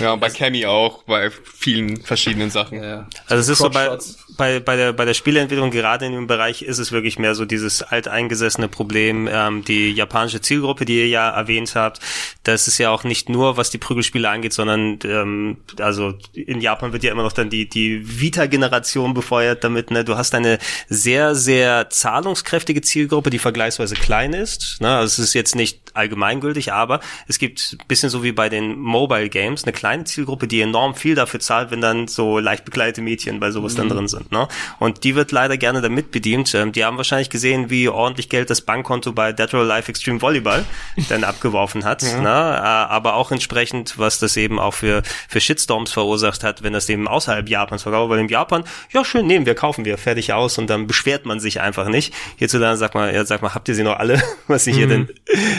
[0.00, 2.82] Ja, und bei Cammy auch, bei vielen verschiedenen Sachen.
[2.82, 3.08] Ja.
[3.26, 3.98] Also es ist so bei,
[4.36, 7.44] bei, bei, der, bei der Spieleentwicklung, gerade in dem Bereich, ist es wirklich mehr so
[7.44, 12.00] dieses alteingesessene Problem, ähm, die japanische Zielgruppe, die ihr ja erwähnt habt,
[12.44, 16.92] das ist ja auch nicht nur, was die Prügelspiele angeht, sondern ähm, also in Japan
[16.92, 20.04] wird ja immer noch dann die, die Vita-Generation befeuert damit, ne?
[20.04, 20.58] Du hast eine
[20.88, 24.80] sehr, sehr zahlungskräftige Zielgruppe, die vergleichsweise klein ist.
[24.80, 24.96] Ne?
[24.96, 28.78] Also es ist jetzt nicht allgemeingültig, aber es gibt ein bisschen so wie bei den
[28.78, 33.02] Mobile Games eine kleine Zielgruppe, die enorm viel dafür zahlt, wenn dann so leicht bekleidete
[33.02, 34.32] Mädchen bei sowas dann drin sind.
[34.32, 34.48] Ne?
[34.78, 36.54] Und die wird leider gerne damit bedient.
[36.54, 40.20] Ähm, die haben wahrscheinlich gesehen, wie ordentlich Geld das Bankkonto bei Dead or Alive Extreme
[40.20, 40.64] Volleyball
[41.08, 42.02] dann abgeworfen hat.
[42.02, 42.28] Ne?
[42.28, 46.88] Äh, Aber auch entsprechend, was das eben auch für, für Shitstorms verursacht hat, wenn das
[46.88, 48.10] eben außerhalb Japans verkauft.
[48.10, 51.40] Weil in Japan, ja schön, nehmen wir, kaufen wir, fertig aus und dann beschwert man
[51.40, 52.14] sich einfach nicht.
[52.36, 55.08] Hierzulande sagt man, ja, sag mal, habt ihr sie noch alle, was sich hier denn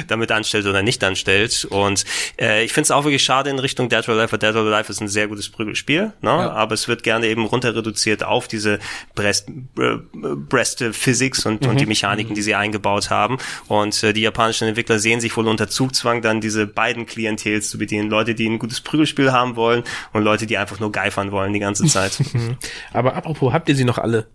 [0.07, 1.65] damit anstellt oder nicht anstellt?
[1.69, 2.05] Und
[2.39, 4.65] äh, ich finde es auch wirklich schade in Richtung Dead or Alive, weil Dead or
[4.65, 6.32] Alive ist ein sehr gutes Prügelspiel, ne?
[6.32, 8.80] aber es wird gerne eben runter reduziert auf diese
[9.15, 13.38] Breast, äh, Breast Physics und, und die Mechaniken, die sie eingebaut haben.
[13.67, 17.78] Und äh, die japanischen Entwickler sehen sich wohl unter Zugzwang, dann diese beiden Klientels zu
[17.78, 18.09] bedienen.
[18.09, 21.59] Leute, die ein gutes Prügelspiel haben wollen und Leute, die einfach nur geifern wollen die
[21.59, 22.21] ganze Zeit.
[22.93, 24.28] Aber apropos, habt ihr sie noch alle?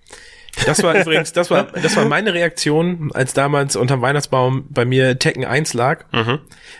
[0.67, 5.19] Das war übrigens, das war, das war meine Reaktion, als damals unterm Weihnachtsbaum bei mir
[5.19, 6.05] Tekken 1 lag.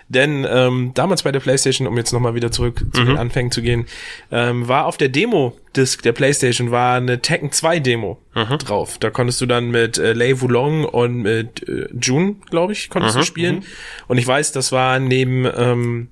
[0.09, 3.63] Denn ähm, damals bei der PlayStation, um jetzt nochmal wieder zurück zu den Anfängen zu
[3.63, 3.87] gehen,
[4.33, 8.19] ähm, war auf der Demo-Disc der PlayStation war eine Tekken 2 Demo
[8.59, 8.99] drauf.
[8.99, 13.15] Da konntest du dann mit äh, Lei Wulong und mit äh, June, glaube ich, konntest
[13.17, 13.65] du spielen.
[14.09, 16.09] Und ich weiß, das war neben ähm,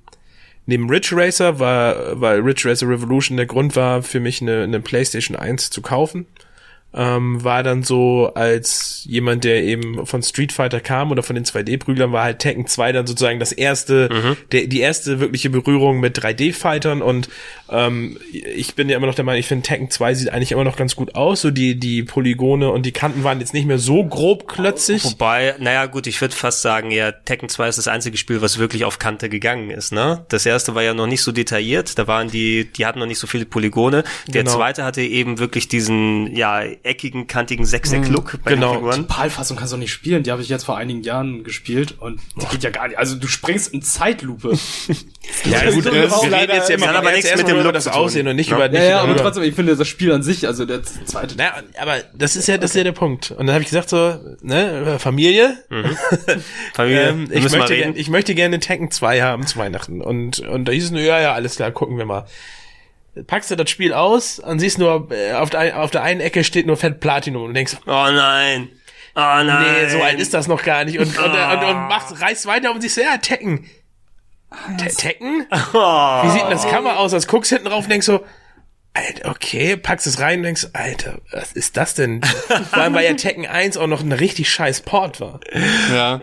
[0.69, 4.81] Neben Ridge Racer war, weil Ridge Racer Revolution der Grund war, für mich eine, eine
[4.81, 6.25] PlayStation 1 zu kaufen.
[6.99, 11.45] Ähm, war dann so als jemand, der eben von Street Fighter kam oder von den
[11.45, 14.09] 2D-Prüglern, war halt Tekken 2 dann sozusagen das erste,
[14.51, 17.29] der, die erste wirkliche Berührung mit 3D-Fightern und
[17.69, 20.63] ähm, ich bin ja immer noch der Meinung, ich finde Tekken 2 sieht eigentlich immer
[20.63, 23.79] noch ganz gut aus, so die, die Polygone und die Kanten waren jetzt nicht mehr
[23.79, 25.03] so grob klötzig.
[25.03, 28.57] Wobei, naja gut, ich würde fast sagen, ja, Tekken 2 ist das einzige Spiel, was
[28.57, 30.25] wirklich auf Kante gegangen ist, ne?
[30.29, 33.19] Das erste war ja noch nicht so detailliert, da waren die, die hatten noch nicht
[33.19, 34.03] so viele Polygone.
[34.27, 34.55] Der Genau.
[34.55, 38.71] zweite hatte eben wirklich diesen, ja, eckigen, kantigen Sechseck-Look bei genau.
[38.73, 39.07] den Figuren.
[39.07, 42.45] PAL-Fassung kannst du nicht spielen, die habe ich jetzt vor einigen Jahren gespielt und die
[42.47, 42.97] geht ja gar nicht.
[42.97, 44.57] Also du springst in Zeitlupe.
[45.43, 47.63] Ja, gut, Das wir ist reden leider jetzt, ja- immer- aber nichts mit dem nur
[47.63, 47.99] über Look das zu tun.
[47.99, 48.55] Aussehen und nicht Ja.
[48.55, 50.83] über Ja, nicht ja, aber über, trotzdem, ich finde das Spiel an sich, also der
[50.83, 51.35] zweite.
[51.35, 53.31] Naja, aber das ist ja, das ist ja der Punkt.
[53.31, 55.57] Und dann habe ich gesagt so, ne, Familie,
[56.73, 57.81] Familie, ähm, ich, möchte reden.
[57.93, 60.01] gern, ich möchte gerne Tekken 2 haben zu Weihnachten.
[60.01, 62.25] Und, und da hieß es nur, ja, ja, alles klar, gucken wir mal.
[63.25, 66.43] Packst du das Spiel aus und siehst nur, äh, auf der, auf der einen Ecke
[66.43, 68.69] steht nur Fett Platinum und denkst, Oh nein.
[69.15, 69.65] Oh nein.
[69.81, 70.99] nee, so alt ist das noch gar nicht.
[70.99, 73.65] Und, und, und, und machst, reißt weiter und siehst, so, ja, Tekken.
[74.77, 75.45] Te Tekken?
[75.51, 77.13] Wie sieht denn das Cover aus?
[77.13, 78.25] Als guckst hinten drauf und denkst so,
[78.93, 82.23] Alter, okay, packst es rein und denkst, Alter, was ist das denn?
[82.71, 85.39] Vor allem, weil ja Tekken 1 auch noch ein richtig scheiß Port war.
[85.91, 86.21] Ja.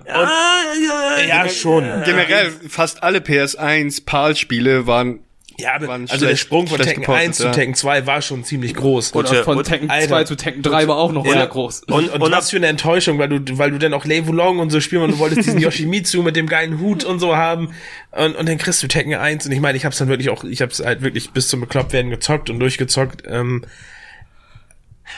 [1.29, 1.85] Ja, schon.
[2.05, 5.24] Generell, fast alle PS1 PAL-Spiele waren
[5.59, 7.53] Ja, aber also der Sprung von Tekken geportet, 1 zu ja.
[7.53, 9.13] Tekken 2 war schon ziemlich groß.
[9.13, 10.09] Und Und, von und- Tekken Alter.
[10.09, 11.85] 2 zu Tekken 3 war auch noch sehr groß.
[11.85, 14.59] Und, und, und was für eine Enttäuschung, weil du, weil du dann auch Lei Wulong
[14.59, 17.75] und so spielen und du wolltest diesen Yoshimitsu mit dem geilen Hut und so haben
[18.11, 20.45] und, und dann kriegst du Tekken 1 und ich meine, ich hab's dann wirklich auch,
[20.45, 23.65] ich hab's halt wirklich bis zum Beklopptwerden gezockt und durchgezockt, ähm,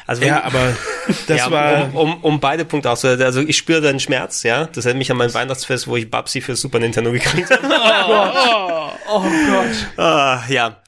[0.06, 0.76] Also wenn- ja, aber
[1.26, 3.24] das ja, war, um, um, um beide Punkte auszuhalten.
[3.24, 4.66] Also ich spüre deinen Schmerz, ja.
[4.66, 7.62] Das erinnert mich an mein Weihnachtsfest, wo ich Babsi für Super Nintendo gekriegt habe.
[9.08, 9.98] Oh Gott.
[10.04, 10.82] ah, ja,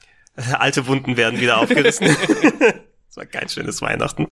[0.53, 2.07] alte Wunden werden wieder aufgerissen.
[3.07, 4.27] das war kein schönes Weihnachten.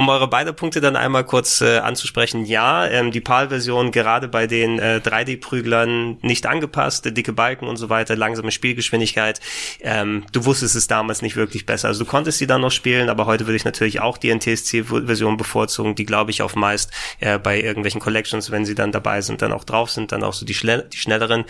[0.00, 4.46] Um eure beide Punkte dann einmal kurz äh, anzusprechen, ja, ähm, die PAL-Version gerade bei
[4.46, 9.40] den äh, 3D-Prüglern nicht angepasst, äh, dicke Balken und so weiter, langsame Spielgeschwindigkeit.
[9.82, 11.88] Ähm, du wusstest es damals nicht wirklich besser.
[11.88, 15.36] Also du konntest sie dann noch spielen, aber heute würde ich natürlich auch die NTSC-Version
[15.36, 19.42] bevorzugen, die glaube ich auf meist äh, bei irgendwelchen Collections, wenn sie dann dabei sind,
[19.42, 21.44] dann auch drauf sind, dann auch so die, schnell, die schnelleren.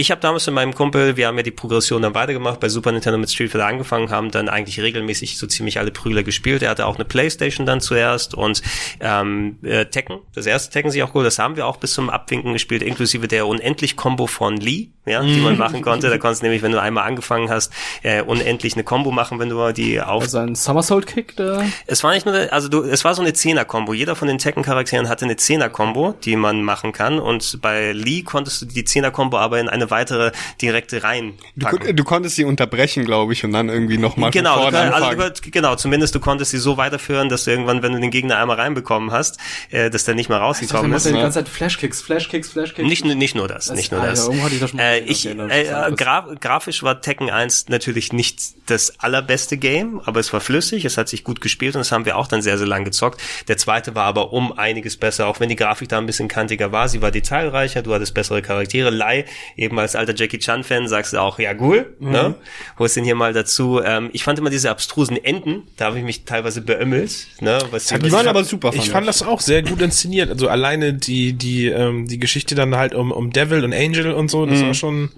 [0.00, 2.92] Ich habe damals mit meinem Kumpel, wir haben ja die Progression dann weitergemacht, bei Super
[2.92, 6.62] Nintendo mit Street Fighter angefangen, haben dann eigentlich regelmäßig so ziemlich alle Prügler gespielt.
[6.62, 8.62] Er hatte auch eine Playstation dann zuerst und
[9.00, 12.10] ähm, äh, Tekken, das erste Tekken sich auch cool, das haben wir auch bis zum
[12.10, 16.08] Abwinken gespielt, inklusive der Unendlich-Combo von Lee, ja, die man machen konnte.
[16.10, 17.72] Da konntest du nämlich, wenn du einmal angefangen hast,
[18.04, 21.64] äh, unendlich eine Combo machen, wenn du die auf Also ein Somersault Kick, da.
[21.88, 23.94] es war nicht nur, also du, es war so eine Zehner-Kombo.
[23.94, 27.18] Jeder von den Tekken-Charakteren hatte eine Zehner-Kombo, die man machen kann.
[27.18, 32.04] Und bei Lee konntest du die Zehner-Kombo aber in eine weitere direkte rein Du, du
[32.04, 35.10] konntest sie unterbrechen, glaube ich, und dann irgendwie nochmal Genau, von du, vorne also
[35.42, 38.38] du, genau, zumindest du konntest sie so weiterführen, dass du irgendwann, wenn du den Gegner
[38.38, 39.38] einmal reinbekommen hast,
[39.70, 41.06] äh, dass der nicht mehr rausgekommen ist.
[41.06, 42.88] ja die ganze Zeit Flashkicks, Flashkicks, Flashkicks.
[42.88, 44.52] Nicht, nur- nicht nur das, nicht nur Alter, das.
[44.52, 50.00] ich das Äh, ich, das äh, grafisch war Tekken 1 natürlich nicht das allerbeste Game,
[50.04, 52.42] aber es war flüssig, es hat sich gut gespielt und das haben wir auch dann
[52.42, 53.20] sehr, sehr lang gezockt.
[53.48, 56.72] Der zweite war aber um einiges besser, auch wenn die Grafik da ein bisschen kantiger
[56.72, 56.88] war.
[56.88, 58.90] Sie war detailreicher, du hattest bessere Charaktere.
[58.90, 59.24] Lai,
[59.56, 62.10] eben als alter Jackie Chan-Fan, sagst du auch, ja, cool, Mhm.
[62.10, 62.34] ne?
[62.78, 63.80] Holst den hier mal dazu.
[63.84, 67.58] Ähm, ich fand immer diese abstrusen Enden, da habe ich mich teilweise beömmelt, ne?
[67.70, 70.30] Was Die was- waren aber super, ich fand das auch sehr gut inszeniert.
[70.30, 74.30] Also alleine die, die, ähm, die Geschichte dann halt um, um Devil und Angel und
[74.30, 75.10] so, das war schon,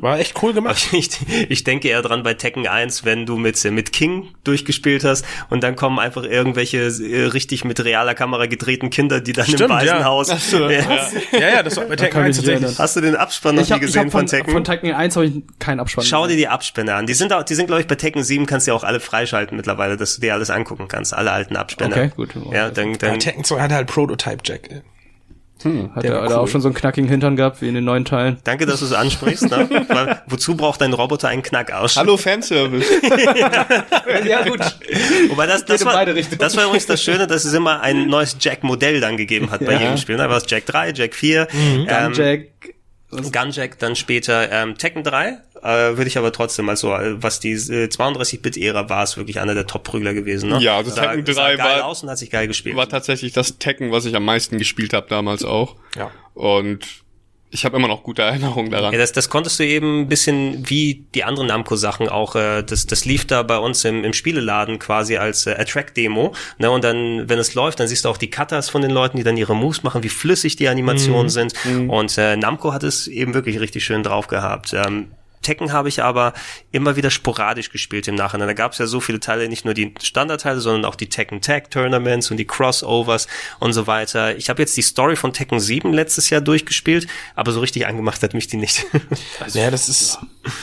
[0.00, 0.88] war echt cool gemacht.
[0.92, 1.10] Ich,
[1.48, 5.62] ich denke eher dran bei Tekken 1, wenn du mit, mit King durchgespielt hast und
[5.62, 9.70] dann kommen einfach irgendwelche äh, richtig mit realer Kamera gedrehten Kinder, die dann im Stimmt,
[9.70, 9.76] ja.
[9.76, 10.28] Waisenhaus.
[10.52, 10.68] Ja.
[10.68, 12.78] Ja, ja, das war bei Tekken kann 1 mich tatsächlich.
[12.78, 14.52] Hast du den Abspann noch nie hab, ich gesehen von, von Tekken?
[14.52, 16.04] von Tekken 1 habe ich keinen Abspann.
[16.04, 17.06] Schau dir die Abspänne an.
[17.06, 19.00] Die sind auch, die sind glaube ich bei Tekken 7 kannst du ja auch alle
[19.00, 21.94] freischalten mittlerweile, dass du dir alles angucken kannst, alle alten Abspänne.
[21.94, 22.30] Okay, gut.
[22.52, 24.82] Ja, dann, Ja, dann Tekken 2 hatte halt Prototype Jack.
[25.64, 26.48] Hat der er da auch cool.
[26.48, 28.38] schon so einen knackigen Hintern gehabt, wie in den neuen Teilen.
[28.44, 29.50] danke, dass du es ansprichst.
[29.50, 29.68] Ne?
[29.88, 31.96] Weil, wozu braucht dein Roboter einen Knackarsch?
[31.96, 32.86] Hallo Fanservice.
[34.24, 34.60] ja, gut.
[35.28, 39.00] Wobei das, das, war, das war übrigens das Schöne, dass es immer ein neues Jack-Modell
[39.00, 40.16] dann gegeben hat bei jedem Spiel.
[40.16, 42.48] Da war es Jack 3, Jack 4, ähm, Jack.
[43.10, 45.38] Gunjack dann später ähm, Tekken 3.
[45.62, 49.40] Äh, würde ich aber trotzdem mal so, äh, was die äh, 32-Bit-Ära war, ist wirklich
[49.40, 50.50] einer der Top-Prügler gewesen.
[50.50, 50.58] Ne?
[50.62, 52.76] Ja, also Sah- Tekken sah 3 geil war- aus und hat sich geil gespielt.
[52.76, 55.76] War tatsächlich das Tekken, was ich am meisten gespielt habe damals auch.
[55.96, 56.10] Ja.
[56.34, 56.86] Und
[57.52, 58.92] ich habe immer noch gute Erinnerungen daran.
[58.92, 62.36] Ja, das, das konntest du eben ein bisschen wie die anderen Namco-Sachen auch.
[62.36, 66.32] Äh, das, das lief da bei uns im, im Spieleladen quasi als äh, Attract-Demo.
[66.58, 66.70] Ne?
[66.70, 69.24] Und dann, wenn es läuft, dann siehst du auch die Cutters von den Leuten, die
[69.24, 71.52] dann ihre Moves machen, wie flüssig die Animationen sind.
[71.88, 74.72] Und äh, Namco hat es eben wirklich richtig schön drauf gehabt.
[74.72, 75.08] Ähm,
[75.42, 76.34] Tekken habe ich aber
[76.70, 78.48] immer wieder sporadisch gespielt im Nachhinein.
[78.48, 81.40] Da gab es ja so viele Teile, nicht nur die Standardteile, sondern auch die Tekken
[81.40, 83.26] Tag Tournaments und die Crossovers
[83.58, 84.36] und so weiter.
[84.36, 88.22] Ich habe jetzt die Story von Tekken 7 letztes Jahr durchgespielt, aber so richtig angemacht
[88.22, 88.86] hat mich die nicht.
[89.54, 90.18] ja, das ist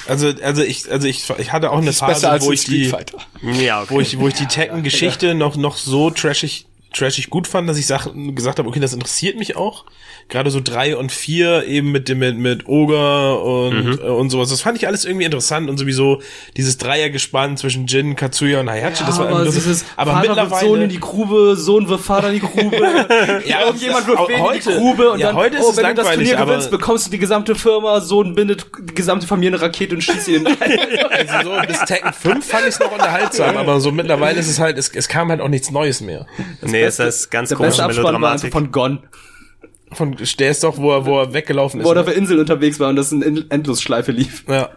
[0.07, 2.91] also also ich also ich ich hatte auch eine Phase, wo ich die
[3.41, 3.93] ja, okay.
[3.93, 7.77] wo ich wo ich die Tekken Geschichte noch noch so trashig trashig gut fand, dass
[7.77, 9.85] ich sag, gesagt habe, okay, das interessiert mich auch.
[10.29, 13.99] Gerade so drei und vier eben mit dem mit, mit Ogre und Mhm.
[14.03, 14.49] äh, und sowas.
[14.49, 16.21] Das fand ich alles irgendwie interessant und sowieso
[16.57, 19.05] dieses Dreiergespann zwischen Jin, Katsuya und Hayachi.
[19.05, 22.27] das war aber irgendwie aber Vater wirft mittlerweile Sohn in die Grube, Sohn wirft Vater
[22.27, 22.77] in die Grube.
[23.45, 25.69] Ja, Irgendjemand das- wirft wen in die heute- Grube und ja, dann, heute ist oh,
[25.71, 28.95] es wenn du das Turnier aber- gewinnst, bekommst du die gesamte Firma, Sohn bindet die
[28.95, 30.57] gesamte Familie eine Rakete und schießt sie in den
[31.09, 34.59] also so bis Tekken 5 fand ich es noch unterhaltsam, aber so mittlerweile ist es
[34.59, 36.25] halt, es, es kam halt auch nichts Neues mehr.
[36.61, 38.51] nee, ist das ganz komische beste einfach Melodramatik.
[38.51, 38.99] von Gon,
[39.91, 41.85] Von, der ist doch, wo er, wo er weggelaufen ist.
[41.85, 42.01] wo er ne?
[42.01, 44.43] auf der Insel unterwegs war und das in Endlosschleife lief.
[44.47, 44.69] Ja.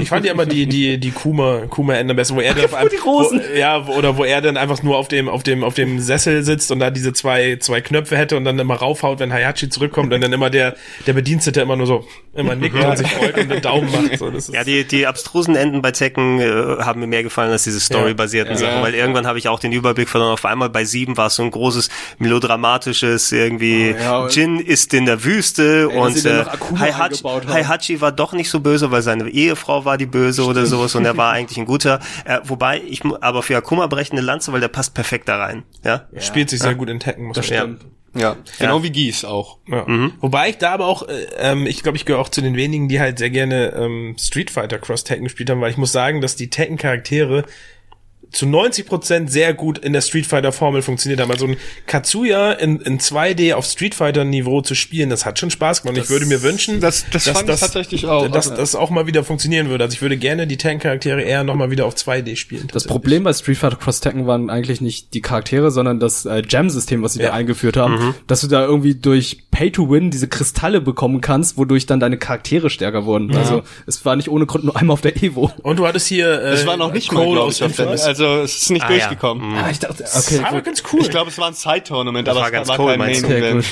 [0.00, 2.74] Ich fand ja immer die, die, die Kuma, Kuma Ende besser, wo er dann auf
[2.74, 2.90] einem.
[3.02, 6.42] Wo, ja, oder wo er dann einfach nur auf dem, auf dem, auf dem Sessel
[6.42, 10.12] sitzt und da diese zwei, zwei Knöpfe hätte und dann immer raufhaut, wenn Hayachi zurückkommt
[10.12, 10.74] und dann immer der,
[11.06, 12.04] der Bedienstete immer nur so,
[12.34, 15.06] immer nickt und sich freut und den Daumen macht, so, das ist, Ja, die, die
[15.06, 19.26] abstrusen Enden bei Tekken äh, haben mir mehr gefallen als diese storybasierten Sachen, weil irgendwann
[19.26, 20.32] habe ich auch den Überblick verloren.
[20.32, 21.88] Auf einmal bei sieben war es so ein großes
[22.18, 27.48] melodramatisches irgendwie Oh, ja, Jin ist in der Wüste Ey, und äh, haben.
[27.48, 31.04] Heihachi war doch nicht so böse, weil seine Ehefrau war die böse oder sowas und
[31.04, 32.00] er war eigentlich ein guter.
[32.24, 35.62] Äh, wobei ich aber für Akuma brechende Lanze, weil der passt perfekt da rein.
[35.84, 36.06] Ja.
[36.18, 37.58] spielt sich sehr gut in Tekken, muss man Ja.
[37.60, 37.78] sagen.
[38.16, 39.58] Ja, genau wie Gies auch.
[39.66, 39.84] Ja.
[40.20, 42.88] Wobei ich da aber auch, äh, ähm, ich glaube, ich gehöre auch zu den wenigen,
[42.88, 46.20] die halt sehr gerne ähm, Street Fighter Cross Tekken gespielt haben, weil ich muss sagen,
[46.20, 47.44] dass die Tekken Charaktere
[48.34, 51.30] zu 90% sehr gut in der Street Fighter Formel funktioniert haben.
[51.30, 51.56] Also ein
[51.86, 55.98] Katsuya in, in 2D auf Street Fighter Niveau zu spielen, das hat schon Spaß gemacht.
[55.98, 58.28] ich würde mir wünschen, das- das fand ich tatsächlich auch.
[58.28, 59.84] dass Also- das auch mal wieder funktionieren würde.
[59.84, 62.68] Also ich würde gerne die Tekken Charaktere eher noch mal wieder auf 2D spielen.
[62.72, 66.42] Das Problem bei Street Fighter Cross Tekken waren eigentlich nicht die Charaktere, sondern das äh,
[66.48, 67.28] Jam-System, was sie Ja.
[67.28, 72.00] da eingeführt haben, dass du da irgendwie durch Pay-to-Win diese Kristalle bekommen kannst, wodurch dann
[72.00, 73.34] deine Charaktere stärker wurden.
[73.36, 75.52] Also es war nicht ohne Grund nur einmal auf der Evo.
[75.62, 77.76] Und du hattest hier äh, Es war noch nicht mal, Cole glaube aus ich, auf
[77.76, 78.04] der, Infamous.
[78.24, 78.96] Also es ist nicht Ah, ja.
[78.98, 79.56] durchgekommen.
[79.56, 80.64] Ah, ich dachte, okay, aber gut.
[80.64, 81.00] ganz cool.
[81.02, 83.64] Ich glaube, es war ein Side-Tournament, aber war es ganz war cool, kein Main-Event.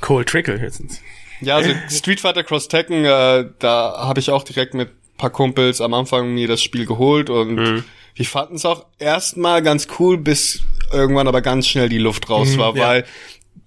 [0.00, 1.00] Cole Trickle höchstens.
[1.40, 5.80] Ja, also Street Fighter Cross Tekken, äh, da habe ich auch direkt mit paar Kumpels
[5.80, 7.84] am Anfang mir das Spiel geholt und Mhm.
[8.14, 10.62] wir fanden es auch erstmal ganz cool, bis
[10.92, 12.86] irgendwann aber ganz schnell die Luft raus war, Mhm, ja.
[12.88, 13.04] weil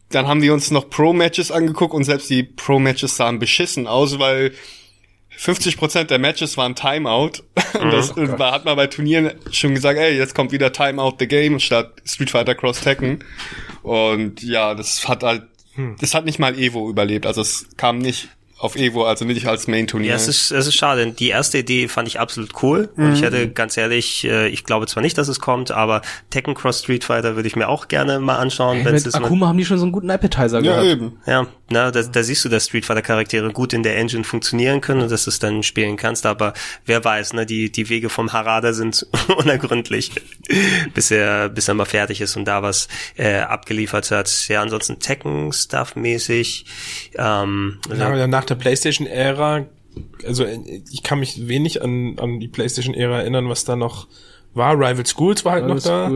[0.09, 4.53] dann haben wir uns noch Pro-Matches angeguckt und selbst die Pro-Matches sahen beschissen aus, weil
[5.38, 7.31] 50% der Matches waren Timeout.
[7.80, 8.39] Und das Mhm.
[8.39, 11.93] war, hat man bei Turnieren schon gesagt, ey, jetzt kommt wieder Timeout the Game statt
[12.05, 13.23] Street Fighter Cross Tekken.
[13.84, 15.43] Und ja, das hat halt,
[15.76, 15.95] Hm.
[15.99, 17.26] das hat nicht mal Evo überlebt.
[17.27, 20.09] Also es kam nicht auf Evo, also nicht als Main-Turnier.
[20.09, 21.11] Ja, es ist, es ist schade.
[21.11, 22.89] Die erste Idee fand ich absolut cool.
[22.97, 26.01] Und ich hätte ganz ehrlich, äh, ich glaube zwar nicht, dass es kommt, aber
[26.31, 29.13] Tekken Cross Street Fighter würde ich mir auch gerne mal anschauen, wenn es Mit.
[29.13, 30.88] Akuma haben die schon so einen guten Appetizer ja, gehabt.
[30.88, 31.17] eben.
[31.27, 34.81] Ja, na, da, da siehst du, dass Street Fighter Charaktere gut in der Engine funktionieren
[34.81, 36.53] können und dass du es dann spielen kannst, aber
[36.85, 39.05] wer weiß, ne, die, die Wege vom Harada sind
[39.38, 40.11] unergründlich,
[40.95, 44.47] bis er, bis er mal fertig ist und da was äh, abgeliefert hat.
[44.47, 46.65] Ja, ansonsten Tekken-Stuff-mäßig,
[47.17, 49.65] ähm, Ja, nach der PlayStation-Ära,
[50.25, 54.07] also äh, ich kann mich wenig an, an die PlayStation-Ära erinnern, was da noch
[54.53, 54.73] war.
[54.73, 56.11] Rival Schools war halt Alles noch da.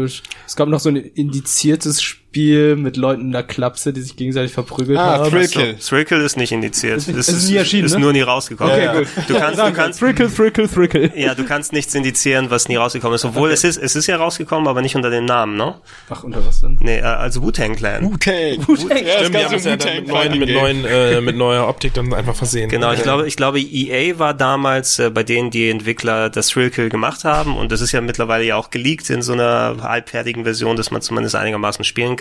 [0.46, 4.54] Es gab noch so ein indiziertes Spiel mit Leuten in der Klapse, die sich gegenseitig
[4.54, 5.30] verprügelt Ah, haben.
[5.30, 6.06] Thrill So, Kill.
[6.06, 6.98] Thrill ist nicht indiziert.
[6.98, 8.00] Ist nicht- ist nie erschienen, ist ne?
[8.00, 8.74] nur nie rausgekommen.
[8.74, 8.94] Okay, ja.
[9.00, 9.08] gut.
[9.28, 11.12] Du kannst, du kannst, Thrickle, Thrickle, Thrickle.
[11.16, 13.26] ja, du kannst nichts indizieren, was nie rausgekommen ist.
[13.26, 15.76] Obwohl es ist, es ist ja rausgekommen, aber nicht unter dem Namen, ne?
[16.10, 16.78] Ach, unter was denn?
[16.80, 18.04] Nee, äh, also Wu-Tang Clan.
[18.06, 18.34] Wu-Tang.
[18.34, 21.94] Ja, Stimmt, die haben es ja dann mit, neuen, mit, neuen, äh, mit neuer Optik
[21.94, 22.70] dann einfach versehen.
[22.70, 26.88] Genau, ich glaube, ich glaube, EA war damals äh, bei denen die Entwickler das Thrillkill
[26.90, 30.78] gemacht haben und das ist ja mittlerweile ja auch geleakt in so einer halbfertigen Version,
[30.78, 32.21] dass man zumindest einigermaßen spielen kann.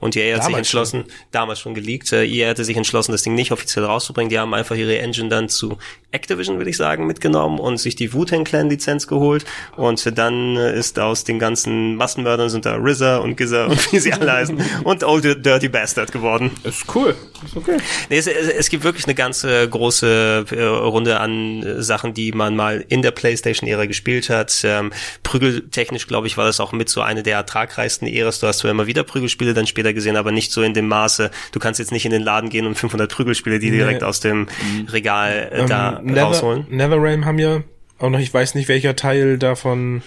[0.00, 3.22] Und EA hat sich Damals entschlossen, damals schon geleakt, äh, EA hatte sich entschlossen, das
[3.22, 4.30] Ding nicht offiziell rauszubringen.
[4.30, 5.78] Die haben einfach ihre Engine dann zu
[6.10, 9.44] Activision, würde ich sagen, mitgenommen und sich die Wu-Tang Clan Lizenz geholt
[9.76, 13.92] und äh, dann äh, ist aus den ganzen Massenmördern sind da RZA und GZA und
[13.92, 16.50] wie sie alle heißen und Old Dirty Bastard geworden.
[16.64, 17.14] Ist cool.
[17.44, 17.76] Ist okay.
[18.08, 22.32] Nee, es, es, es gibt wirklich eine ganze große äh, Runde an äh, Sachen, die
[22.32, 24.58] man mal in der PlayStation-Ära gespielt hat.
[24.64, 28.40] Ähm, prügeltechnisch, glaube ich, war das auch mit so eine der ertragreichsten Äras.
[28.40, 31.30] Du hast zwar immer wieder Prügelspiele dann später gesehen, aber nicht so in dem Maße.
[31.52, 34.46] Du kannst jetzt nicht in den Laden gehen und 500 Prügelspiele, die direkt aus dem
[34.90, 36.66] Regal äh, da Nether, rausholen.
[36.70, 37.62] Netherrealm haben ja
[37.98, 40.02] auch noch, ich weiß nicht welcher Teil davon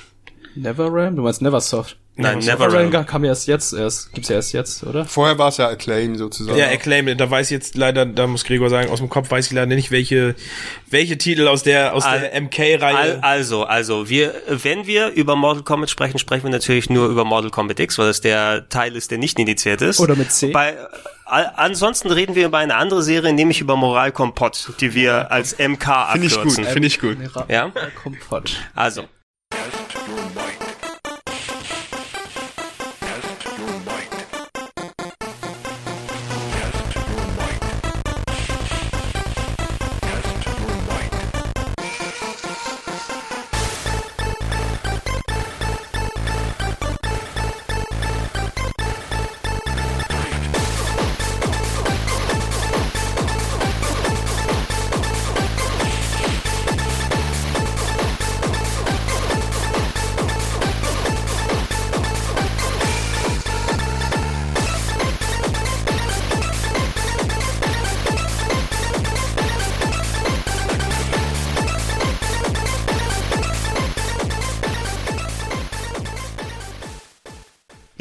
[0.56, 1.16] Neverram?
[1.16, 1.98] Du meinst Neversoft?
[2.18, 3.06] Nein, Neverram Neverram.
[3.06, 5.06] kam ja erst jetzt, erst, gibt's ja erst jetzt, oder?
[5.06, 6.58] Vorher war es ja Acclaim sozusagen.
[6.58, 9.46] Ja, Acclaim, da weiß ich jetzt leider, da muss Gregor sagen, aus dem Kopf weiß
[9.48, 10.36] ich leider nicht, welche,
[10.90, 13.24] welche Titel aus der, aus Al- der Al MK-Reihe.
[13.24, 17.50] also, also, wir, wenn wir über Mortal Kombat sprechen, sprechen wir natürlich nur über Mortal
[17.50, 20.02] Kombat X, weil das der Teil ist, der nicht indiziert ist.
[20.02, 20.48] Oder mit C.
[20.52, 20.90] Bei, al-
[21.32, 26.12] ansonsten reden wir über eine andere Serie, nämlich über Moral Kompott, die wir als MK
[26.12, 26.66] Finde ich gut, abkürzen.
[26.66, 27.18] finde ich gut.
[27.48, 27.72] Ja?
[28.04, 28.58] Kompott.
[28.76, 29.08] Also,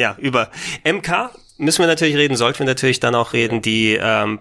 [0.01, 0.51] ja, über
[0.85, 4.40] MK müssen wir natürlich reden, sollten wir natürlich dann auch reden, die ähm,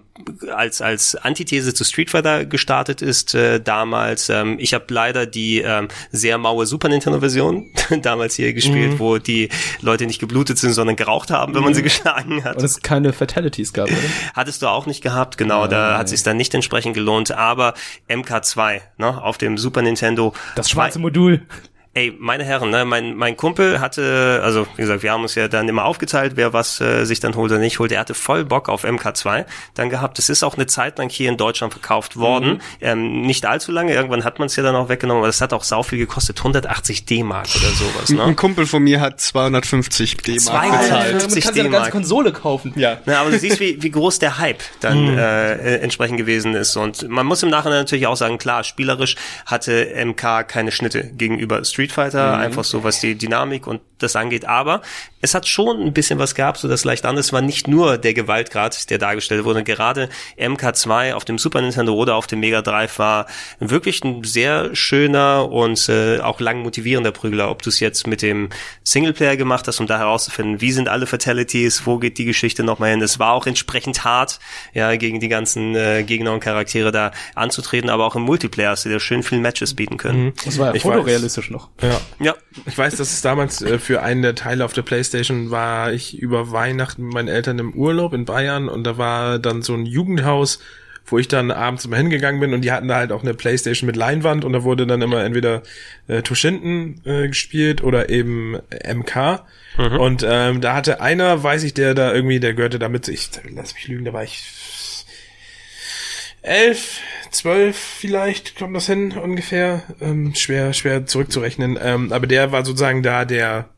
[0.54, 4.30] als als Antithese zu Street Fighter gestartet ist äh, damals.
[4.30, 7.66] Ähm, ich habe leider die ähm, sehr maue Super Nintendo Version
[8.02, 9.50] damals hier gespielt, wo die
[9.82, 12.56] Leute nicht geblutet sind, sondern geraucht haben, wenn man sie geschlagen hat.
[12.56, 13.98] Und es keine Fatalities gab, oder?
[14.34, 17.74] Hattest du auch nicht gehabt, genau, da hat sich dann nicht entsprechend gelohnt, aber
[18.08, 20.34] MK2, ne, auf dem Super Nintendo.
[20.56, 21.42] Das schwarze Modul.
[21.96, 25.48] Ey, meine Herren, ne, mein, mein Kumpel hatte, also wie gesagt, wir haben uns ja
[25.48, 27.92] dann immer aufgeteilt, wer was äh, sich dann holt oder nicht holt.
[27.92, 30.20] Er hatte voll Bock auf MK2 dann gehabt.
[30.20, 32.54] Es ist auch eine Zeit lang hier in Deutschland verkauft worden.
[32.54, 32.60] Mhm.
[32.82, 35.52] Ähm, nicht allzu lange, irgendwann hat man es ja dann auch weggenommen, aber das hat
[35.52, 38.10] auch sau viel gekostet, 180 D-Mark oder sowas.
[38.10, 38.24] Ne?
[38.24, 41.12] Ein Kumpel von mir hat 250 D-Mark 250 bezahlt.
[41.12, 41.92] Man kann sich eine ganze D-Mark.
[41.92, 42.72] Konsole kaufen.
[42.76, 43.00] Ja.
[43.08, 46.78] Na, aber du siehst, wie, wie groß der Hype dann äh, äh, entsprechend gewesen ist.
[46.78, 49.16] Und man muss im Nachhinein natürlich auch sagen, klar, spielerisch
[49.48, 54.46] hatte MK keine Schnitte gegenüber Street Fighter, einfach so was die Dynamik und das angeht.
[54.46, 54.82] Aber
[55.22, 58.14] es hat schon ein bisschen was gehabt, so das leicht anders war nicht nur der
[58.14, 59.64] Gewaltgrad, der dargestellt wurde.
[59.64, 63.28] Gerade MK2 auf dem Super Nintendo oder auf dem Mega Drive war
[63.60, 67.50] wirklich ein sehr schöner und äh, auch lang motivierender Prügler.
[67.50, 68.50] Ob du es jetzt mit dem
[68.84, 72.92] Singleplayer gemacht hast, um da herauszufinden, wie sind alle Fatalities, wo geht die Geschichte nochmal
[72.92, 73.02] hin.
[73.02, 74.40] Es war auch entsprechend hart,
[74.74, 78.86] ja, gegen die ganzen äh, Gegner und Charaktere da anzutreten, aber auch im Multiplayer hast
[78.86, 80.34] du dir schön viele Matches bieten können.
[80.46, 81.69] Das war ja fotorealistisch noch.
[81.82, 82.02] Ja.
[82.20, 82.36] Ja,
[82.66, 86.18] Ich weiß, dass es damals äh, für einen der Teile auf der Playstation war ich
[86.20, 89.86] über Weihnachten mit meinen Eltern im Urlaub in Bayern und da war dann so ein
[89.86, 90.60] Jugendhaus,
[91.06, 93.88] wo ich dann abends immer hingegangen bin und die hatten da halt auch eine Playstation
[93.88, 95.64] mit Leinwand und da wurde dann immer entweder
[96.08, 99.44] äh, Toshinden äh, gespielt oder eben MK.
[99.98, 103.74] Und ähm, da hatte einer, weiß ich, der da irgendwie, der gehörte damit, ich lass
[103.74, 104.44] mich lügen, da war ich
[106.42, 107.00] elf,
[107.32, 109.84] zwölf vielleicht, kommt das hin ungefähr.
[110.02, 111.78] Ähm, schwer, schwer zurückzurechnen.
[111.82, 113.70] Ähm, aber der war sozusagen da der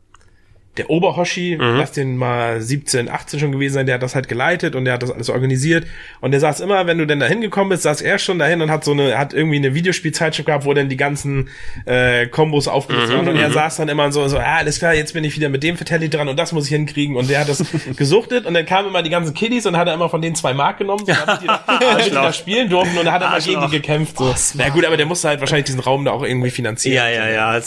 [0.77, 4.73] der Oberhoshi, lass den mal 17, 18 schon gewesen sein, der hat das halt geleitet
[4.73, 5.85] und der hat das alles organisiert.
[6.21, 8.71] Und der saß immer, wenn du denn da hingekommen bist, saß er schon dahin und
[8.71, 11.49] hat so eine, hat irgendwie eine Videospielzeitschrift gehabt, wo dann die ganzen
[11.85, 13.27] äh, Kombos aufgelistet waren.
[13.27, 15.61] Und er saß dann immer so, so, ah, alles klar, jetzt bin ich wieder mit
[15.61, 17.17] dem Fatality dran und das muss ich hinkriegen.
[17.17, 17.65] Und der hat das
[17.97, 20.53] gesuchtet und dann kamen immer die ganzen Kiddies und hat er immer von denen zwei
[20.53, 23.29] Mark genommen, so, damit die da, damit die da spielen durften und dann hat er
[23.29, 24.17] mal gegen die gekämpft.
[24.17, 24.33] So.
[24.53, 26.95] Na gut, aber der musste halt wahrscheinlich diesen Raum da auch irgendwie finanzieren.
[26.95, 27.61] Ja, ja, ja.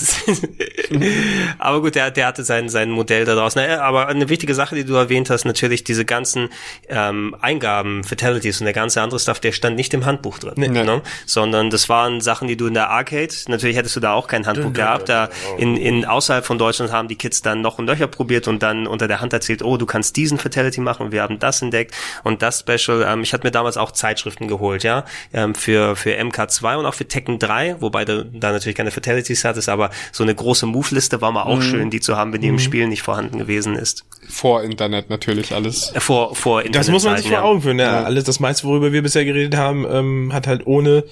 [1.59, 3.61] Aber gut, der, der hatte sein, sein Modell da draußen.
[3.61, 6.49] Naja, aber eine wichtige Sache, die du erwähnt hast, natürlich diese ganzen
[6.89, 10.55] ähm, Eingaben, Fatalities und der ganze andere Stuff, der stand nicht im Handbuch drin.
[10.57, 11.03] Ne?
[11.27, 14.47] Sondern das waren Sachen, die du in der Arcade, natürlich hättest du da auch kein
[14.47, 15.09] Handbuch gehabt.
[15.09, 18.63] Da in, in außerhalb von Deutschland haben die Kids dann noch und Löcher probiert und
[18.63, 21.63] dann unter der Hand erzählt, oh, du kannst diesen Fatality machen und wir haben das
[21.63, 23.05] entdeckt und das Special.
[23.07, 26.95] Ähm, ich hatte mir damals auch Zeitschriften geholt, ja, ähm, für, für MK2 und auch
[26.95, 31.21] für Tekken 3, wobei du da natürlich keine Fatalities hattest, aber so eine große Move-Liste
[31.21, 34.05] war mal auch schön, die zu haben, wenn die im Spiel nicht vorhanden gewesen ist.
[34.29, 35.93] Vor Internet natürlich alles.
[35.95, 37.43] Äh, Vor, vor Das muss man sich vor ja.
[37.43, 37.79] Augen führen.
[37.79, 38.05] Ja.
[38.05, 41.05] Alles, das meiste, worüber wir bisher geredet haben, ähm, hat halt ohne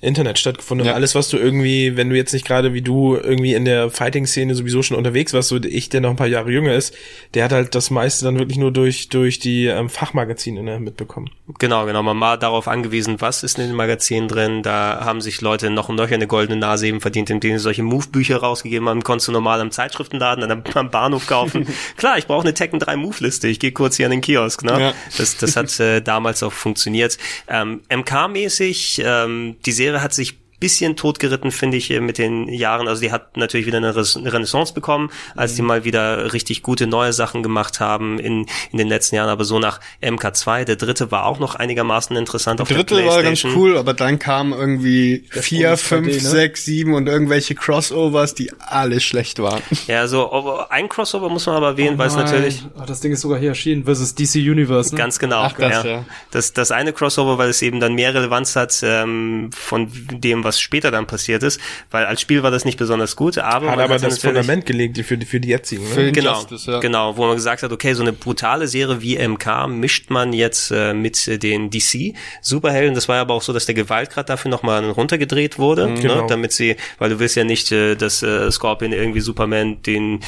[0.00, 0.86] Internet stattgefunden.
[0.86, 0.92] Ja.
[0.92, 3.90] Und alles, was du irgendwie, wenn du jetzt nicht gerade wie du irgendwie in der
[3.90, 6.94] Fighting-Szene sowieso schon unterwegs warst, so ich, der noch ein paar Jahre jünger ist,
[7.34, 11.30] der hat halt das meiste dann wirklich nur durch, durch die ähm, Fachmagazine ne, mitbekommen.
[11.58, 12.02] Genau, genau.
[12.02, 14.62] Man war darauf angewiesen, was ist in den Magazinen drin.
[14.62, 17.82] Da haben sich Leute noch und nöcher eine goldene Nase eben verdient, indem sie solche
[17.82, 19.02] Move-Bücher rausgegeben haben.
[19.02, 21.66] Konntest du normal am Zeitschriftenladen, dann am Bahnhof kaufen.
[21.96, 23.48] Klar, ich brauche eine Tekken 3 Move-Liste.
[23.48, 24.64] Ich gehe kurz hier an den Kiosk.
[24.64, 24.80] Ne?
[24.80, 24.94] Ja.
[25.16, 27.18] Das, das hat äh, damals auch funktioniert.
[27.48, 32.88] Ähm, MK-mäßig, ähm, die Serie hat sich bisschen totgeritten, finde ich, mit den Jahren.
[32.88, 37.12] Also die hat natürlich wieder eine Renaissance bekommen, als die mal wieder richtig gute neue
[37.12, 39.28] Sachen gemacht haben in, in den letzten Jahren.
[39.28, 43.04] Aber so nach MK2, der dritte war auch noch einigermaßen interessant Der auf der dritte
[43.04, 46.20] war ganz cool, aber dann kamen irgendwie vier, Bonus 2D, fünf, ne?
[46.20, 49.62] sechs, sieben und irgendwelche Crossovers, die alle schlecht waren.
[49.88, 50.30] Ja, so
[50.68, 53.50] ein Crossover muss man aber erwähnen, weil es natürlich Oh, das Ding ist sogar hier
[53.50, 54.94] erschienen versus DC Universe.
[54.94, 54.98] Ne?
[54.98, 55.42] Ganz genau.
[55.42, 56.04] Ach, das, ja.
[56.30, 60.51] Das, das eine Crossover, weil es eben dann mehr Relevanz hat ähm, von dem, was
[60.60, 61.60] später dann passiert ist.
[61.90, 64.66] Weil als Spiel war das nicht besonders gut, aber Hat man aber hatte das Fundament
[64.66, 65.86] gelegt für die, für die jetzigen.
[65.86, 66.12] Für Ne?
[66.12, 66.80] Genau, Injustice, ja.
[66.80, 70.70] genau, wo man gesagt hat, okay, so eine brutale Serie wie MK mischt man jetzt
[70.70, 72.94] äh, mit äh, den DC Superhelden.
[72.94, 76.26] Das war aber auch so, dass der Gewaltgrad dafür nochmal runtergedreht wurde, ne, Genau.
[76.26, 80.20] damit sie, weil du willst ja nicht, äh, dass äh, Scorpion irgendwie Superman den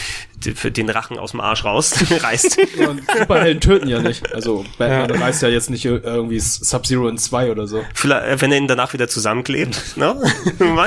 [0.45, 2.59] den, den Rachen aus dem Arsch rausreißt.
[2.89, 4.33] Und Superhelden töten ja nicht.
[4.35, 7.83] Also Batman reißt ja jetzt nicht irgendwie Sub-Zero in zwei oder so.
[7.95, 10.17] Vielleicht, äh, wenn er ihn danach wieder zusammenklebt, ne?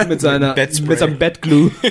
[0.07, 1.71] Mit seiner, mit seinem Batglue.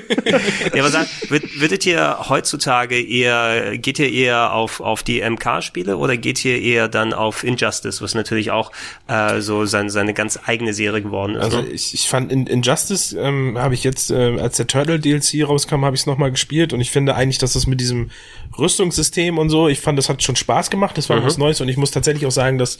[0.74, 5.96] Ja, aber sag, würd- würdet ihr heutzutage eher, geht ihr eher auf, auf die MK-Spiele
[5.96, 8.72] oder geht ihr eher dann auf Injustice, was natürlich auch
[9.08, 11.44] äh, so sein, seine ganz eigene Serie geworden ist?
[11.44, 11.68] Also ne?
[11.68, 15.84] ich, ich fand in Injustice ähm, habe ich jetzt, äh, als der Turtle DLC rauskam,
[15.84, 18.10] habe ich es nochmal gespielt und ich finde eigentlich, dass das mit diesem
[18.58, 21.68] Rüstungssystem und so, ich fand, das hat schon Spaß gemacht, das war was Neues und
[21.68, 22.78] ich muss tatsächlich auch sagen, dass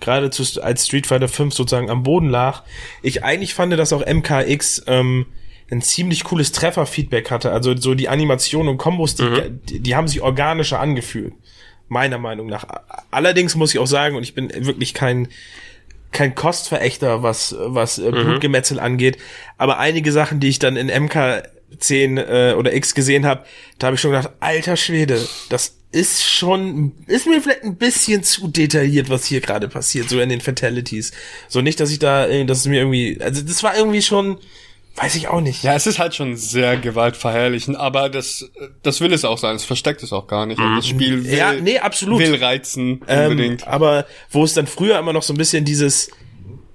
[0.00, 2.62] gerade zu, als Street Fighter 5 sozusagen am Boden lag,
[3.02, 5.26] ich eigentlich fand, dass auch MKX ähm,
[5.70, 7.50] ein ziemlich cooles Trefferfeedback hatte.
[7.50, 11.34] Also so die Animationen und Kombos, die, die, die haben sich organischer angefühlt.
[11.88, 12.66] Meiner Meinung nach.
[13.10, 15.28] Allerdings muss ich auch sagen, und ich bin wirklich kein,
[16.10, 19.18] kein Kostverächter, was, was äh, Blutgemetzel angeht.
[19.56, 20.88] Aber einige Sachen, die ich dann in
[21.80, 22.20] MK10
[22.50, 23.44] äh, oder X gesehen habe,
[23.78, 28.22] da habe ich schon gedacht, alter Schwede, das ist schon, ist mir vielleicht ein bisschen
[28.22, 31.12] zu detailliert, was hier gerade passiert, so in den Fatalities.
[31.48, 34.38] So nicht, dass ich da, äh, dass es mir irgendwie, also das war irgendwie schon,
[34.96, 35.62] weiß ich auch nicht.
[35.62, 38.50] Ja, es ist halt schon sehr gewaltverherrlichend, aber das,
[38.82, 39.56] das will es auch sein.
[39.56, 40.58] Es versteckt es auch gar nicht.
[40.58, 42.18] Und Das Spiel will, Ja, nee, absolut.
[42.18, 43.66] will reizen, Ähm, unbedingt.
[43.66, 46.10] aber wo es dann früher immer noch so ein bisschen dieses,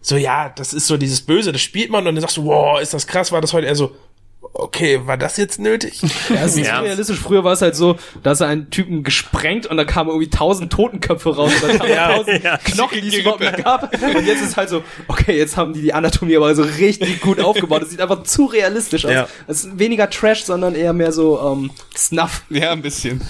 [0.02, 2.80] so ja, das ist so dieses Böse, das spielt man und dann sagst du, wow,
[2.80, 3.96] ist das krass, war das heute eher so,
[4.54, 6.02] okay, war das jetzt nötig?
[6.30, 6.80] Ja, es ist Ja.
[6.80, 7.20] realistisch.
[7.20, 10.72] Früher war es halt so, dass er einen Typen gesprengt und da kamen irgendwie tausend
[10.72, 11.78] Totenköpfe raus oder
[12.16, 12.58] tausend ja.
[12.58, 13.94] Knochen, die es überhaupt nicht gab.
[13.94, 17.40] Und jetzt ist halt so, okay, jetzt haben die die Anatomie aber so richtig gut
[17.40, 17.84] aufgebaut.
[17.84, 19.12] Es sieht einfach zu realistisch aus.
[19.12, 19.28] Ja.
[19.48, 22.44] Es ist weniger Trash, sondern eher mehr so ähm, Snuff.
[22.50, 23.22] Ja, ein bisschen.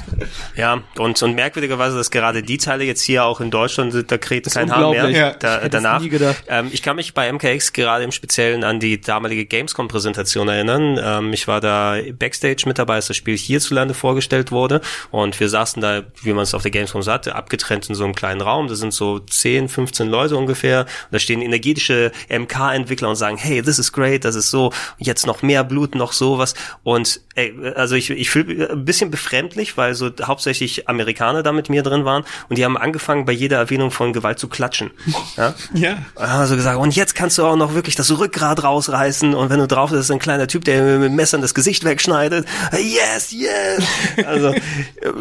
[0.56, 4.18] Ja, und, und merkwürdigerweise, dass gerade die Teile jetzt hier auch in Deutschland sind, da
[4.18, 6.04] kräht kein Haar mehr da, Ich danach.
[6.48, 11.00] Ähm, ich kann mich bei MKX gerade im Speziellen an die damalige Gamescom-Präsentation erinnern.
[11.18, 14.82] Ähm, ich war da Backstage mit dabei, als das Spiel hierzulande vorgestellt wurde
[15.12, 18.16] und wir saßen da, wie man es auf der Gamescom sagte, abgetrennt in so einem
[18.16, 18.68] kleinen Raum.
[18.68, 20.82] Da sind so 10, 15 Leute ungefähr.
[20.82, 25.26] Und da stehen energetische MK-Entwickler und sagen, hey, this is great, das ist so, jetzt
[25.28, 26.54] noch mehr Blut, noch sowas.
[26.84, 31.70] Und ey, also ich, ich fühle ein bisschen befremdlich, weil so hauptsächlich Amerikaner da mit
[31.70, 34.92] mir drin waren und die haben angefangen, bei jeder Erwähnung von Gewalt zu klatschen.
[35.38, 35.54] Ja?
[35.74, 35.98] Ja.
[36.16, 39.68] Also gesagt, und jetzt kannst du auch noch wirklich das Rückgrat rausreißen und wenn du
[39.68, 42.46] drauf bist, ist ein kleiner Typ, der mit dem Messer das Gesicht wegschneidet.
[42.74, 43.86] Yes, yes.
[44.26, 44.54] Also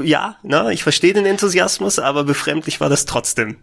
[0.03, 3.57] ja, ne, ich verstehe den Enthusiasmus, aber befremdlich war das trotzdem.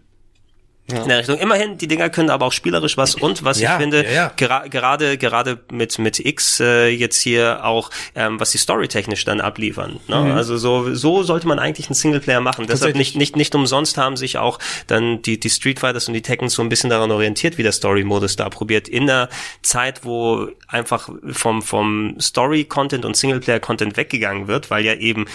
[0.90, 1.36] In der Richtung.
[1.38, 4.32] Immerhin, die Dinger können aber auch spielerisch was und was Ja, ich finde, ja, ja.
[4.36, 9.24] gera gerade gerade mit mit X äh, jetzt hier auch, ähm, was die Story technisch
[9.26, 10.00] dann abliefern.
[10.08, 10.34] Ne?
[10.34, 12.66] Also so so sollte man eigentlich einen Singleplayer machen.
[12.66, 16.22] Deshalb nicht nicht nicht umsonst haben sich auch dann die die Street Fighters und die
[16.22, 19.28] Tekkens so ein bisschen daran orientiert, wie der Story Modus da probiert in einer
[19.60, 25.26] Zeit, wo einfach vom vom Story Content und Singleplayer Content weggegangen wird, weil ja eben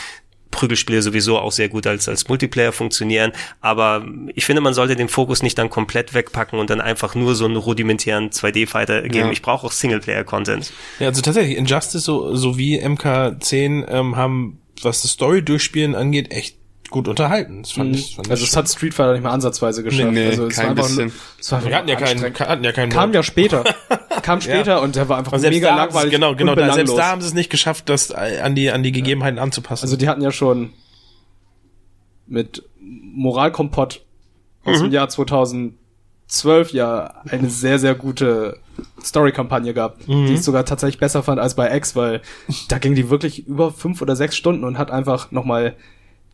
[0.54, 3.34] Prügelspiele sowieso auch sehr gut als, als Multiplayer funktionieren.
[3.60, 7.36] Aber ich finde, man sollte den Fokus nicht dann komplett wegpacken und dann einfach nur
[7.36, 9.28] so einen rudimentären 2D-Fighter geben.
[9.28, 9.32] Ja.
[9.32, 10.72] Ich brauche auch Singleplayer-Content.
[11.00, 16.63] Ja, also tatsächlich, Injustice so, sowie MK10 ähm, haben, was das Story-Durchspielen angeht, echt
[16.94, 17.64] gut unterhalten.
[17.64, 20.12] Das fand ich, fand Also es hat Street Fighter nicht mal ansatzweise geschafft.
[20.12, 21.12] Nee, nee, also es kein war einfach bisschen.
[21.40, 23.66] Es war wir hatten ja keinen, hatten ja keinen Kam ja später.
[24.22, 26.12] Kam später und der war einfach mega langweilig.
[26.12, 28.94] Genau, genau, da, selbst da haben sie es nicht geschafft, das an die, an die
[28.94, 29.84] Gegebenheiten anzupassen.
[29.84, 30.72] Also die hatten ja schon
[32.28, 34.06] mit Moralkompott
[34.64, 38.60] aus dem Jahr 2012 ja eine sehr, sehr gute
[39.04, 42.22] Story-Kampagne gehabt, die ich sogar tatsächlich besser fand als bei X, weil
[42.70, 45.76] da ging die wirklich über fünf oder sechs Stunden und hat einfach nochmal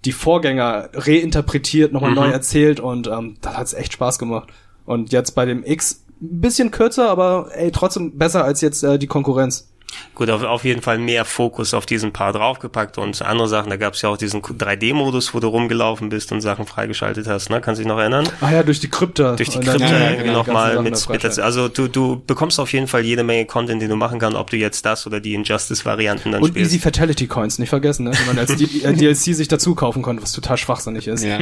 [0.05, 4.49] die Vorgänger reinterpretiert, nochmal neu erzählt und ähm, da hat's echt Spaß gemacht.
[4.85, 8.97] Und jetzt bei dem X ein bisschen kürzer, aber ey, trotzdem besser als jetzt äh,
[8.97, 9.71] die Konkurrenz.
[10.15, 13.69] Gut, auf, auf jeden Fall mehr Fokus auf diesen Paar draufgepackt und andere Sachen.
[13.69, 17.49] Da gab es ja auch diesen 3D-Modus, wo du rumgelaufen bist und Sachen freigeschaltet hast.
[17.49, 17.61] Ne?
[17.61, 18.27] Kannst du dich noch erinnern?
[18.41, 19.35] Ah ja, durch die Krypta.
[19.35, 21.41] Durch die Und Krypta ja, ja, genau, nochmal mit, mit dazu.
[21.41, 24.49] Also du, du bekommst auf jeden Fall jede Menge Content, den du machen kannst, ob
[24.49, 26.71] du jetzt das oder die Injustice-Varianten dann Und spielst.
[26.71, 28.11] Easy Fatality Coins, nicht vergessen, ne?
[28.11, 31.23] die man als D äh, DLC sich dazu kaufen konnte, was total schwachsinnig ist.
[31.23, 31.39] Ja.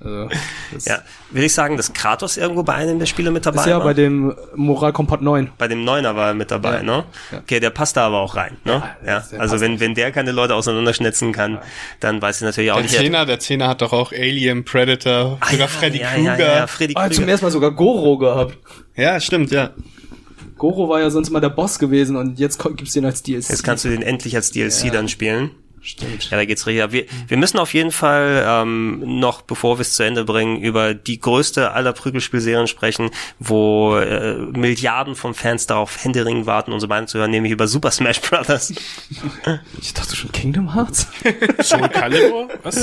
[0.00, 0.28] Also,
[0.84, 1.00] Ja,
[1.32, 3.84] will ich sagen, dass Kratos irgendwo bei einem der Spiele mit dabei ist ja war?
[3.84, 5.50] bei dem Moral Kompott 9.
[5.58, 6.82] Bei dem Neuner war er mit dabei, Ja.
[6.84, 7.04] ne?
[7.32, 7.38] Ja.
[7.38, 8.82] Okay, der passt da aber auch rein, ne?
[9.04, 9.24] Ja.
[9.32, 11.58] der Also wenn, wenn der keine Leute auseinanderschnitzen kann,
[11.98, 12.96] dann weiß ich natürlich auch Der nicht.
[12.96, 16.38] Zehner, der Zehner hat doch auch Alien, Predator, Ah, sogar ja, Freddy ja, Krueger.
[16.38, 17.32] Ja, ja, Freddy Ah, zum Krüger.
[17.32, 18.56] ersten Mal sogar Goro gehabt.
[18.94, 19.70] Ja, stimmt, ja.
[20.56, 23.48] Goro war ja sonst immer der Boss gewesen und jetzt gibt's den als DLC.
[23.50, 25.50] Jetzt kannst du den endlich als DLC dann spielen.
[25.82, 26.30] Stimmt.
[26.30, 26.92] Ja, da geht's richtig ab.
[26.92, 30.94] Wir, wir müssen auf jeden Fall ähm, noch, bevor wir es zu Ende bringen, über
[30.94, 37.06] die größte aller Prügelspielserien sprechen, wo äh, Milliarden von Fans darauf händeringend warten, unsere Meinung
[37.08, 38.72] zu hören, nämlich über Super Smash Brothers.
[39.80, 41.06] Ich dachte schon Kingdom Hearts.
[41.62, 42.48] Soul Calibur?
[42.62, 42.74] Was?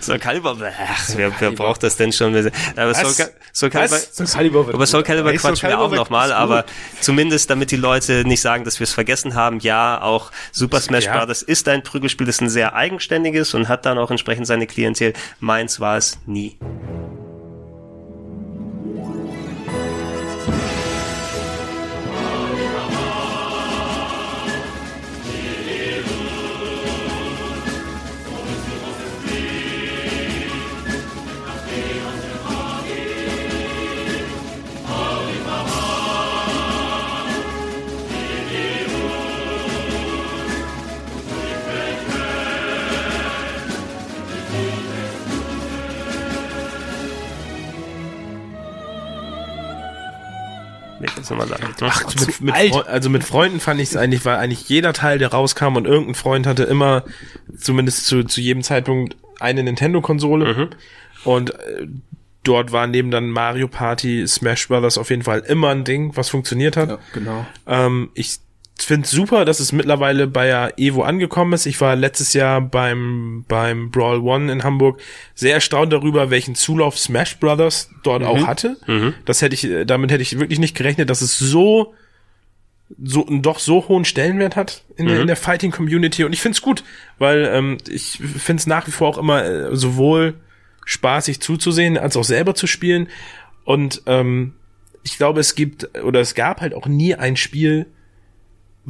[0.00, 2.34] Soul Calibur, ach, wer, wer braucht das denn schon?
[2.76, 3.14] Aber Soul?
[3.14, 3.98] Cal- Soul Calibur?
[3.98, 6.64] Soul Calibur wird über Soul Calibur Ey, Soul quatschen wir Calibur auch nochmal, aber
[7.00, 11.04] zumindest damit die Leute nicht sagen, dass wir es vergessen haben, ja, auch Super Smash
[11.04, 11.16] Ja.
[11.18, 14.66] Brothers ist ein Prügelspiel, das ist ein sehr eigenständiges und hat dann auch entsprechend seine
[14.66, 15.12] Klientel.
[15.40, 16.56] Meins war es nie.
[51.28, 51.74] Das nochmal sagen.
[51.80, 55.18] Ach, mit, mit Freu- also mit Freunden fand ich es eigentlich, weil eigentlich jeder Teil,
[55.18, 57.04] der rauskam und irgendein Freund hatte immer,
[57.56, 60.70] zumindest zu, zu jedem Zeitpunkt, eine Nintendo-Konsole.
[61.24, 61.86] Und äh,
[62.44, 66.28] dort war neben dann Mario Party, Smash Brothers auf jeden Fall immer ein Ding, was
[66.28, 66.88] funktioniert hat.
[66.88, 67.46] Ja, genau.
[67.66, 68.38] Ähm, ich
[68.86, 71.66] finde super, dass es mittlerweile bei der Evo angekommen ist.
[71.66, 75.00] Ich war letztes Jahr beim, beim Brawl One in Hamburg
[75.34, 78.76] sehr erstaunt darüber, welchen Zulauf Smash Brothers dort auch hatte.
[79.24, 81.94] Das hätte ich, äh, damit hätte ich wirklich nicht gerechnet, dass es so,
[83.02, 86.24] so, einen doch so hohen Stellenwert hat in, der, in der Fighting Community.
[86.24, 86.84] Und ich finde es gut,
[87.18, 90.34] weil ähm, ich finde es nach wie vor auch immer äh, sowohl
[90.84, 93.08] spaßig zuzusehen, als auch selber zu spielen.
[93.64, 94.54] Und ähm,
[95.02, 97.86] ich glaube, es gibt oder es gab halt auch nie ein Spiel,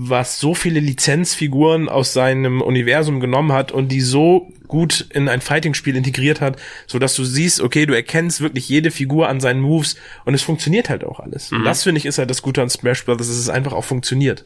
[0.01, 5.41] was so viele Lizenzfiguren aus seinem Universum genommen hat und die so gut in ein
[5.41, 6.57] Fighting-Spiel integriert hat,
[6.87, 10.43] so dass du siehst, okay, du erkennst wirklich jede Figur an seinen Moves und es
[10.43, 11.51] funktioniert halt auch alles.
[11.51, 13.85] Und das finde ich ist halt das Gute an Smash Bros., dass es einfach auch
[13.85, 14.45] funktioniert.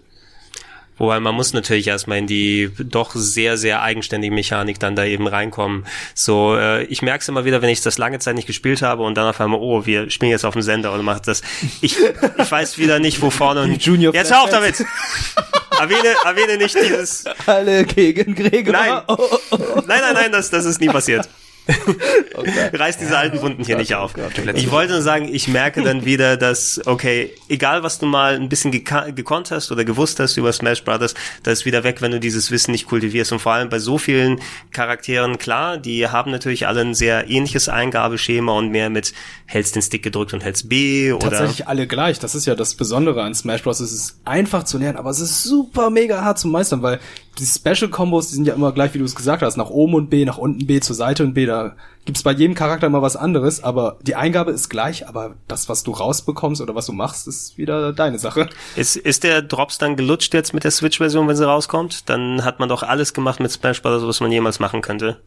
[0.98, 5.26] Wobei man muss natürlich erstmal in die doch sehr, sehr eigenständige Mechanik dann da eben
[5.26, 5.86] reinkommen.
[6.14, 9.02] So, äh, ich merke es immer wieder, wenn ich das lange Zeit nicht gespielt habe
[9.02, 11.42] und dann auf einmal, oh, wir spielen jetzt auf dem Sender oder macht das.
[11.80, 14.84] Ich, ich weiß wieder nicht, wo vorne und Junior Jetzt hör auf damit!
[15.78, 17.24] erwähne, erwähne nicht dieses.
[17.46, 18.72] Alle gegen Gregor.
[18.72, 19.02] Nein.
[19.08, 19.56] Oh, oh, oh.
[19.86, 21.28] Nein, nein, nein, das, das ist nie passiert.
[22.72, 24.14] Reiß diese alten Wunden hier nicht auf.
[24.54, 28.48] Ich wollte nur sagen, ich merke dann wieder, dass, okay, egal was du mal ein
[28.48, 31.14] bisschen gekonnt hast oder gewusst hast über Smash Brothers,
[31.44, 33.32] das ist wieder weg, wenn du dieses Wissen nicht kultivierst.
[33.32, 34.40] Und vor allem bei so vielen
[34.72, 39.12] Charakteren, klar, die haben natürlich alle ein sehr ähnliches Eingabeschema und mehr mit
[39.46, 42.18] hältst den Stick gedrückt und hältst B oder Tatsächlich alle gleich.
[42.18, 43.80] Das ist ja das Besondere an Smash Bros.
[43.80, 46.98] Es ist einfach zu lernen, aber es ist super mega hart zu meistern, weil
[47.38, 49.94] die Special Combos, die sind ja immer gleich, wie du es gesagt hast, nach oben
[49.94, 51.46] und B, nach unten B, zur Seite und B.
[51.46, 55.68] Da gibt's bei jedem Charakter immer was anderes, aber die Eingabe ist gleich, aber das,
[55.68, 58.48] was du rausbekommst oder was du machst, ist wieder deine Sache.
[58.76, 62.08] Ist, ist der Drops dann gelutscht jetzt mit der Switch-Version, wenn sie rauskommt?
[62.10, 65.18] Dann hat man doch alles gemacht mit Smash Brothers, was man jemals machen könnte.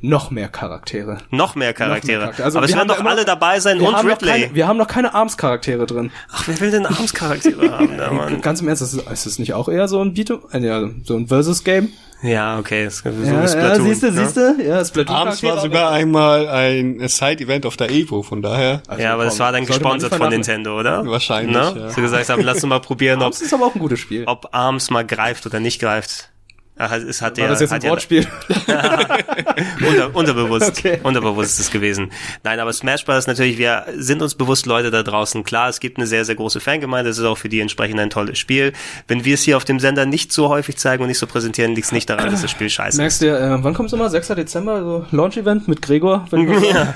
[0.00, 1.18] Noch mehr Charaktere.
[1.30, 2.20] Noch mehr Charaktere.
[2.20, 2.44] Charaktere.
[2.44, 4.28] Also Aber es wir werden doch alle dabei sein und noch Ridley.
[4.42, 6.12] keine, wir haben noch keine Arms-Charaktere drin.
[6.32, 7.96] Ach, wer will denn Arms-Charaktere haben?
[7.98, 8.40] Da, Mann?
[8.40, 11.16] Ganz im Ernst, ist, ist es nicht auch eher so ein Beat, äh, ja, so
[11.16, 11.88] ein Versus-Game?
[12.22, 12.84] Ja, okay.
[12.84, 14.24] Das ist so Ja, ja, Splatoon, siehst du, ne?
[14.24, 14.56] siehst du?
[14.64, 18.82] Ja, Splatoon Abends war sogar einmal ein Side-Event auf der Evo, von daher.
[18.88, 20.28] Also Ja, aber das komm, war dann gesponsert von.
[20.28, 21.06] Nintendo, oder?
[21.06, 21.74] Wahrscheinlich, Ne?
[21.76, 21.90] ja.
[21.90, 24.24] So gesagt haben, lass uns mal probieren, ob, ist aber auch ein gutes Spiel.
[24.26, 26.30] ob Arms mal greift oder nicht greift.
[26.78, 28.26] Es hat War ja, das jetzt hat ein ja Wortspiel?
[29.88, 30.78] unter, unterbewusst.
[30.78, 31.00] Okay.
[31.02, 32.12] Unterbewusst ist es gewesen.
[32.44, 33.26] Nein, aber Smash Bros.
[33.26, 35.42] natürlich, wir sind uns bewusst, Leute da draußen.
[35.42, 37.10] Klar, es gibt eine sehr, sehr große Fangemeinde.
[37.10, 38.72] Es ist auch für die entsprechend ein tolles Spiel.
[39.08, 41.74] Wenn wir es hier auf dem Sender nicht so häufig zeigen und nicht so präsentieren,
[41.74, 42.98] liegt es nicht daran, dass das Spiel scheiße ist.
[42.98, 44.08] Merkst du, äh, wann kommt's immer?
[44.08, 44.28] 6.
[44.28, 46.26] Dezember, so Launch-Event mit Gregor?
[46.30, 46.94] Ja.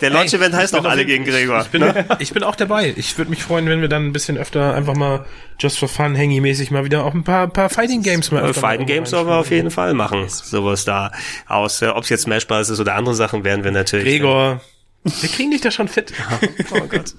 [0.00, 1.62] Der Launch-Event heißt auch alle gegen Gregor.
[1.62, 1.84] Ich bin,
[2.18, 2.92] ich bin auch dabei.
[2.96, 5.24] Ich würde mich freuen, wenn wir dann ein bisschen öfter einfach mal
[5.58, 8.86] just for fun, hangy-mäßig mal wieder auch ein paar, paar Fighting Games mal öfter Fighting
[9.06, 10.28] sollen wir auf jeden Fall machen.
[10.28, 11.12] Sowas da
[11.46, 11.82] aus.
[11.82, 12.68] Ob es jetzt Smash Bros.
[12.70, 14.04] ist oder andere Sachen, werden wir natürlich.
[14.04, 14.60] Gregor,
[15.04, 16.12] wir kriegen dich da schon fit.
[16.70, 17.14] Oh Gott.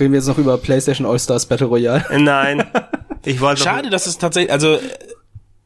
[0.00, 2.04] Reden wir jetzt noch über PlayStation All-Stars Battle Royale?
[2.18, 2.66] Nein.
[3.24, 4.80] Ich wollte Schade, dass es tatsächlich, also, äh,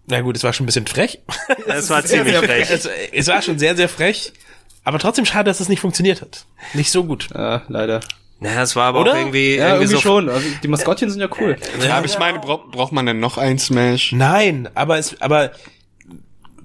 [0.07, 1.21] na gut, es war schon ein bisschen frech.
[1.67, 2.71] Es war ziemlich frech.
[2.71, 4.33] Es, es war schon sehr, sehr frech.
[4.85, 6.45] Aber trotzdem schade, dass es nicht funktioniert hat.
[6.75, 7.29] Nicht so gut.
[7.35, 8.01] Ja, leider.
[8.43, 9.13] Naja, es war aber Oder?
[9.13, 10.01] auch irgendwie, Ja, irgendwie irgendwie so.
[10.01, 10.29] schon.
[10.29, 11.57] Also, die Maskottchen sind ja cool.
[11.85, 14.13] Ja, aber ich meine, bra braucht man denn noch ein Smash?
[14.13, 15.53] Nein, aber es, aber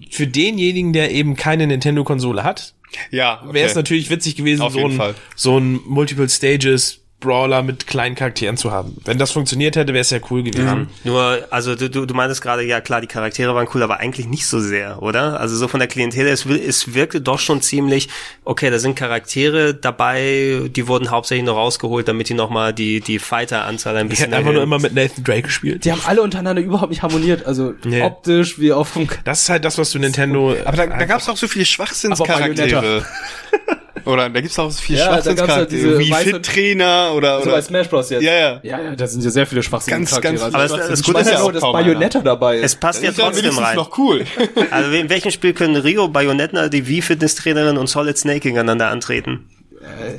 [0.09, 2.73] für denjenigen, der eben keine Nintendo-Konsole hat,
[3.11, 3.53] Ja, okay.
[3.53, 5.15] wäre es natürlich witzig gewesen, Auf so jeden ein, Fall.
[5.35, 8.97] so ein Multiple Stages Brawler mit kleinen Charakteren zu haben.
[9.03, 10.87] Wenn das funktioniert hätte, wäre es ja cool gewesen.
[11.03, 14.27] Nur, also du, du, du meintest gerade, ja klar, die Charaktere waren cool, aber eigentlich
[14.27, 15.39] nicht so sehr, oder?
[15.39, 18.09] Also so von der Klientel, es, es wirkte doch schon ziemlich,
[18.45, 23.17] okay, da sind Charaktere dabei, die wurden hauptsächlich nur rausgeholt, damit die nochmal die, die
[23.17, 25.85] Fighter-Anzahl ein Ich bisschen hätte einfach nur immer mit Nathan Drake gespielt.
[25.85, 27.47] Die haben alle untereinander überhaupt nicht harmoniert.
[27.47, 28.03] Also Nee.
[28.03, 29.07] optisch wie auf dem...
[29.23, 30.55] Das ist halt das, was du Nintendo.
[30.65, 33.05] Aber da, da gab es auch so viele Schwachsinnscharaktere.
[34.07, 35.67] Oder da gibt's auch so viele Ja, halt Schwachsinnscharaktere.
[35.67, 38.09] diese wie Fit-Trainer oder, So bei Smash Bros.
[38.09, 38.23] jetzt.
[38.23, 38.59] Ja, ja.
[38.63, 41.19] Ja, ja, da sind ja sehr viele schwachsinnige Ganz, ganz- Aber Also, es- das Gute
[41.19, 42.79] ist ja auch dass Bayonetta dabei Es ist.
[42.79, 43.75] passt ja trotzdem rein.
[43.75, 44.23] noch cool.
[44.71, 49.49] Also in welchem Spiel können Rio, Bayonetta, die Wii-Fitness-Trainerin und Solid Snake gegeneinander antreten?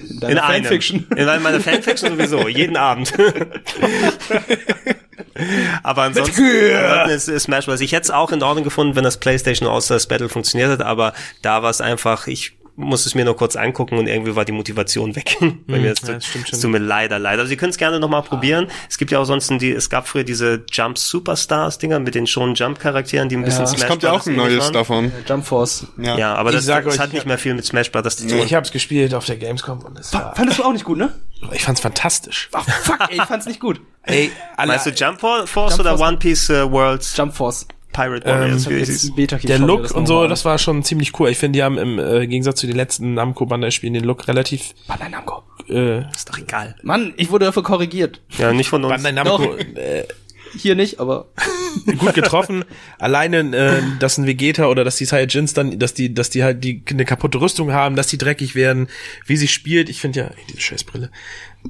[0.08, 0.64] In deiner In einem.
[0.64, 1.06] Fanfiction.
[1.16, 3.12] In meiner Fanfiction sowieso, jeden Abend.
[5.82, 6.42] aber ansonsten,
[6.74, 7.80] ansonsten ist, ist Smash Bros.
[7.80, 11.12] Ich hätte es auch in Ordnung gefunden, wenn das PlayStation All-Stars Battle funktioniert hat, aber
[11.42, 14.52] da war es einfach, ich musste es mir nur kurz angucken und irgendwie war die
[14.52, 15.36] Motivation weg.
[15.66, 16.56] Bei mir ist ja, das stimmt schon.
[16.56, 17.40] es tut mir leider, leider.
[17.42, 18.68] Also Sie können es gerne nochmal probieren.
[18.88, 22.26] Es gibt ja auch sonst die, es gab früher diese Jump Superstars Dinger mit den
[22.26, 23.66] schon Jump Charakteren, die ein bisschen Ja.
[23.66, 24.72] Smash Es kommt ja auch ein neues waren.
[24.72, 25.12] davon.
[25.28, 25.86] Jump Force.
[25.98, 28.16] Ja, aber Ich das, das euch, hat ich nicht mehr viel mit Smash Bros.
[28.16, 28.38] zu tun.
[28.38, 30.98] Ich habe es gespielt auf der Gamescom und es war, Fandest du auch nicht gut,
[30.98, 31.12] ne?
[31.52, 32.48] ich fand's fantastisch.
[32.52, 33.80] Ach, fuck, ey, ich fand's nicht gut.
[34.02, 37.66] Ey, alle, Meinst du Jump Force Jump oder Force- One Piece äh, Worlds Jump Force.
[37.92, 38.66] Pirate Warriors?
[38.66, 41.30] Ähm, wie Jetzt der Look und so, das war schon ziemlich cool.
[41.30, 44.28] Ich finde, die haben im äh, Gegensatz zu den letzten Namco Bandai Spielen den Look
[44.28, 45.42] relativ Bandai Namco.
[45.68, 46.76] äh, ist doch egal.
[46.82, 48.20] Mann, ich wurde dafür korrigiert.
[48.38, 48.92] Ja, nicht von uns.
[48.92, 50.04] Bandai Namco äh,
[50.56, 51.26] Hier nicht, aber
[51.98, 52.64] gut getroffen.
[52.98, 56.64] Alleine, äh, dass ein Vegeta oder dass die Saiyajins dann, dass die, dass die halt
[56.64, 58.88] die eine kaputte Rüstung haben, dass die dreckig werden,
[59.26, 59.88] wie sie spielt.
[59.88, 61.10] Ich finde ja, ey, diese Scheißbrille.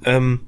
[0.04, 0.40] Ähm,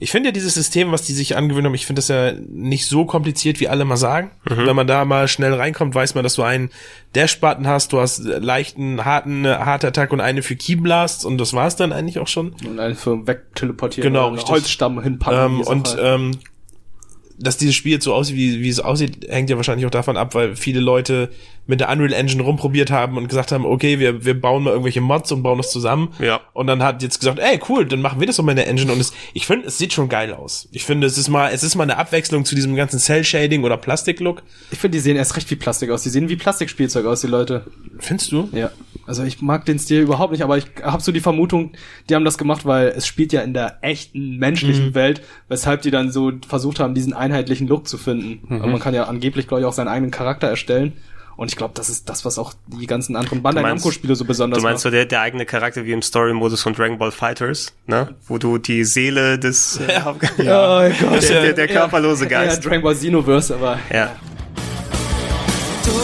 [0.00, 2.86] ich finde ja dieses System, was die sich angewöhnt haben, ich finde das ja nicht
[2.86, 4.30] so kompliziert, wie alle mal sagen.
[4.44, 6.70] Wenn man da mal schnell reinkommt, weiß man, dass du einen
[7.14, 11.38] Dash-Button hast, du hast äh, leichten, harten, eine harte Attacke und eine für Keyblasts und
[11.38, 12.54] das war's dann eigentlich auch schon.
[12.64, 14.12] und einfach für wegteleportieren.
[14.12, 14.52] Genau, oder einen richtig.
[14.52, 15.56] Holzstamm hinpacken.
[15.56, 15.98] Ähm, und halt.
[16.00, 16.38] ähm,
[17.38, 20.16] dass dieses Spiel jetzt so aussieht, wie, wie es aussieht, hängt ja wahrscheinlich auch davon
[20.16, 21.30] ab, weil viele Leute
[21.66, 25.00] mit der Unreal Engine rumprobiert haben und gesagt haben, okay, wir, wir bauen mal irgendwelche
[25.00, 26.14] Mods und bauen das zusammen.
[26.18, 26.40] Ja.
[26.54, 28.68] Und dann hat jetzt gesagt, ey, cool, dann machen wir das doch mal in der
[28.68, 28.90] Engine.
[28.90, 30.68] Und es, ich finde, es sieht schon geil aus.
[30.72, 33.76] Ich finde, es ist mal, es ist mal eine Abwechslung zu diesem ganzen Cell-Shading oder
[33.76, 34.42] Plastik-Look.
[34.70, 36.02] ich finde, die sehen erst recht wie Plastik aus.
[36.02, 37.66] Die sehen wie Plastikspielzeug aus, die Leute.
[37.98, 38.48] Findest du?
[38.52, 38.70] Ja.
[39.08, 41.72] Also ich mag den Stil überhaupt nicht, aber ich habe so die Vermutung,
[42.08, 45.90] die haben das gemacht, weil es spielt ja in der echten menschlichen Welt, weshalb die
[45.90, 48.54] dann so versucht haben, diesen einheitlichen Look zu finden.
[48.54, 50.92] Aber man kann ja angeblich, glaube ich, auch seinen eigenen Charakter erstellen.
[51.36, 54.24] Und ich glaube, das ist das, was auch die ganzen anderen Bandai meinst- Namco-Spiele so
[54.24, 54.82] besonders Du meinst macht.
[54.82, 58.16] so der, der eigene Charakter wie im Story-Modus von Dragon Ball Fighters, ne?
[58.26, 60.32] Wo du die Seele des äh, Oh Gott.
[60.36, 62.64] der, der, der körperlose Ja, Geist.
[62.66, 64.16] Dragon Ball Xenoverse, aber Ja.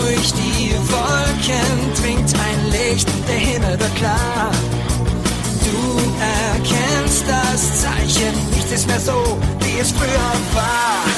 [0.05, 4.51] Durch die Wolken dringt ein Licht, der Himmel wird klar.
[5.65, 11.14] Du erkennst das Zeichen, nichts ist mehr so, wie es früher war.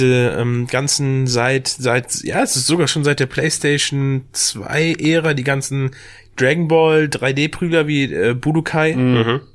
[0.00, 5.34] Diese ähm, ganzen seit seit ja es ist sogar schon seit der PlayStation 2 Ära
[5.34, 5.92] die ganzen
[6.36, 8.92] Dragon Ball 3D Prügler wie äh, Budokai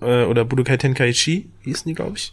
[0.02, 2.32] äh, oder Budokai Tenkaichi hießen die glaube ich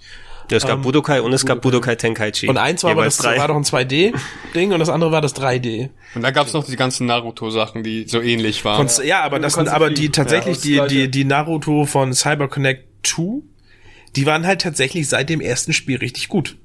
[0.50, 2.48] Ja, es gab Budokai und es gab Budokai Tenkaichi.
[2.48, 3.38] Und eins war aber das drei.
[3.38, 5.88] war doch ein 2D-Ding und das andere war das 3D.
[6.14, 8.86] Und da gab's noch die ganzen Naruto-Sachen, die so ähnlich waren.
[8.86, 12.48] Von, ja, aber das sind aber die tatsächlich Ja, die, die, die Naruto von Cyber
[12.48, 13.42] Connect 2,
[14.16, 16.56] die waren halt tatsächlich seit dem ersten Spiel richtig gut.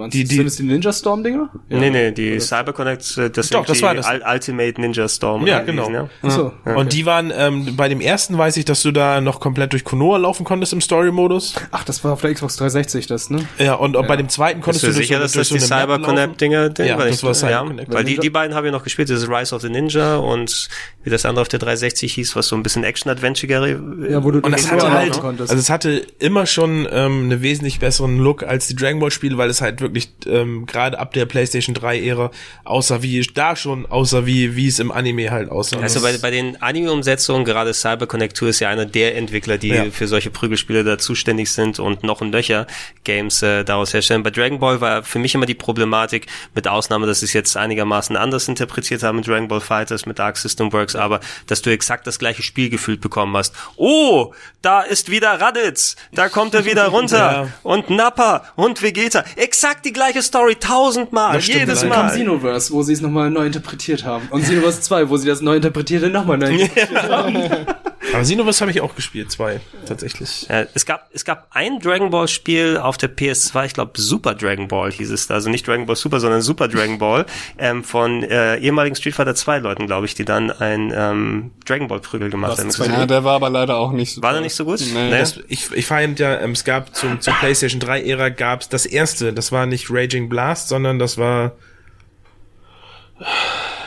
[0.00, 1.50] Waren Die- die, die- sind es die Ninja Storm Dinger?
[1.68, 4.06] Nee, nee, die CyberConnect, äh, das Doch, sind das die war das.
[4.06, 5.46] Ul- Ultimate Ninja Storm.
[5.46, 5.88] Ja, genau.
[5.90, 6.08] Ja.
[6.22, 6.52] Achso.
[6.64, 9.84] Und die waren, ähm, bei dem ersten weiß ich, dass du da noch komplett durch
[9.84, 11.54] Konoha laufen konntest im Story-Modus.
[11.70, 13.46] Ach, das war auf der Xbox 360 das, ne?
[13.58, 15.48] Ja, und, und bei dem zweiten Bist konntest du du durch sicher, so, dass durch
[15.50, 16.02] das so die laufen.
[16.04, 16.78] CyberConnect-Dinger sind?
[16.86, 17.92] Ja, weil das ich, war ja, CyberConnect.
[17.92, 20.68] weil die, die beiden habe ich noch gespielt, das ist Rise of the Ninja und
[21.02, 24.40] wie das andere auf der 360 hieß, was so ein bisschen Action-Adventure Ja, wo du
[24.40, 25.50] Und das hatte halt, konntest.
[25.50, 29.38] also es hatte immer schon ähm, eine wesentlich besseren Look als die Dragon Ball Spiele,
[29.38, 32.30] weil es halt wirklich ähm, gerade ab der PlayStation 3 Ära
[32.64, 35.78] aussah wie da schon aussah wie wie es im Anime halt aussah.
[35.80, 39.84] Also bei, bei den Anime-Umsetzungen, gerade CyberConnect 2 ist ja einer der Entwickler, die Ja.
[39.90, 42.66] für solche Prügelspiele da zuständig sind und noch ein Löcher
[43.04, 44.22] Games äh, daraus herstellen.
[44.22, 47.56] Bei Dragon Ball war für mich immer die Problematik, mit Ausnahme, dass sie es jetzt
[47.56, 51.70] einigermaßen anders interpretiert haben mit Dragon Ball Fighters, mit Arc System Works, aber dass du
[51.70, 53.54] exakt das gleiche Spiel gefühlt bekommen hast.
[53.76, 57.48] Oh, da ist wieder Raditz, da kommt er wieder runter Ja.
[57.62, 59.24] und Nappa und Vegeta.
[59.36, 62.00] Exakt die gleiche Story, tausendmal, Das stimmt jedes Dann leider.
[62.02, 62.16] kam Mal.
[62.16, 64.28] Xenoverse, wo sie es nochmal neu interpretiert haben.
[64.30, 67.66] Und Xenoverse 2, wo sie das neu interpretierte nochmal neu interpretiert haben.
[68.12, 70.46] Aber Xenoverse habe ich auch gespielt, zwei tatsächlich.
[70.48, 74.34] Ja, es gab es gab ein Dragon Ball Spiel auf der PS2, ich glaube Super
[74.34, 75.34] Dragon Ball hieß es, da.
[75.34, 77.26] also nicht Dragon Ball Super, sondern Super Dragon Ball
[77.58, 81.88] ähm, von äh, ehemaligen Street Fighter 2 Leuten, glaube ich, die dann ein ähm, Dragon
[81.88, 82.70] Ball Prügel gemacht haben.
[82.70, 84.22] ja, der war aber leider auch nicht so.
[84.22, 84.80] War der nicht so gut?
[84.80, 85.10] Nee.
[85.10, 85.10] Nee.
[85.10, 88.86] Das, ich, ich fand ja, ähm, es gab zum, zur PlayStation 3 Ära gab's das
[88.86, 91.52] erste, das war nicht Raging Blast, sondern das war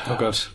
[0.09, 0.51] Oh Gott.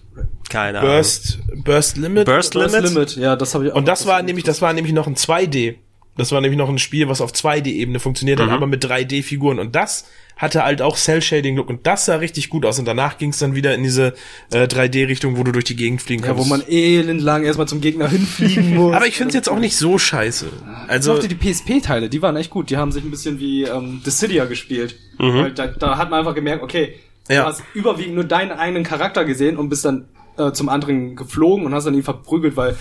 [0.49, 0.93] Keine Ahnung.
[0.93, 2.25] Burst Burst Limit.
[2.27, 2.91] Burst Burst Limit?
[2.95, 3.77] Limit, ja, das habe ich auch.
[3.77, 5.77] Und das war nämlich, das war nämlich noch ein 2D.
[6.17, 9.61] Das war nämlich noch ein Spiel, was auf 2D-Ebene funktioniert hat, aber mit 3D-Figuren.
[9.61, 10.05] Und das
[10.37, 11.69] hatte halt auch Cell-Shading-Look.
[11.69, 12.77] Und das sah richtig gut aus.
[12.81, 14.15] Und danach ging es dann wieder in diese
[14.53, 16.51] äh, 3D-Richtung, wo du durch die Gegend fliegen ja, wo kannst.
[16.51, 18.97] man elendlang erstmal zum Gegner hinfliegen muss.
[18.97, 20.47] aber ich finde es jetzt auch nicht so scheiße.
[20.47, 22.71] Ich Also, mochte die PSP-Teile, die waren echt gut.
[22.71, 24.97] Die haben sich ein bisschen wie ähm, Dissidia gespielt.
[25.19, 26.95] Weil da, da hat man einfach gemerkt, okay,
[27.29, 27.43] Ja.
[27.43, 30.09] du hast überwiegend nur deinen eigenen Charakter gesehen und bist dann
[30.39, 32.77] äh, zum anderen geflogen und hast dann ihn verprügelt, weil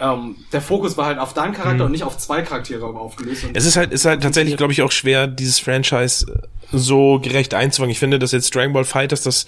[0.00, 3.44] ähm, der Fokus war halt auf deinen Charakter und nicht auf zwei Charaktere aufgelöst.
[3.44, 7.20] Und es ist halt, ist halt tatsächlich, glaube ich, auch schwer, dieses Franchise äh, so
[7.20, 7.92] gerecht einzufangen.
[7.92, 9.46] Ich finde, dass jetzt Dragon Ball Fighters das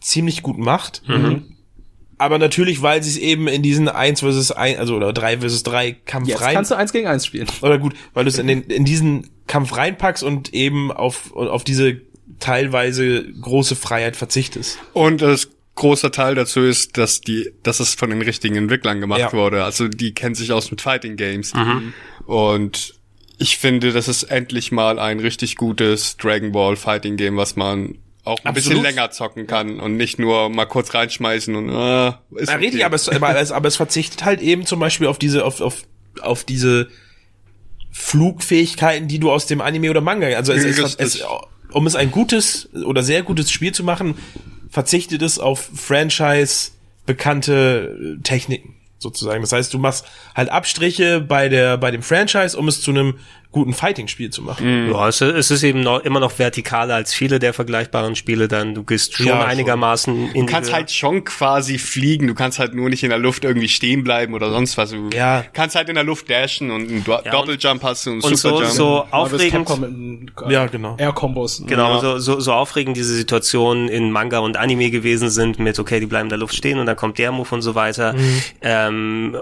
[0.00, 1.02] ziemlich gut macht.
[2.18, 5.62] Aber natürlich, weil sie es eben in diesen 1 versus 1, also oder 3 versus
[5.62, 7.46] 3 Kampf jetzt rein kannst du eins gegen eins spielen.
[7.62, 11.64] Oder gut, weil du es in, den, in diesen Kampf reinpackst und eben auf, auf
[11.64, 12.02] diese
[12.38, 14.78] teilweise große Freiheit verzichtest.
[14.92, 19.20] Und das großer Teil dazu ist, dass die, dass es von den richtigen Entwicklern gemacht
[19.20, 19.32] Ja.
[19.32, 19.64] wurde.
[19.64, 21.52] Also die kennen sich aus mit Fighting Games.
[22.26, 22.94] Und
[23.38, 27.96] ich finde, das ist endlich mal ein richtig gutes Dragon Ball Fighting Game, was man
[28.22, 28.82] auch ein bisschen Absolut.
[28.82, 32.96] länger zocken kann und nicht nur mal kurz reinschmeißen und äh, ist Na, richtig, aber
[32.96, 35.84] es, aber, es, aber es verzichtet halt eben zum Beispiel auf diese, auf, auf,
[36.20, 36.88] auf diese
[37.90, 41.24] Flugfähigkeiten, die du aus dem Anime oder Manga, also es, es, es,
[41.72, 44.16] um es ein gutes oder sehr gutes Spiel zu machen,
[44.70, 46.70] verzichtet es auf Franchise
[47.06, 49.40] bekannte äh, Techniken sozusagen.
[49.40, 53.18] Das heißt, du machst halt Abstriche bei der, bei dem Franchise, um es zu einem
[53.52, 54.90] guten Fighting-Spiel zu machen.
[54.92, 58.74] Ja, es, es ist eben noch, immer noch vertikaler als viele der vergleichbaren Spiele dann.
[58.74, 59.50] Du gehst schon Ja, schon.
[59.50, 63.18] einigermaßen in Du kannst halt schon quasi fliegen, du kannst halt nur nicht in der
[63.18, 64.90] Luft irgendwie stehen bleiben oder sonst was.
[64.90, 65.44] Du Ja.
[65.52, 68.36] kannst halt in der Luft dashen und einen Do Ja, Doppeljump hast du und, und
[68.36, 68.72] so, Superjump.
[68.76, 69.68] so das aufregend.
[70.48, 70.94] Äh, Ja, genau.
[70.98, 71.64] Air-Kombos.
[71.66, 72.00] Genau, Ja.
[72.00, 76.06] so, so, so aufregend diese Situationen in Manga und Anime gewesen sind mit, okay, die
[76.06, 78.42] bleiben in der Luft stehen und dann kommt der Move und so weiter, Mhm.
[78.62, 79.36] ähm,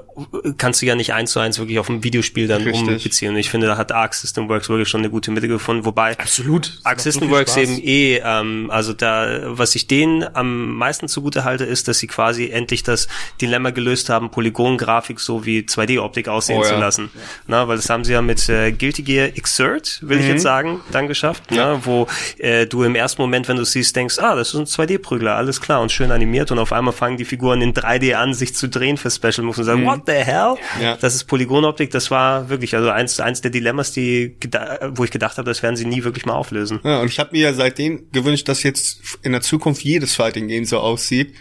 [0.56, 2.88] kannst du ja nicht eins zu eins wirklich auf ein Videospiel dann Richtig.
[2.88, 3.30] umbeziehen.
[3.32, 6.18] Und ich finde, da hat Arc System Works wirklich schon eine gute Mitte gefunden, wobei
[6.18, 6.78] Absolut.
[6.84, 7.62] Arc so System viel Works Spaß.
[7.64, 12.06] eben eh, ähm, also da, was ich denen am meisten zugute halte, ist, dass sie
[12.06, 13.08] quasi endlich das
[13.40, 16.68] Dilemma gelöst haben, Polygongrafik so wie 2D-Optik aussehen Oh ja.
[16.68, 17.10] zu lassen.
[17.46, 20.30] Na, weil das haben sie ja mit äh, Guilty Gear Exert, will ich Mhm.
[20.32, 22.06] jetzt sagen, dann geschafft, na, wo
[22.38, 25.60] äh, du im ersten Moment, wenn du siehst, denkst, ah, das ist ein 2D-Prügler, alles
[25.60, 28.68] klar und schön animiert und auf einmal fangen die Figuren in 3D an, sich zu
[28.68, 30.54] drehen für Special Moves und sagen, what the hell?
[30.78, 30.82] Mhm.
[30.82, 30.96] Ja.
[30.96, 35.10] Das ist Polygonoptik, das war wirklich, also eins, eins der Dilemmas, die, geda- wo ich
[35.10, 36.80] gedacht habe, das werden sie nie wirklich mal auflösen.
[36.84, 40.48] Ja, und ich habe mir ja seitdem gewünscht, dass jetzt in der Zukunft jedes Fighting
[40.48, 41.34] Game so aussieht.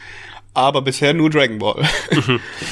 [0.54, 1.84] Aber bisher nur Dragon Ball.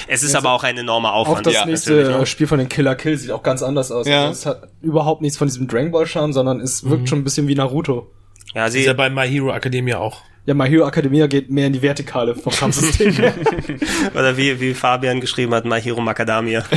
[0.07, 1.45] Es ist aber auch ein enormer Auch Aufwand.
[1.45, 4.07] das Ja, nächste natürlich, äh, Spiel von den Killer Kill sieht auch ganz anders aus.
[4.07, 4.25] Ja.
[4.27, 7.23] Also es hat überhaupt nichts von diesem Dragon Ball Charme, sondern es wirkt schon ein
[7.23, 8.11] bisschen wie Naruto.
[8.55, 10.21] Ja, Ist ja sie, bei My Hero Academia auch.
[10.47, 13.15] Ja, My Hero Academia geht mehr in die Vertikale vom Kampfsystem.
[14.13, 16.63] Oder wie, wie Fabian geschrieben hat, My Hero Macadamia.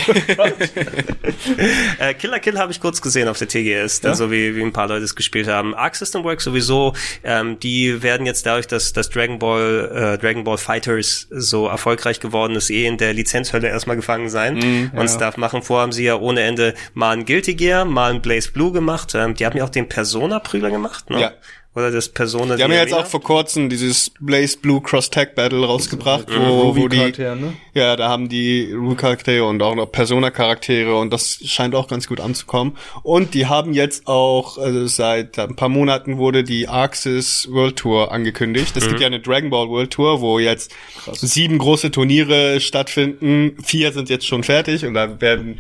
[1.99, 4.15] äh, Killer Kill habe ich kurz gesehen auf der TGS, ja?
[4.15, 5.75] so wie, wie ein paar Leute es gespielt haben.
[5.75, 10.45] Arc System Works sowieso, ähm, die werden jetzt dadurch, dass, dass Dragon Ball, äh, Dragon
[10.45, 15.09] Ball Fighters so erfolgreich geworden ist, eh in der Lizenzhölle erstmal gefangen sein Mhm, und
[15.09, 15.63] Stuff machen.
[15.63, 19.15] Vorher haben sie ja ohne Ende mal ein Guilty Gear, mal ein Blaze Blue gemacht.
[19.15, 21.21] Ähm, die haben ja auch den Persona-Prügler gemacht, ne?
[21.21, 21.33] Ja.
[21.75, 25.37] Oder das Persona Die haben ja jetzt auch vor kurzem dieses Blaze Blue Cross Tag
[25.37, 27.53] Battle rausgebracht, wo, wo die, ne?
[27.73, 32.21] ja, da haben die Ruby-Charaktere und auch noch Persona-Charaktere und das scheint auch ganz gut
[32.21, 32.77] anzukommen.
[33.05, 38.11] Und die haben jetzt auch, also seit ein paar Monaten wurde die Arxis World Tour
[38.11, 38.77] angekündigt.
[38.77, 40.75] Es gibt ja eine Dragon Ball World Tour, wo jetzt
[41.13, 43.57] sieben große Turniere stattfinden.
[43.63, 45.59] Vier sind jetzt schon fertig und da werden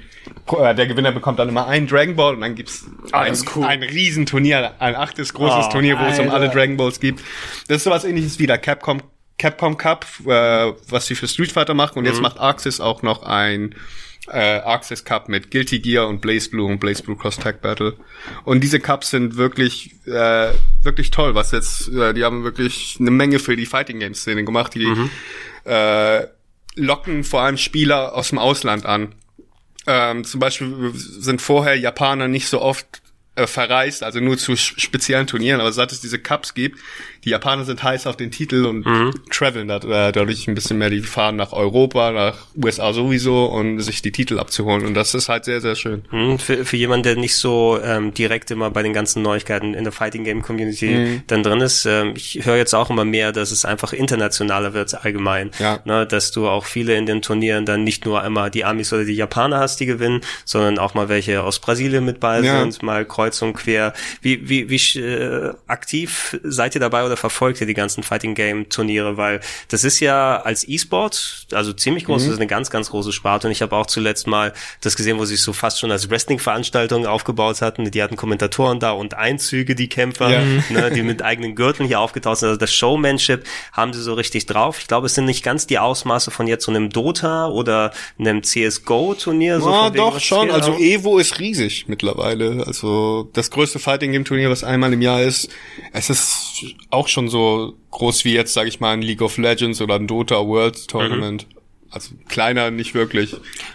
[0.58, 4.74] äh, der Gewinner bekommt dann immer einen Dragon Ball und dann gibt's ein, ein Riesenturnier,
[4.78, 7.22] ein achtes großes Oh, Turnier, wo es um alle Dragon Balls gibt.
[7.68, 9.02] Das ist sowas ähnliches wie der Capcom
[9.38, 13.22] Capcom Cup, äh, was sie für Street Fighter machen und jetzt macht Arxis auch noch
[13.22, 13.74] ein
[14.26, 17.96] äh, Arxis Cup mit Guilty Gear und Blaze Blue und Blaze Blue Cross Tag Battle.
[18.44, 20.52] Und diese Cups sind wirklich äh,
[20.82, 24.44] wirklich toll, was jetzt äh, die haben wirklich eine Menge für die Fighting Game Szene
[24.44, 24.92] gemacht, die
[25.64, 26.26] äh,
[26.74, 29.14] locken vor allem Spieler aus dem Ausland an.
[29.86, 33.02] Ähm, zum Beispiel sind vorher Japaner nicht so oft
[33.38, 36.78] äh, verreist, also nur zu speziellen Turnieren, aber seit es diese Cups gibt,
[37.24, 38.84] die Japaner sind heiß auf den Titel und
[39.30, 43.80] traveln da, äh, dadurch ein bisschen mehr, die fahren nach Europa, nach USA sowieso und
[43.80, 46.02] sich die Titel abzuholen und das ist halt sehr, sehr schön.
[46.10, 49.84] Hm, Für, für jemanden, der nicht so ähm, direkt immer bei den ganzen Neuigkeiten in
[49.84, 51.22] der Fighting Game Community Mhm.
[51.26, 55.04] dann drin ist, ähm, ich höre jetzt auch immer mehr, dass es einfach internationaler wird
[55.04, 55.50] allgemein.
[55.58, 55.80] Ja.
[55.84, 59.04] Ne, dass du auch viele in den Turnieren dann nicht nur einmal die Amis oder
[59.04, 62.60] die Japaner hast, die gewinnen, sondern auch mal welche aus Brasilien mit bei Ja.
[62.60, 63.92] sind, mal kreuz und quer.
[64.22, 68.68] Wie, wie, wie äh, aktiv seid ihr dabei oder verfolgt ihr die ganzen Fighting Game
[68.68, 69.16] Turniere?
[69.16, 73.12] Weil das ist ja als E-Sport, also ziemlich groß, das ist eine ganz, ganz große
[73.12, 73.48] Sparte.
[73.48, 76.08] Und ich habe auch zuletzt mal das gesehen, wo sie es so fast schon als
[76.10, 77.90] Wrestling-Veranstaltung aufgebaut hatten.
[77.90, 80.42] Die hatten Kommentatoren da und Einzüge, die Kämpfer, Ja.
[80.70, 82.48] ne, die mit eigenen Gürteln hier aufgetaucht sind.
[82.48, 84.78] Also das Showmanship haben sie so richtig drauf.
[84.80, 88.42] Ich glaube, es sind nicht ganz die Ausmaße von jetzt so einem Dota oder einem
[88.42, 89.60] CSGO-Turnier.
[89.60, 90.50] So ah, wegen, doch schon.
[90.50, 92.64] Also Evo ist riesig mittlerweile.
[92.66, 95.48] Also das größte Fighting Game Turnier, was einmal im Jahr ist.
[95.92, 96.64] Es ist
[96.98, 100.06] auch schon so groß wie jetzt, sage ich mal, ein League of Legends oder ein
[100.06, 101.46] Dota World Tournament.
[101.90, 103.34] Also kleiner nicht wirklich.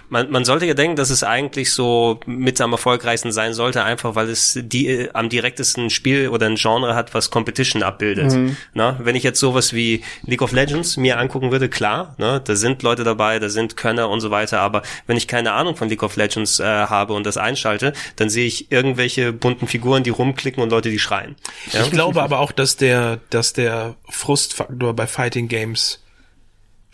[0.10, 4.14] Man, man sollte ja denken, dass es eigentlich so mit am erfolgreichsten sein sollte, einfach
[4.14, 8.32] weil es die äh, am direktesten Spiel oder ein Genre hat, was Competition abbildet.
[8.76, 12.56] Na, wenn ich jetzt sowas wie League of Legends mir angucken würde, klar, ne, da
[12.56, 15.90] sind Leute dabei, da sind Könner und so weiter, aber wenn ich keine Ahnung von
[15.90, 20.12] League of Legends äh, habe und das einschalte, dann sehe ich irgendwelche bunten Figuren, die
[20.12, 21.36] rumklicken und Leute, die schreien.
[21.72, 21.82] Ja?
[21.82, 26.03] Ich glaube aber auch, dass der, dass der Frustfaktor bei Fighting Games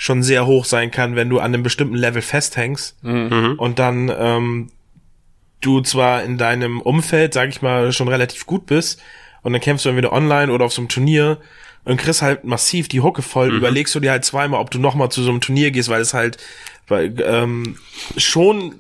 [0.02, 2.98] schon sehr hoch sein kann, wenn du an einem bestimmten Level festhängst.
[3.58, 4.70] Und dann ähm,
[5.60, 9.02] du zwar in deinem Umfeld, sag ich mal, schon relativ gut bist
[9.42, 11.38] und dann kämpfst du dann wieder online oder auf so einem Turnier
[11.84, 15.10] und kriegst halt massiv die Hucke voll, überlegst du dir halt zweimal, ob du nochmal
[15.10, 16.38] zu so einem Turnier gehst, weil es halt
[16.88, 17.76] weil, ähm,
[18.16, 18.76] schon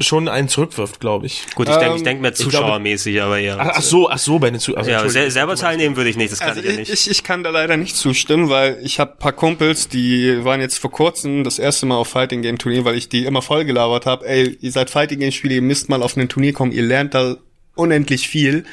[0.00, 1.46] schon einen zurückwirft, glaube ich.
[1.54, 3.58] Gut, ich denke, ich Ähm, denk mehr glaube- zuschauermäßig, aber eher.
[3.60, 6.32] Ach, ach so, ach so, bei den zu also, ja, selber teilnehmen würde ich nicht,
[6.32, 6.92] das kann Also ich ja ich, nicht.
[6.92, 10.78] ich, ich kann da leider nicht zustimmen, weil ich habe paar Kumpels, die waren jetzt
[10.78, 14.06] vor kurzem das erste Mal auf Fighting Game Turnier, weil ich die immer voll gelabert
[14.06, 14.26] habe.
[14.28, 17.14] Ey, ihr seid Fighting Game Spieler, ihr müsst mal auf ein Turnier kommen, ihr lernt
[17.14, 17.36] da
[17.74, 18.64] unendlich viel.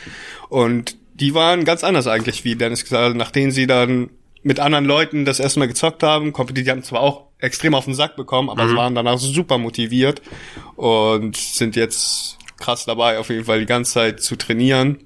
[0.49, 4.09] Und die waren ganz anders eigentlich, wie Dennis gesagt hat, nachdem sie dann
[4.41, 7.85] mit anderen Leuten das erste Mal gezockt haben, kompetitiv, die haben zwar auch extrem auf
[7.85, 10.21] den Sack bekommen, aber sie waren danach super motiviert
[10.75, 14.99] und sind jetzt krass dabei, auf jeden Fall die ganze Zeit zu trainieren.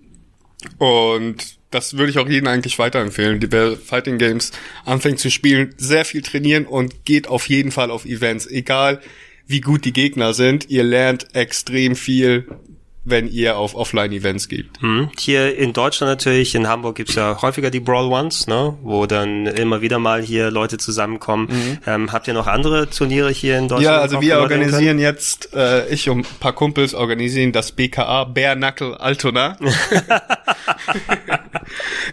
[0.78, 4.52] Und das würde ich auch jedem eigentlich weiterempfehlen, die wer Fighting Games
[4.86, 9.02] anfängt zu spielen, sehr viel trainieren und geht auf jeden Fall auf Events, egal
[9.48, 10.70] wie gut die Gegner sind.
[10.70, 12.48] Ihr lernt extrem viel,
[13.10, 14.68] wenn ihr auf Offline-Events geht.
[14.82, 15.10] Hm.
[15.18, 19.48] Hier in Deutschland natürlich, in Hamburg gibt's ja häufiger die Brawl Ones, ne, wo dann
[19.48, 21.80] immer wieder mal hier Leute zusammenkommen.
[21.86, 23.86] Ähm, habt ihr noch andere Turniere hier in Deutschland?
[23.86, 28.26] Ja, im also wir organisieren jetzt, äh, ich und ein paar Kumpels organisieren das BKA
[28.26, 29.58] Bare Knuckle Altona.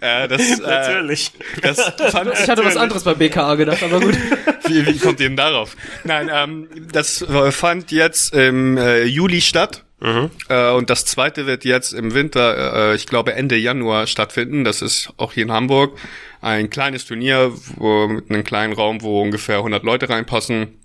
[0.01, 1.33] äh, das, äh, Natürlich.
[1.62, 1.81] das
[2.11, 4.16] fand Ich hatte was anderes bei BKA gedacht, aber gut.
[4.66, 5.77] Wie, wie kommt ihr denn darauf?
[6.05, 9.84] Nein, ähm, das äh, fand jetzt im äh, Juli statt.
[10.48, 14.64] Äh, und das zweite wird jetzt im Winter, äh, ich glaube Ende Januar stattfinden.
[14.64, 15.98] Das ist auch hier in Hamburg
[16.40, 20.84] ein kleines Turnier wo, mit einem kleinen Raum, wo ungefähr 100 Leute reinpassen.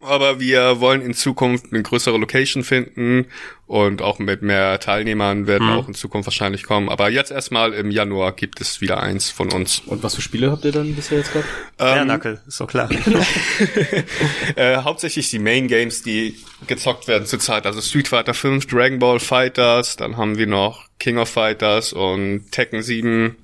[0.00, 3.26] Aber wir wollen in Zukunft eine größere Location finden
[3.66, 6.88] und auch mit mehr Teilnehmern werden auch in Zukunft wahrscheinlich kommen.
[6.88, 9.82] Aber jetzt erstmal im Januar gibt es wieder eins von uns.
[9.86, 11.48] Und was für Spiele habt ihr dann bisher jetzt gehabt?
[11.80, 12.88] ja, Knuckle, ist doch klar.
[14.56, 17.66] Äh, hauptsächlich die Main Games, die gezockt werden zurzeit.
[17.66, 22.50] Also Street Fighter 5, Dragon Ball Fighters, dann haben wir noch King of Fighters und
[22.50, 23.36] Tekken 7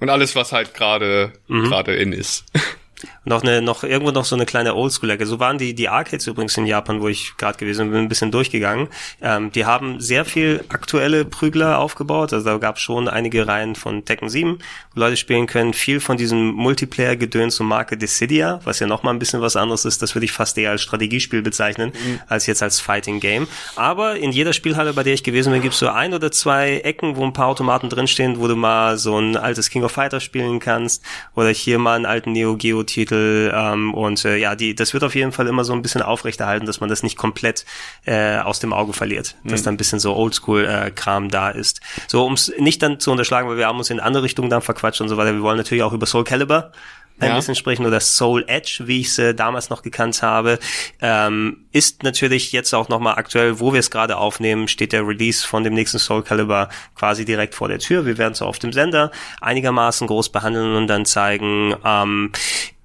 [0.00, 2.44] und alles, was halt gerade gerade in ist.
[3.26, 5.26] noch eine, noch irgendwo noch so eine kleine Oldschool-Ecke.
[5.26, 8.30] So waren die, die Arcades übrigens in Japan, wo ich gerade gewesen bin, ein bisschen
[8.30, 8.88] durchgegangen.
[9.20, 12.32] Ähm, die haben sehr viel aktuelle Prügler aufgebaut.
[12.32, 14.58] Also da gab es schon einige Reihen von Tekken 7,
[14.94, 15.74] wo Leute spielen können.
[15.74, 20.02] Viel von diesem Multiplayer-Gedöns und Marke Dissidia, was ja nochmal ein bisschen was anderes ist.
[20.02, 21.92] Das würde ich fast eher als Strategiespiel bezeichnen,
[22.28, 23.48] als jetzt als Fighting-Game.
[23.74, 26.78] Aber in jeder Spielhalle, bei der ich gewesen bin, gibt es so ein oder zwei
[26.78, 30.22] Ecken, wo ein paar Automaten drinstehen, wo du mal so ein altes King of Fighters
[30.22, 31.02] spielen kannst
[31.34, 32.84] oder hier mal einen alten Neo Geo
[33.16, 36.02] Titel ähm, und äh, ja, die das wird auf jeden Fall immer so ein bisschen
[36.02, 37.64] aufrechterhalten, dass man das nicht komplett
[38.04, 41.80] äh, aus dem Auge verliert, dass da ein bisschen so Oldschool äh, Kram da ist.
[42.06, 44.62] So um es nicht dann zu unterschlagen, weil wir haben uns in andere Richtungen dann
[44.62, 45.32] verquatscht und so weiter.
[45.34, 46.72] Wir wollen natürlich auch über Soul Calibur
[47.18, 47.36] ein Ja.
[47.36, 50.58] bisschen sprechen oder Soul Edge, wie ich es äh, damals noch gekannt habe,
[51.00, 55.46] ähm, ist natürlich jetzt auch nochmal aktuell, wo wir es gerade aufnehmen, steht der Release
[55.46, 58.04] von dem nächsten Soul Calibur quasi direkt vor der Tür.
[58.04, 59.10] Wir werden es auf dem Sender
[59.40, 61.74] einigermaßen groß behandeln und dann zeigen.
[61.86, 62.32] Ähm,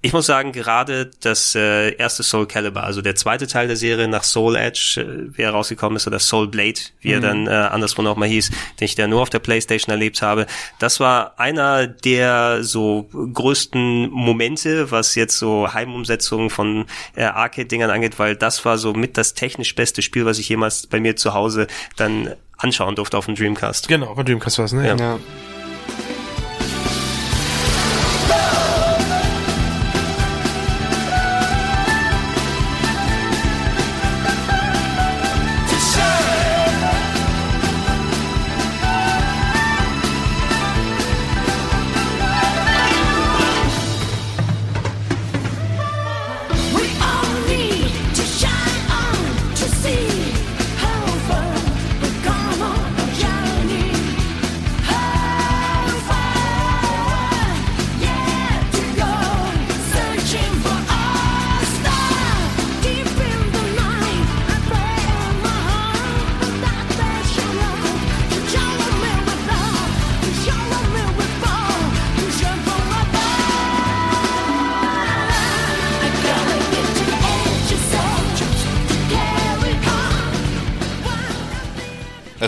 [0.04, 4.08] ich muss sagen, gerade das äh, erste Soul Calibur, also der zweite Teil der Serie
[4.08, 7.50] nach Soul Edge, äh, wie er rausgekommen ist, oder Soul Blade, wie er dann äh,
[7.50, 8.50] anderswo noch mal hieß,
[8.80, 10.46] den ich da nur auf der Playstation erlebt habe,
[10.80, 18.18] das war einer der so größten Momente, was jetzt so Heimumsetzungen von äh, Arcade-Dingern angeht,
[18.18, 21.32] weil das war so mit das technisch beste Spiel, was ich jemals bei mir zu
[21.32, 23.86] Hause dann anschauen durfte auf dem Dreamcast.
[23.86, 24.86] Genau, bei Dreamcast war's, ne?
[24.86, 24.96] Ja.
[24.96, 25.18] Ja.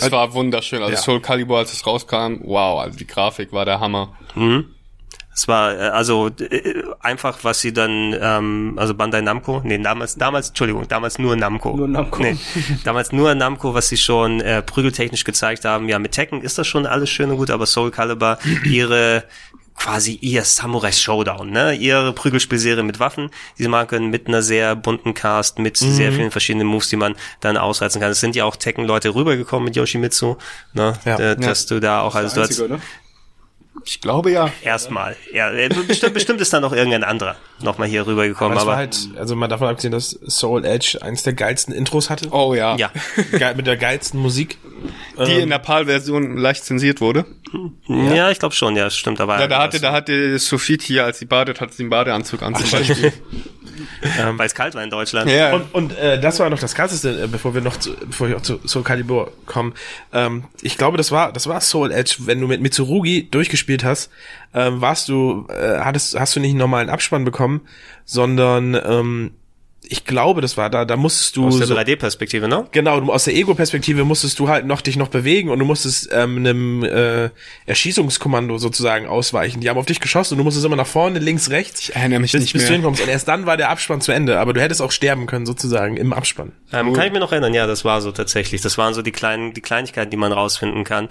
[0.07, 0.83] Es war wunderschön.
[0.83, 0.99] Also Ja.
[1.01, 4.17] Soul Calibur, als es rauskam, wow, also die Grafik war der Hammer.
[5.37, 10.15] Es war äh, also äh, einfach, was sie dann, ähm, also Bandai Namco, nee, damals,
[10.15, 11.77] damals, Entschuldigung, damals nur Namco.
[11.77, 12.23] Nur Namco.
[12.23, 12.37] Nee,
[12.85, 15.89] damals nur Namco, was sie schon äh, prügeltechnisch gezeigt haben.
[15.89, 19.25] Ja, mit Tekken ist das schon alles schön und gut, aber Soul Calibur, ihre
[19.77, 21.75] quasi ihr Samurai Showdown, ne?
[21.75, 26.13] Ihre Prügelspielserie mit Waffen, die sie machen können, mit einer sehr bunten Cast, mit sehr
[26.13, 28.11] vielen verschiedenen Moves, die man dann ausreizen kann.
[28.11, 30.37] Es sind ja auch Tekken-Leute rübergekommen mit Yoshimitsu,
[30.73, 30.99] ne?
[31.05, 31.19] Ja.
[31.19, 32.81] Äh, dass du da auch, also du hast, Einzige, ne?
[33.85, 34.51] Ich glaube ja.
[34.63, 35.17] Erstmal.
[35.33, 38.77] Ja, äh, bestimmt, bestimmt ist da noch irgendein anderer nochmal hier rübergekommen, Aber aber, war
[38.79, 42.29] halt, also mal davon abgesehen, dass Soul Edge eins der geilsten Intros hatte.
[42.31, 42.77] Oh ja.
[42.77, 42.91] ja.
[43.39, 44.59] Geil, mit der geilsten Musik.
[45.27, 47.25] Die in der PAL-Version leicht zensiert wurde.
[47.87, 49.21] Ja, ich glaube schon, ja, stimmt.
[49.21, 52.43] Aber Ja, da hatte, da hatte Sophie hier, als sie badet, hat sie den Badeanzug
[52.43, 53.13] an zum Beispiel.
[54.37, 55.31] weil es kalt war in Deutschland.
[55.31, 55.53] ja.
[55.53, 58.37] Und, und äh, das war noch das krasseste, äh, bevor wir noch zu, bevor wir
[58.37, 59.75] auch zu Soul Calibur kommen.
[60.13, 64.11] Ähm, ich glaube, das war das war Soul Edge, wenn du mit Mitsurugi durchgespielt hast,
[64.55, 67.44] ähm, warst du äh, hattest hast du nicht einen normalen Abspann bekommen,
[68.05, 69.31] sondern ähm,
[69.89, 72.67] ich glaube, das war da da musstest du Aus der so, 3D-Perspektive, ne?
[72.73, 76.09] Genau, du, aus der Ego-Perspektive musstest du halt noch dich noch bewegen und du musstest
[76.13, 77.31] ähm, einem äh,
[77.67, 79.61] Erschießungskommando sozusagen ausweichen.
[79.61, 81.81] Die haben auf dich geschossen und du musstest immer nach vorne, links, rechts.
[81.81, 82.69] Ich erinnere mich bis, nicht bis mehr.
[82.71, 83.03] du hinkommst.
[83.03, 85.97] Und erst dann war der Abspann zu Ende, aber du hättest auch sterben können sozusagen
[85.97, 86.53] im Abspann.
[86.73, 88.63] Ähm, kann ich mir noch erinnern, ja, das war so tatsächlich.
[88.63, 91.09] Das waren so die kleinen, die Kleinigkeiten, die man rausfinden kann.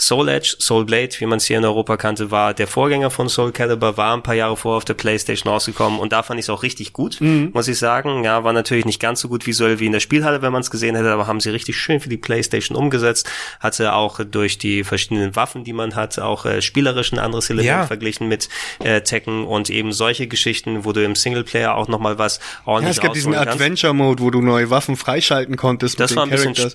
[0.00, 3.28] Soul Edge, Soul Blade, wie man es hier in Europa kannte, war der Vorgänger von
[3.28, 6.46] Soul Calibur, war ein paar Jahre vorher auf der Playstation rausgekommen und da fand ich
[6.46, 8.24] es auch richtig gut, muss ich sagen.
[8.24, 10.70] Ja, war natürlich nicht ganz so gut visuell wie in der Spielhalle, wenn man es
[10.70, 13.28] gesehen hätte, aber haben sie richtig schön für die Playstation umgesetzt.
[13.60, 17.66] Hatte auch durch die verschiedenen Waffen, die man hat, auch äh, spielerisch ein anderes Element
[17.68, 17.86] Ja.
[17.86, 18.48] verglichen mit
[18.82, 22.96] äh, Tekken und eben solche Geschichten, wo du im Singleplayer auch nochmal was Ja, ordentlich
[22.96, 23.34] es gab diesen.
[23.34, 26.72] Adventure-Mode, wo du neue Waffen freischalten konntest Das mit war ein den bisschen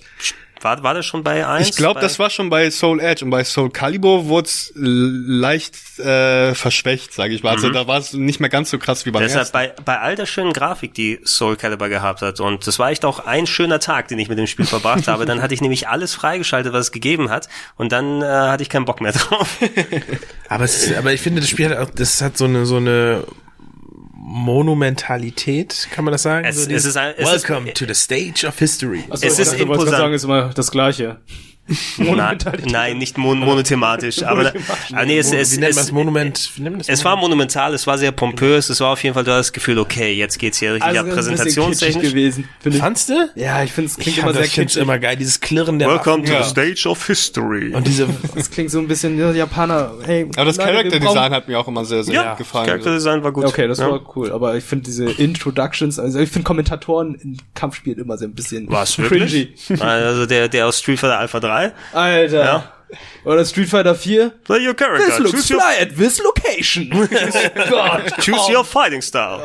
[0.61, 1.69] War, war das schon bei 1?
[1.69, 5.75] Ich glaube, das war schon bei Soul Edge und bei Soul Calibur wurde es leicht
[5.99, 7.51] äh, verschwächt, sage ich mal.
[7.51, 9.53] Also da war es nicht mehr ganz so krass wie beim Deshalb ersten.
[9.53, 12.39] bei, bei all der schönen Grafik, die Soul Calibur gehabt hat.
[12.39, 15.25] Und das war echt auch ein schöner Tag, den ich mit dem Spiel verbracht habe.
[15.25, 17.47] Dann hatte ich nämlich alles freigeschaltet, was es gegeben hat.
[17.75, 19.57] Und dann äh, hatte ich keinen Bock mehr drauf.
[20.49, 22.77] Aber es ist, aber ich finde, das Spiel hat auch, das hat so eine, so
[22.77, 23.23] eine
[24.27, 26.45] Monumentalität, kann man das sagen?
[26.45, 29.03] Es- so es ist ein- es ist- Welcome to the stage of history.
[29.09, 29.85] Achso, Es ich ist imposant.
[29.89, 31.17] gerade sagen, ist immer das Gleiche.
[31.67, 32.71] Nein, Monumentalität.
[32.71, 34.23] nein, nicht mon monothematisch.
[34.23, 34.53] aber,
[34.91, 36.51] aber nee, es, es, wie nennt man es, das Monument?
[36.55, 39.31] Wie das es war monumental, es war sehr pompös, es war auf jeden Fall, du
[39.31, 41.95] hast das Gefühl, okay, jetzt geht's hier richtig Also ab, das ist ein bisschen kitschig
[41.95, 42.09] präsentationstechnisch.
[42.11, 42.79] gewesen.
[42.79, 43.29] Fandst du?
[43.35, 44.81] Ja, ich finde es klingt Ich immer sehr kitschig.
[44.81, 46.43] immer geil, dieses Klirren der Welcome to Waffen.
[46.43, 47.73] the stage of history.
[47.73, 49.93] Und diese, Das klingt so ein bisschen ja, Japaner.
[50.05, 52.33] Hey, Aber das Leute, wir Character Design brauchen- hat mir auch immer sehr, sehr ja,
[52.35, 52.67] gefallen.
[52.67, 53.45] Character Design war gut.
[53.45, 53.89] Okay, das ja.
[53.89, 58.25] war cool, aber ich finde diese Introductions, also ich finde Kommentatoren in Kampfspielen immer so
[58.25, 59.09] ein bisschen Was, cringy.
[59.09, 59.81] wirklich?
[59.81, 61.54] Also der, der aus Street Fighter Alpha 3.
[61.93, 62.43] Alter.
[62.43, 62.71] Ja.
[63.23, 64.31] Oder Street Fighter 4.
[64.43, 65.05] Play your character.
[65.05, 66.89] This looks Choose your, fly at this location.
[67.69, 68.19] Gott.
[68.19, 69.41] choose your fighting style.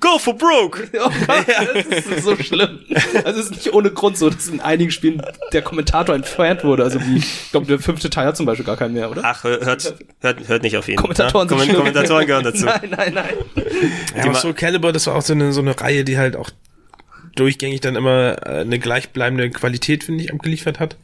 [0.00, 0.90] Go for broke.
[1.04, 1.46] Oh Gott,
[1.90, 2.80] das ist so schlimm.
[3.24, 5.20] Also es ist nicht ohne Grund so, dass in einigen Spielen
[5.52, 6.84] der Kommentator entfernt wurde.
[6.84, 9.22] Also wie, ich glaube, der fünfte Teil hat zum Beispiel gar keinen mehr, oder?
[9.24, 10.96] Ach, hört, hört, hört nicht auf ihn.
[10.96, 11.56] Kommentatoren ja?
[11.56, 11.76] sind schlimm.
[11.76, 12.64] Kommentatoren gehören dazu.
[12.64, 13.34] Nein, nein, nein.
[14.16, 16.50] ja, aber Soul Calibur, das war auch so eine, so eine Reihe, die halt auch
[17.34, 20.96] durchgängig dann immer äh, eine gleichbleibende Qualität, finde ich, abgeliefert hat.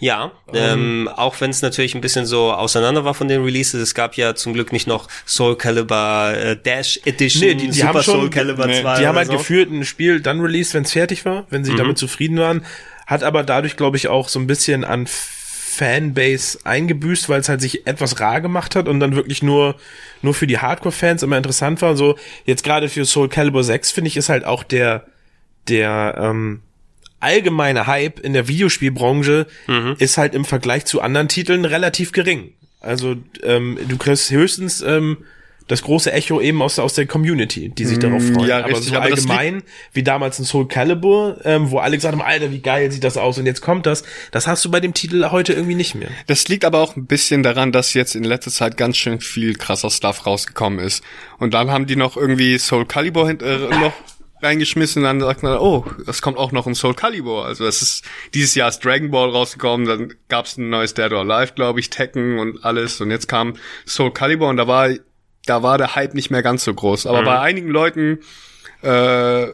[0.00, 3.80] Ja, ähm, auch wenn es natürlich ein bisschen so auseinander war von den Releases.
[3.82, 7.72] Es gab ja zum Glück nicht noch Soul Calibur äh, Dash Edition, Nee, die- die
[7.72, 8.98] Super haben schon- Soul Calibur nee, 2.
[9.00, 9.32] Die haben halt so.
[9.32, 9.36] Mhm.
[9.38, 12.64] geführt ein Spiel dann released, wenn es fertig war, wenn sie damit zufrieden waren,
[13.06, 17.60] hat aber dadurch, glaube ich, auch so ein bisschen an Fanbase eingebüßt, weil es halt
[17.60, 19.76] sich etwas rar gemacht hat und dann wirklich nur
[20.22, 21.96] nur für die Hardcore-Fans immer interessant war.
[21.96, 25.06] So jetzt gerade für Soul Calibur 6 finde ich ist halt auch der
[25.68, 26.62] der ähm,
[27.20, 29.96] allgemeine Hype in der Videospielbranche Mhm.
[29.98, 32.52] ist halt im Vergleich zu anderen Titeln relativ gering.
[32.80, 35.18] Also ähm, du kriegst höchstens ähm,
[35.66, 38.48] das große Echo eben aus, aus der Community, die sich darauf freuen.
[38.48, 39.62] Ja, aber richtig, so aber allgemein,
[39.92, 43.18] wie damals in Soul Calibur, ähm, wo alle gesagt haben, Alter, wie geil sieht das
[43.18, 46.08] aus und jetzt kommt das, das hast du bei dem Titel heute irgendwie nicht mehr.
[46.26, 49.56] Das liegt aber auch ein bisschen daran, dass jetzt in letzter Zeit ganz schön viel
[49.56, 51.04] krasser Stuff rausgekommen ist.
[51.38, 53.34] Und dann haben die noch irgendwie Soul Calibur äh,
[53.80, 53.92] noch
[54.42, 57.44] reingeschmissen und dann sagt man, oh, das kommt auch noch in Soul Calibur.
[57.44, 58.04] Also es ist
[58.34, 61.90] dieses Jahr ist Dragon Ball rausgekommen, dann gab's ein neues Dead or Alive, glaube ich,
[61.90, 63.54] Tekken und alles und jetzt kam
[63.86, 64.90] Soul Calibur und da war
[65.46, 67.06] da war der Hype nicht mehr ganz so groß.
[67.06, 68.20] Aber bei einigen Leuten
[68.82, 69.48] äh,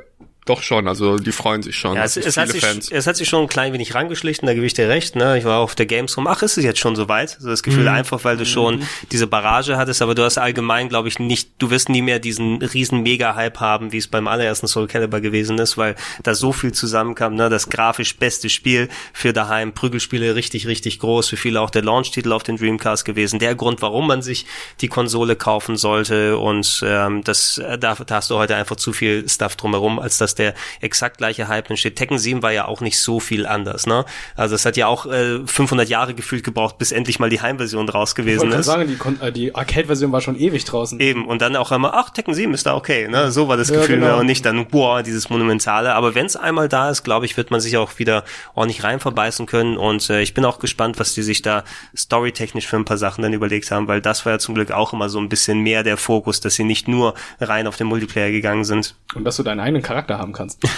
[0.45, 1.97] doch schon, also die freuen sich schon.
[1.97, 2.91] Ja, es, es, hat sich, Fans.
[2.91, 5.17] es hat sich schon ein klein wenig rangeschlichen, da gebe ich dir recht.
[5.17, 5.39] Ne?
[5.39, 7.39] Ich war auf der Gamescom, ach, ist es jetzt schon soweit?
[7.41, 11.09] So das Gefühl einfach, weil du schon diese Barrage hattest, aber du hast allgemein, glaube
[11.09, 14.87] ich, nicht, du wirst nie mehr diesen riesen Mega-Hype haben, wie es beim allerersten Soul
[14.87, 17.35] Calibur gewesen ist, weil da so viel zusammenkam.
[17.35, 17.49] Ne?
[17.49, 22.33] Das grafisch beste Spiel für daheim, Prügelspiele richtig, richtig groß, für viele auch der Launch-Titel
[22.33, 23.39] auf den Dreamcast gewesen.
[23.39, 24.45] Der Grund, warum man sich
[24.83, 28.93] die Konsole kaufen sollte und ähm, das, äh, da, da hast du heute einfach zu
[28.93, 31.97] viel Stuff drumherum, als dass der exakt gleiche Hype entsteht.
[31.97, 34.05] Tekken 7 war ja auch nicht so viel anders, ne?
[34.37, 37.89] Also es hat ja auch äh, 500 Jahre gefühlt gebraucht, bis endlich mal die Heimversion
[37.89, 38.67] raus Ich gewesen gerade ist.
[38.67, 41.01] sagen, die, Kon- äh, die Arcade-Version war schon ewig draußen.
[41.01, 43.31] Eben, und dann auch einmal, ach, Tekken 7 ist da okay, ne?
[43.31, 44.15] So war das Ja, Gefühl, genau.
[44.15, 44.17] ne?
[44.17, 45.95] und nicht dann, boah, dieses Monumentale.
[45.95, 48.25] Aber wenn es einmal da ist, glaube ich, wird man sich auch wieder
[48.55, 49.77] ordentlich rein verbeißen können.
[49.77, 51.65] Und äh, ich bin auch gespannt, was die sich da
[51.97, 54.93] storytechnisch für ein paar Sachen dann überlegt haben, weil das war ja zum Glück auch
[54.93, 58.31] immer so ein bisschen mehr der Fokus, dass sie nicht nur rein auf den Multiplayer
[58.31, 58.95] gegangen sind.
[59.15, 60.63] Und dass du deinen eigenen Charakter haben kannst.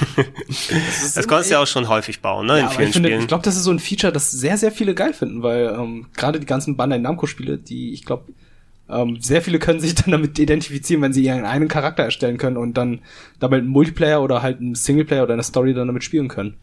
[1.14, 2.59] Das konntest du ja auch schon häufig bauen, ne?
[2.59, 3.20] Ja, in vielen ich finde, Spielen.
[3.23, 6.06] ich glaube, das ist so ein Feature, das sehr, sehr viele geil finden, weil ähm,
[6.14, 8.32] gerade die ganzen Bandai Namco-Spiele, die, ich glaube,
[8.89, 12.56] ähm, sehr viele können sich dann damit identifizieren, wenn sie ihren eigenen Charakter erstellen können
[12.56, 13.01] und dann
[13.39, 16.56] damit einen Multiplayer oder halt einen Singleplayer oder eine Story dann damit spielen können.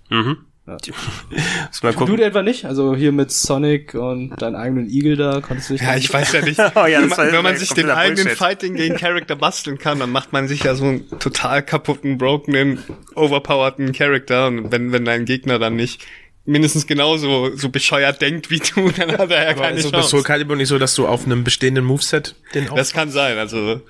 [0.66, 2.20] Muss mal Du gucken.
[2.20, 2.64] etwa nicht?
[2.66, 6.32] Also hier mit Sonic und deinen eigenen Igel da konntest du dich Ja, ich weiß
[6.32, 6.60] ja nicht.
[6.76, 8.38] Oh ja, wenn man, wenn man ja sich den eigenen Bullshit.
[8.38, 12.80] Fighting gegen Charakter basteln kann, dann macht man sich ja so einen total kaputten, brokenen,
[13.16, 14.48] overpowerten Charakter.
[14.48, 16.06] Und wenn, wenn dein Gegner dann nicht
[16.46, 19.92] mindestens genauso so bescheuert denkt wie du, dann hat er ja Aber keine ist es
[19.92, 20.24] bei Soul Chance.
[20.28, 23.82] Calibur nicht so, dass du auf einem bestehenden Moveset den auch Das kann sein, also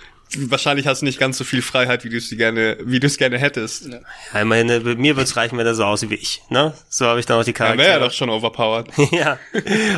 [0.49, 3.17] wahrscheinlich hast du nicht ganz so viel Freiheit, wie du es gerne, wie du es
[3.17, 3.87] gerne hättest.
[3.87, 3.99] Ja,
[4.33, 6.73] Ja, immerhin, äh, mir wird's reichen, wenn er so aussieht wie ich, ne?
[6.89, 7.89] So habe ich dann auch die wäre Charaktere.
[7.89, 8.87] ja doch schon overpowered.
[9.11, 9.37] ja,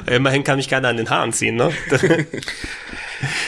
[0.08, 1.72] immerhin kann mich keiner an den Haaren ziehen, ne?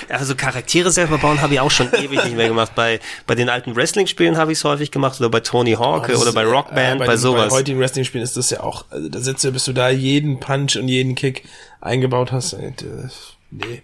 [0.09, 2.71] Also Charaktere selber bauen habe ich auch schon ewig nicht mehr gemacht.
[2.73, 6.31] Bei bei den alten Wrestling-Spielen habe ich es häufig gemacht oder bei Tony Hawk oder
[6.31, 7.49] bei Rockband, äh, bei, den- sowas.
[7.49, 10.39] Bei heutigen Wrestling-Spielen ist das ja auch, also da sitzt du, bis du da jeden
[10.39, 11.43] Punch und jeden Kick
[11.81, 12.53] eingebaut hast.
[12.53, 13.81] äh, das- Nee.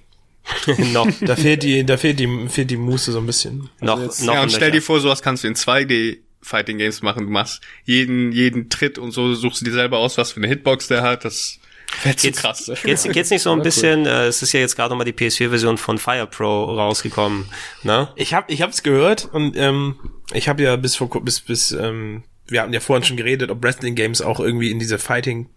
[0.94, 3.70] noch, Da fehlt die, da fehlt die, fehlt die Muße so ein bisschen.
[3.82, 7.02] noch, jetzt- noch ja, und stell dir vor, sowas kannst du in 2D Fighting Games
[7.02, 7.26] machen.
[7.26, 10.48] Du machst jeden, jeden Tritt und so, suchst du dir selber aus, was für eine
[10.48, 11.24] Hitbox der hat.
[11.24, 11.60] Das
[12.04, 12.72] wäre zu Geht's, krass.
[12.84, 15.78] geht's, geht's nicht so ein bisschen, äh, es ist ja jetzt gerade nochmal die PS4-Version
[15.78, 17.46] von Fire Pro rausgekommen,
[17.84, 18.10] ne?
[18.16, 19.96] Ich hab, ich hab's gehört und ähm,
[20.34, 23.64] ich habe ja bis vor bis bis ähm, wir hatten ja vorhin schon geredet, ob
[23.64, 25.48] Wrestling Games auch irgendwie in diese Fighting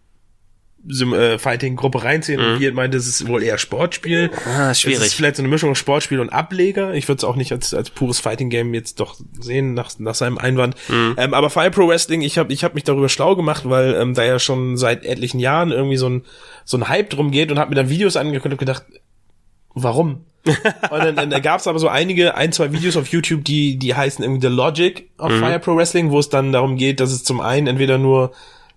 [0.88, 2.40] Äh, Fighting Gruppe reinziehen.
[2.40, 4.28] Und Hier meinte, es ist wohl eher Sportspiel.
[4.28, 4.50] Mhm.
[4.50, 4.98] Ah, schwierig.
[4.98, 6.94] Es ist vielleicht so eine Mischung aus Sportspiel und Ableger.
[6.94, 10.14] Ich würde es auch nicht als als pures Fighting Game jetzt doch sehen nach nach
[10.14, 10.76] seinem Einwand.
[10.88, 11.14] Mhm.
[11.16, 14.14] Ähm, aber Fire Pro Wrestling, ich habe ich hab mich darüber schlau gemacht, weil ähm,
[14.14, 16.24] da ja schon seit etlichen Jahren irgendwie so ein
[16.64, 18.84] so ein Hype drum geht und habe mir dann Videos angeguckt und gedacht,
[19.74, 20.24] warum?
[20.46, 23.78] und dann, dann da gab es aber so einige, ein, zwei Videos auf YouTube, die,
[23.78, 27.10] die heißen irgendwie The Logic of Fire Pro Wrestling, wo es dann darum geht, dass
[27.10, 28.32] es zum einen entweder nur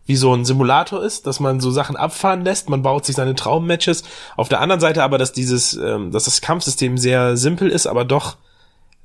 [0.10, 3.36] wie so ein Simulator ist, dass man so Sachen abfahren lässt, man baut sich seine
[3.36, 4.04] Traummatches.
[4.36, 8.06] Auf der anderen Seite aber, dass dieses, ähm, dass das Kampfsystem sehr simpel ist, aber
[8.06, 8.38] doch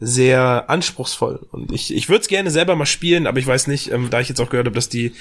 [0.01, 1.47] sehr anspruchsvoll.
[1.53, 4.21] Und ich, ich würde es gerne selber mal spielen, aber ich weiß nicht, ähm, da
[4.21, 5.13] ich jetzt auch gehört habe, dass die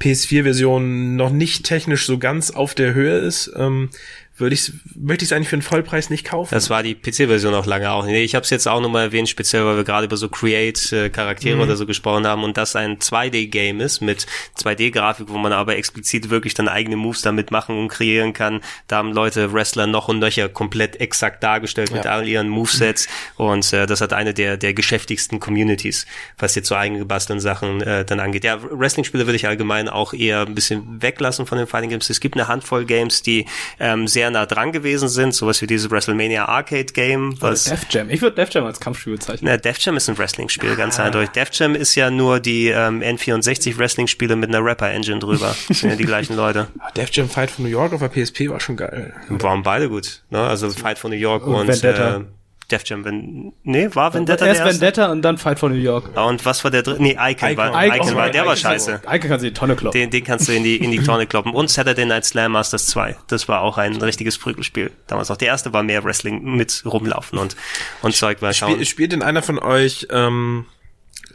[0.00, 3.90] PS4-Version noch nicht technisch so ganz auf der Höhe ist, ähm,
[4.40, 6.54] würde ich möchte ich es eigentlich für den Vollpreis nicht kaufen.
[6.54, 8.04] Das war die PC-Version auch lange auch.
[8.06, 11.56] Nee, ich habe es jetzt auch nochmal erwähnt, speziell, weil wir gerade über so Create-Charaktere
[11.56, 11.62] Mhm.
[11.62, 16.30] oder so gesprochen haben und das ein 2D-Game ist mit 2D-Grafik, wo man aber explizit
[16.30, 18.60] wirklich dann eigene Moves damit machen und kreieren kann.
[18.86, 22.12] Da haben Leute, Wrestler noch und nöcher komplett exakt dargestellt mit Ja.
[22.12, 26.06] all ihren Movesets und äh, das hat eine der, der geschäftigsten Communities,
[26.38, 28.44] was jetzt so eigene gebastelten Sachen äh, dann angeht.
[28.44, 32.10] Ja, Wrestling-Spiele würde ich allgemein auch eher ein bisschen weglassen von den Fighting Games.
[32.10, 33.46] Es gibt eine Handvoll Games, die
[33.80, 38.10] ähm, sehr nah dran gewesen sind, sowas wie dieses WrestleMania Arcade Game, was Def Jam.
[38.10, 39.50] Ich würde Def Jam als Kampfspiel bezeichnen.
[39.50, 41.30] na, Def Jam ist ein Wrestling-Spiel, ganz eindeutig.
[41.30, 45.54] Def Jam ist ja nur die ähm, N64 Wrestling-Spiele mit einer Rapper-Engine drüber.
[45.68, 46.68] Das sind ja die gleichen Leute.
[46.80, 49.12] Ah, Def Jam Fight von New York auf der PSP war schon geil.
[49.28, 50.22] Waren beide gut.
[50.30, 50.40] Ne?
[50.40, 52.18] Also Fight for New York und, Vendetta.
[52.18, 52.24] Äh,
[52.70, 53.04] Def Jam.
[53.04, 54.80] Wenn, nee, war Vendetta Erst der erste?
[54.80, 56.16] Vendetta und dann Fight for New York.
[56.18, 57.02] Und was war der dritte?
[57.02, 57.96] Nee, Icon, war, Icon.
[57.96, 59.00] Icon, Icon, war, der Icon war ist scheiße.
[59.06, 59.98] Eike kannst du die Tonne kloppen.
[59.98, 61.52] Den, den kannst du in die, in die Tonne kloppen.
[61.54, 63.16] Und Saturday Night Slam Masters 2.
[63.28, 64.90] Das war auch ein richtiges Prügelspiel.
[65.06, 65.36] Damals auch.
[65.38, 67.56] Der erste war mehr Wrestling mit rumlaufen und,
[68.02, 68.72] und Zeug mal schauen.
[68.74, 70.66] Spiel, spielt denn einer von euch ähm,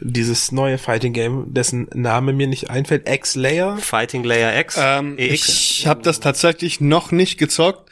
[0.00, 3.76] dieses neue Fighting Game, dessen Name mir nicht einfällt, X-Layer?
[3.78, 5.48] Fighting Layer X, Ähm, EX.
[5.48, 7.90] ich habe das tatsächlich noch nicht gezockt,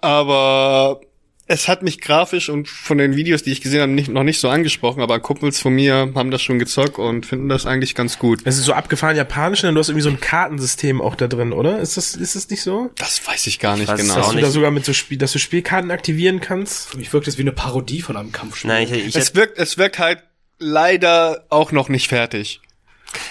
[0.00, 1.00] aber
[1.46, 4.40] es hat mich grafisch und von den Videos, die ich gesehen habe, nicht, noch nicht
[4.40, 8.18] so angesprochen, aber Kumpels von mir haben das schon gezockt und finden das eigentlich ganz
[8.18, 8.40] gut.
[8.44, 11.52] Es ist so abgefahren japanisch, und du hast irgendwie so ein Kartensystem auch da drin,
[11.52, 11.80] oder?
[11.80, 12.90] Ist das, ist das nicht so?
[12.96, 14.14] Das weiß ich gar nicht weiß genau.
[14.14, 14.44] Dass du nicht.
[14.44, 16.88] da sogar mit so Spiel, dass du Spielkarten aktivieren kannst?
[16.88, 18.68] Für mich wirkt es wie eine Parodie von einem Kampfspiel.
[18.68, 20.22] Nein, ich, ich, Es wirkt, es wirkt halt
[20.58, 22.60] leider auch noch nicht fertig.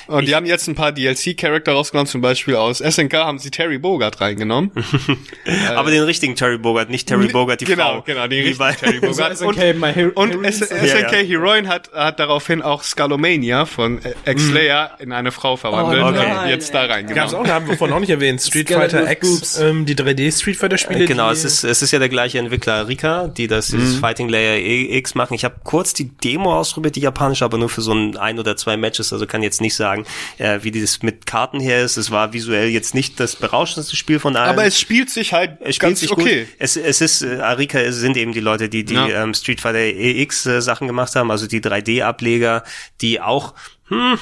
[0.07, 3.77] Und die haben jetzt ein paar DLC-Charakter rausgenommen, zum Beispiel aus SNK haben sie Terry
[3.77, 4.71] Bogard reingenommen.
[5.75, 8.01] aber den richtigen Terry Bogard, nicht Terry Bogard, die genau, Frau.
[8.01, 8.99] genau, den Wie richtigen Terry
[9.93, 11.19] Hero- Und Ja, SNK ja.
[11.19, 16.49] Heroine hat, hat daraufhin auch Skullomania von X-Slayer in eine Frau verwandelt Oh und nein,
[16.49, 17.35] jetzt da Gab's reingenommen.
[17.35, 20.77] auch, haben wir vorhin auch nicht erwähnt, Street Fighter X, ähm, die 3D Street Fighter
[20.77, 21.05] Spiele.
[21.05, 24.57] Genau, es ist, es ist ja der gleiche Entwickler Rika, die das dieses Fighting Layer
[24.97, 25.33] X machen.
[25.33, 28.55] Ich habe kurz die Demo ausprobiert, die japanische, aber nur für so ein, ein oder
[28.55, 30.05] zwei Matches, also kann jetzt nicht sagen,
[30.37, 31.97] äh, wie dieses mit Karten her ist.
[31.97, 34.49] Es war visuell jetzt nicht das berauschendste Spiel von allen.
[34.49, 36.45] Aber es spielt sich halt es spielt ganz sich okay.
[36.45, 36.55] gut.
[36.59, 39.23] Es, es ist, äh, Arika sind eben die Leute, die die Ja.
[39.23, 42.63] ähm, Street Fighter EX äh, Sachen gemacht haben, also die 3D-Ableger,
[43.01, 43.53] die auch,
[43.87, 44.17] hm,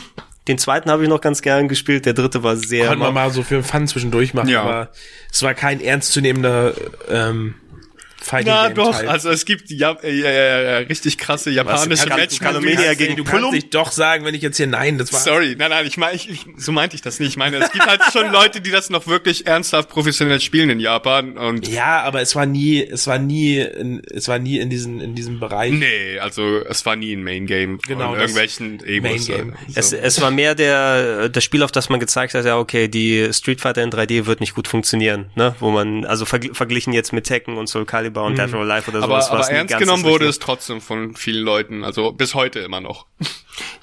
[0.47, 2.87] den zweiten habe ich noch ganz gern gespielt, der dritte war sehr...
[2.87, 4.63] Konnte man mal so für Fun zwischendurch machen, Ja.
[4.63, 4.89] aber
[5.31, 6.73] es war kein ernstzunehmender
[7.09, 7.55] ähm,
[8.23, 9.09] Fighting Na Game doch, Teil.
[9.09, 12.39] also es gibt ja, ja, ja, ja, richtig krasse japanische Matches.
[12.39, 13.41] kannst, gegen du Pullum?
[13.41, 15.97] kannst nicht doch sagen, wenn ich jetzt hier nein, das war Sorry, nein, nein, ich
[15.97, 17.29] meine, ich, ich, so meinte ich das nicht.
[17.29, 20.79] Ich meine, es gibt halt schon Leute, die das noch wirklich ernsthaft professionell spielen in
[20.79, 24.69] Japan und Ja, aber es war nie, es war nie, in, es war nie in
[24.69, 25.71] diesen, in diesem Bereich.
[25.73, 29.53] nee, also es war nie ein Main Game Genau, das irgendwelchen Game.
[29.53, 29.97] äh, Es, so.
[29.97, 33.61] es war mehr der das Spiel, auf das man gezeigt hat, ja okay, die Street
[33.61, 35.55] Fighter in 3D wird nicht gut funktionieren, ne?
[35.59, 38.89] Wo man also vergl verglichen jetzt mit Tekken und Soul Calibur und Death or Alive
[38.91, 42.11] oder aber sowas, aber was nie ernst genommen wurde es trotzdem von vielen Leuten, also
[42.11, 43.05] bis heute immer noch.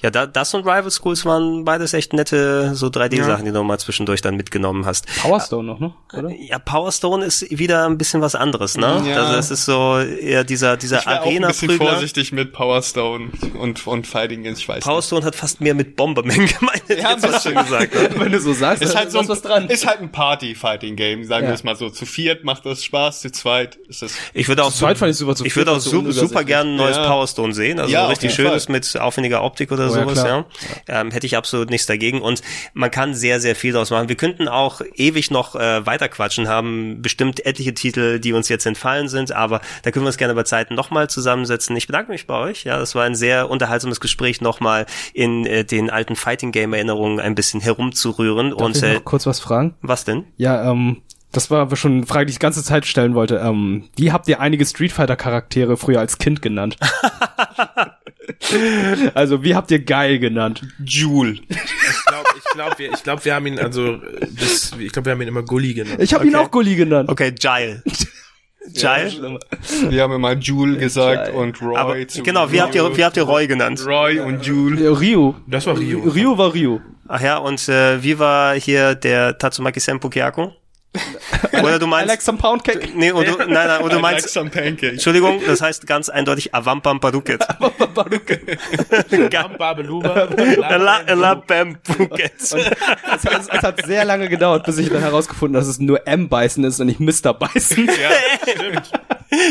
[0.01, 3.77] Ja, da, das und Rival Schools waren beides echt nette so 3D-Sachen, die du mal
[3.79, 5.05] zwischendurch dann mitgenommen hast.
[5.21, 5.93] Power Stone noch, ne?
[6.13, 6.29] Oder?
[6.31, 9.03] Ja, Power Stone ist wieder ein bisschen was anderes, ne?
[9.05, 9.23] Ja.
[9.23, 12.81] Also es ist so eher dieser dieser Ich war auch ein bisschen vorsichtig mit Power
[12.81, 13.29] Stone
[13.59, 17.11] und, und Fighting Games, ich weiß Power Stone hat fast mehr mit Bomberman gemeint, Ja,
[17.11, 17.93] jetzt fast schon gesagt.
[17.93, 18.09] Ne?
[18.17, 19.67] Wenn du so sagst, Ist halt so ist was dran.
[19.67, 21.49] ist halt ein Party-Fighting-Game, sagen Ja.
[21.51, 21.89] wir es mal so.
[21.89, 24.15] Zu viert macht das Spaß, zu zweit ist es.
[24.33, 26.47] Ich würde auch zweit fand ich super, zu ich würde auch super unübersichtlich.
[26.47, 27.07] gerne ein neues Ja.
[27.07, 30.13] Power Stone sehen, also Ja, richtig schönes mit aufwendiger Optik Optik oder Oh ja, sowas,
[30.13, 30.45] klar.
[30.87, 31.01] ja.
[31.01, 32.21] Ähm, hätte ich absolut nichts dagegen.
[32.21, 32.41] Und
[32.73, 34.09] man kann sehr, sehr viel daraus machen.
[34.09, 39.07] Wir könnten auch ewig noch äh, weiterquatschen, haben bestimmt etliche Titel, die uns jetzt entfallen
[39.09, 41.75] sind, aber da können wir uns gerne bei Zeiten nochmal zusammensetzen.
[41.75, 42.63] Ich bedanke mich bei euch.
[42.63, 47.19] Ja, das war ein sehr unterhaltsames Gespräch, nochmal in äh, den alten Fighting Game Erinnerungen
[47.19, 48.51] ein bisschen herumzurühren.
[48.51, 49.75] Darf und ich äh, noch kurz was fragen?
[49.81, 50.25] was denn?
[50.37, 53.37] Ja, ähm, das war schon eine Frage, die ich die ganze Zeit stellen wollte.
[53.37, 56.77] Ähm, wie habt ihr einige Street Fighter Charaktere früher als Kind genannt?
[59.13, 60.61] also, wie habt ihr geil genannt?
[60.83, 61.33] Jule.
[61.33, 63.97] Ich glaube, ich glaub, wir, ich glaub, wir haben ihn, also,
[64.39, 65.99] das, ich glaube, wir haben ihn immer Gully genannt.
[65.99, 67.09] Ich habe ihn auch Gully genannt.
[67.09, 67.83] Okay, Gile.
[68.73, 69.39] Gile?
[69.89, 71.39] Wir haben immer Jule gesagt Jule.
[71.39, 71.77] und Roy.
[71.77, 73.83] Aber zu genau, wie habt ihr, wie habt ihr Roy genannt?
[73.85, 74.83] Roy und Jule.
[74.83, 75.33] Ja, Ryu.
[75.47, 76.01] Das war Rio.
[76.01, 76.81] Rio war Rio.
[77.07, 80.53] Ach ja, und äh, wie war hier der Tatsumaki Senpu Kyako?
[81.53, 82.89] Oder du I meinst, like some pound cake.
[82.95, 84.93] nee, du, nein, nein, oder du I like meinst, some pancakes.
[84.93, 86.99] Entschuldigung, das heißt ganz eindeutig Avampam.
[90.69, 92.33] La, la Bam Phuket.
[92.39, 92.53] Es,
[93.63, 96.87] hat sehr lange gedauert, bis ich dann herausgefunden habe, dass es nur M-Beißen ist und
[96.87, 97.33] nicht Mr.
[97.33, 97.89] Beißen.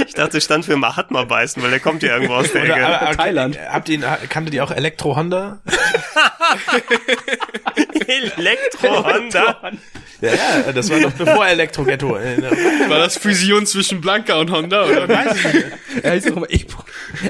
[0.07, 2.75] Ich dachte, es stand für Mahatma beißen, weil der kommt ja irgendwo aus der Oder,
[2.77, 2.87] Ecke.
[2.87, 3.59] aber, aber, Thailand.
[3.71, 5.61] Habt ihr ihn, kanntet ihr auch Elektro Honda?
[8.07, 9.73] Elektro Honda.
[10.21, 12.17] Ja, ja, das war doch bevor Elektro Ghetto.
[12.17, 12.43] äh,
[12.91, 15.09] War das Fusion zwischen Blanca und Honda, oder?
[15.09, 15.67] Weiß ich nicht.
[16.03, 16.47] Er heißt auch immer.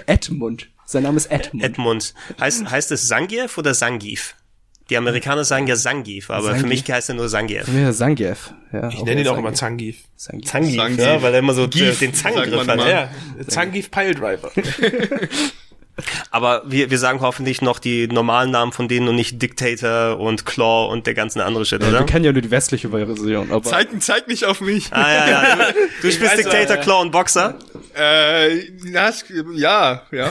[0.07, 0.69] Edmund.
[0.87, 1.63] Sein Name ist Edmund.
[1.65, 2.15] Edmund.
[2.41, 4.35] Heißt, heißt es Sangiev oder Sangief?
[4.91, 6.67] Die Amerikaner sagen ja Sangief, aber für Sangief.
[6.69, 7.67] mich heißt er nur Sangiev.
[7.69, 8.55] Ja, Zangief.
[8.73, 9.99] Ja, Ich nenne ihn auch immer Zangief.
[10.17, 10.51] Zangief.
[10.51, 10.99] Zangief, Zangief.
[11.01, 12.13] ja, weil er immer so Gief, den
[12.67, 12.89] man hat.
[12.89, 13.11] Ja,
[13.47, 14.51] Zangief Piledriver.
[16.31, 20.47] Aber wir, wir sagen hoffentlich noch die normalen Namen von denen und nicht Dictator und
[20.47, 22.05] Claw und der ganzen andere Shit, Wir oder?
[22.05, 23.51] kennen ja nur die westliche Version.
[23.51, 24.93] Aber Zeig, zeig nicht auf mich.
[24.93, 25.57] Ah, ja, ja.
[25.57, 25.63] Du,
[26.03, 27.59] du spielst Dictator, äh, Claw und Boxer.
[27.95, 28.61] Äh,
[28.93, 30.31] das, ja, ja.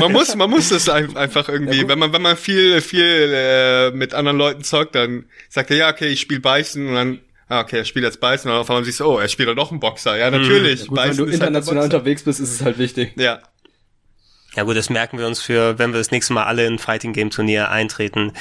[0.00, 3.90] Man muss, man muss das ein- einfach irgendwie, wenn man, wenn man viel, viel äh,
[3.92, 7.18] mit anderen Leuten zockt, dann sagt er, ja, okay, ich spiele Beißen und dann,
[7.48, 9.54] ah, okay, er spielt jetzt Beißen und auf einmal siehst du, oh, er spielt doch
[9.54, 10.16] noch einen Boxer.
[10.18, 10.86] Ja, natürlich.
[10.88, 11.96] gut, wenn du halt international Boxer.
[11.98, 13.12] unterwegs bist, ist es halt wichtig.
[13.16, 13.38] Ja.
[14.56, 17.12] Ja gut, das merken wir uns für, wenn wir das nächste Mal alle in Fighting
[17.12, 18.32] Game Turnier eintreten.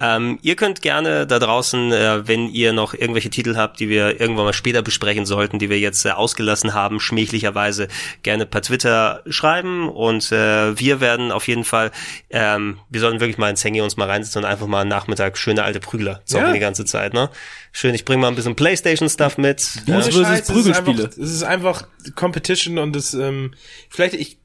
[0.00, 4.20] Ähm, ihr könnt gerne da draußen, äh, wenn ihr noch irgendwelche Titel habt, die wir
[4.20, 7.88] irgendwann mal später besprechen sollten, die wir jetzt äh, ausgelassen haben, schmählicherweise,
[8.22, 11.90] gerne per Twitter schreiben und äh, wir werden auf jeden Fall,
[12.28, 15.38] ähm, wir sollten wirklich mal in Zengi uns mal reinsetzen und einfach mal am Nachmittag
[15.38, 16.52] schöne alte Prügler zocken Ja.
[16.52, 17.30] die ganze Zeit, ne?
[17.72, 19.66] Schön, ich bringe mal ein bisschen Playstation-Stuff mit.
[19.88, 21.04] Ohne versus Scheiß, es ist Prügelspiele.
[21.04, 23.54] einfach- Es ist einfach Competition und es, ähm,
[23.88, 24.38] vielleicht, ich, ich,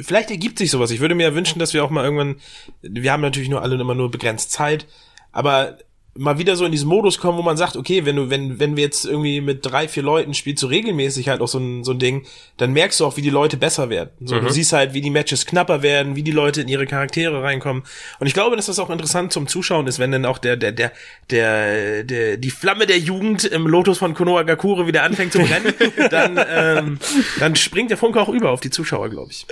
[0.00, 0.90] vielleicht ergibt sich sowas.
[0.90, 2.36] Ich würde mir ja wünschen, dass wir auch mal irgendwann,
[2.82, 4.86] wir haben natürlich nur alle immer nur begrenzt Zeit,
[5.32, 5.78] aber
[6.18, 8.76] mal wieder so in diesen Modus kommen, wo man sagt, okay, wenn du, wenn, wenn
[8.76, 11.92] wir jetzt irgendwie mit drei, vier Leuten spielst, so regelmäßig halt auch so ein, so
[11.92, 12.26] ein Ding,
[12.56, 14.10] dann merkst du auch, wie die Leute besser werden.
[14.20, 17.42] So, du siehst halt, wie die Matches knapper werden, wie die Leute in ihre Charaktere
[17.42, 17.82] reinkommen.
[18.18, 20.72] Und ich glaube, dass das auch interessant zum Zuschauen ist, wenn dann auch der, der,
[20.72, 20.92] der,
[21.30, 25.74] der, der, die Flamme der Jugend im Lotus von Konoha Gakure wieder anfängt zu brennen,
[26.10, 26.98] dann, ähm,
[27.38, 29.46] dann springt der Funke auch über auf die Zuschauer, glaube ich.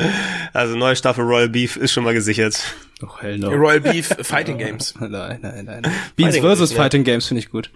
[0.52, 2.74] Also neue Staffel Royal Beef ist schon mal gesichert.
[3.06, 3.50] Oh, hell no.
[3.50, 4.94] Royal Beef Fighting Games.
[4.98, 5.10] Nein,
[5.42, 5.82] nein, nein.
[6.16, 6.58] Beans Fighting vs.
[6.58, 6.76] Games, ja.
[6.76, 7.70] Fighting Games finde ich gut.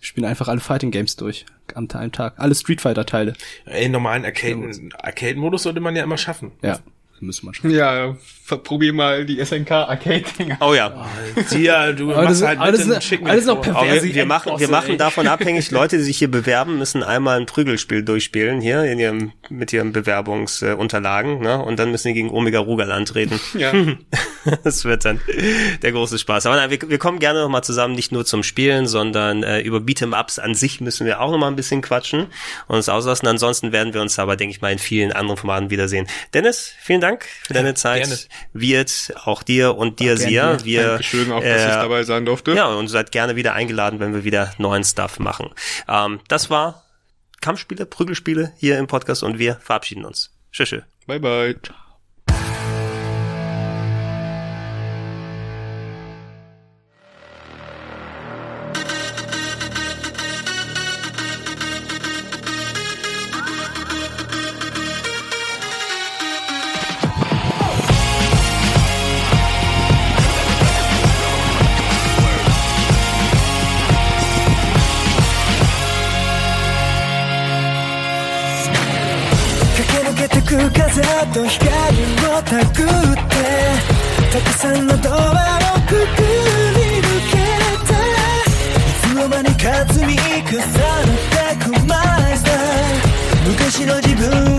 [0.00, 1.46] Ich spiele einfach alle Fighting Games durch.
[1.74, 2.34] Am einem Tag.
[2.36, 3.34] Alle Street Fighter Teile.
[3.64, 6.52] Ey, normalen Arcade, Arcade-Modus sollte man ja immer schaffen.
[6.62, 6.78] Ja.
[7.20, 7.70] Müssen wir schon.
[7.70, 10.58] Ja, ver- probier mal die SNK Arcade-Dinger.
[10.60, 11.06] Oh ja.
[11.46, 14.26] Sie, ja, du Aber machst das- halt aber mit schicken alles noch perverse wir, wir
[14.26, 14.96] machen, wir machen ey.
[14.96, 19.32] davon abhängig, Leute, die sich hier bewerben, müssen einmal ein Prügelspiel durchspielen hier in ihrem,
[19.50, 21.62] mit ihren Bewerbungsunterlagen, ne?
[21.62, 23.40] Und dann müssen die gegen Omega Rugal antreten.
[23.56, 23.72] Ja.
[24.62, 25.20] Das wird dann
[25.82, 26.46] der große Spaß.
[26.46, 29.78] Aber nein, wir, wir kommen gerne nochmal zusammen, nicht nur zum Spielen, sondern äh, über
[29.78, 32.26] Beat'em-Ups an sich müssen wir auch nochmal ein bisschen quatschen
[32.68, 33.26] und uns auslassen.
[33.26, 36.06] Ansonsten werden wir uns aber, denke ich mal, in vielen anderen Formaten wiedersehen.
[36.32, 38.02] Dennis, vielen Dank für deine Zeit.
[38.04, 38.16] gerne.
[38.52, 40.64] Wird auch dir und dir, Sia.
[40.64, 42.52] Wir, Dankeschön auch, dass ich äh, dabei sein durfte.
[42.52, 45.50] ja, und seid gerne wieder eingeladen, wenn wir wieder neuen Stuff machen.
[45.88, 46.84] Ähm, das war
[47.40, 50.32] Kampfspiele, Prügelspiele hier im Podcast und wir verabschieden uns.
[50.52, 50.70] Tschüss.
[50.70, 50.82] tschüss.
[51.06, 51.56] Bye, bye.
[81.36, 82.80] と光をたぐって
[84.32, 85.20] たくさんのドアを
[85.86, 87.36] くぐり抜け
[87.86, 87.92] た。
[87.92, 91.92] いつの間にか積み重なってくマ
[92.32, 92.54] イスター
[93.48, 94.55] 昔の自分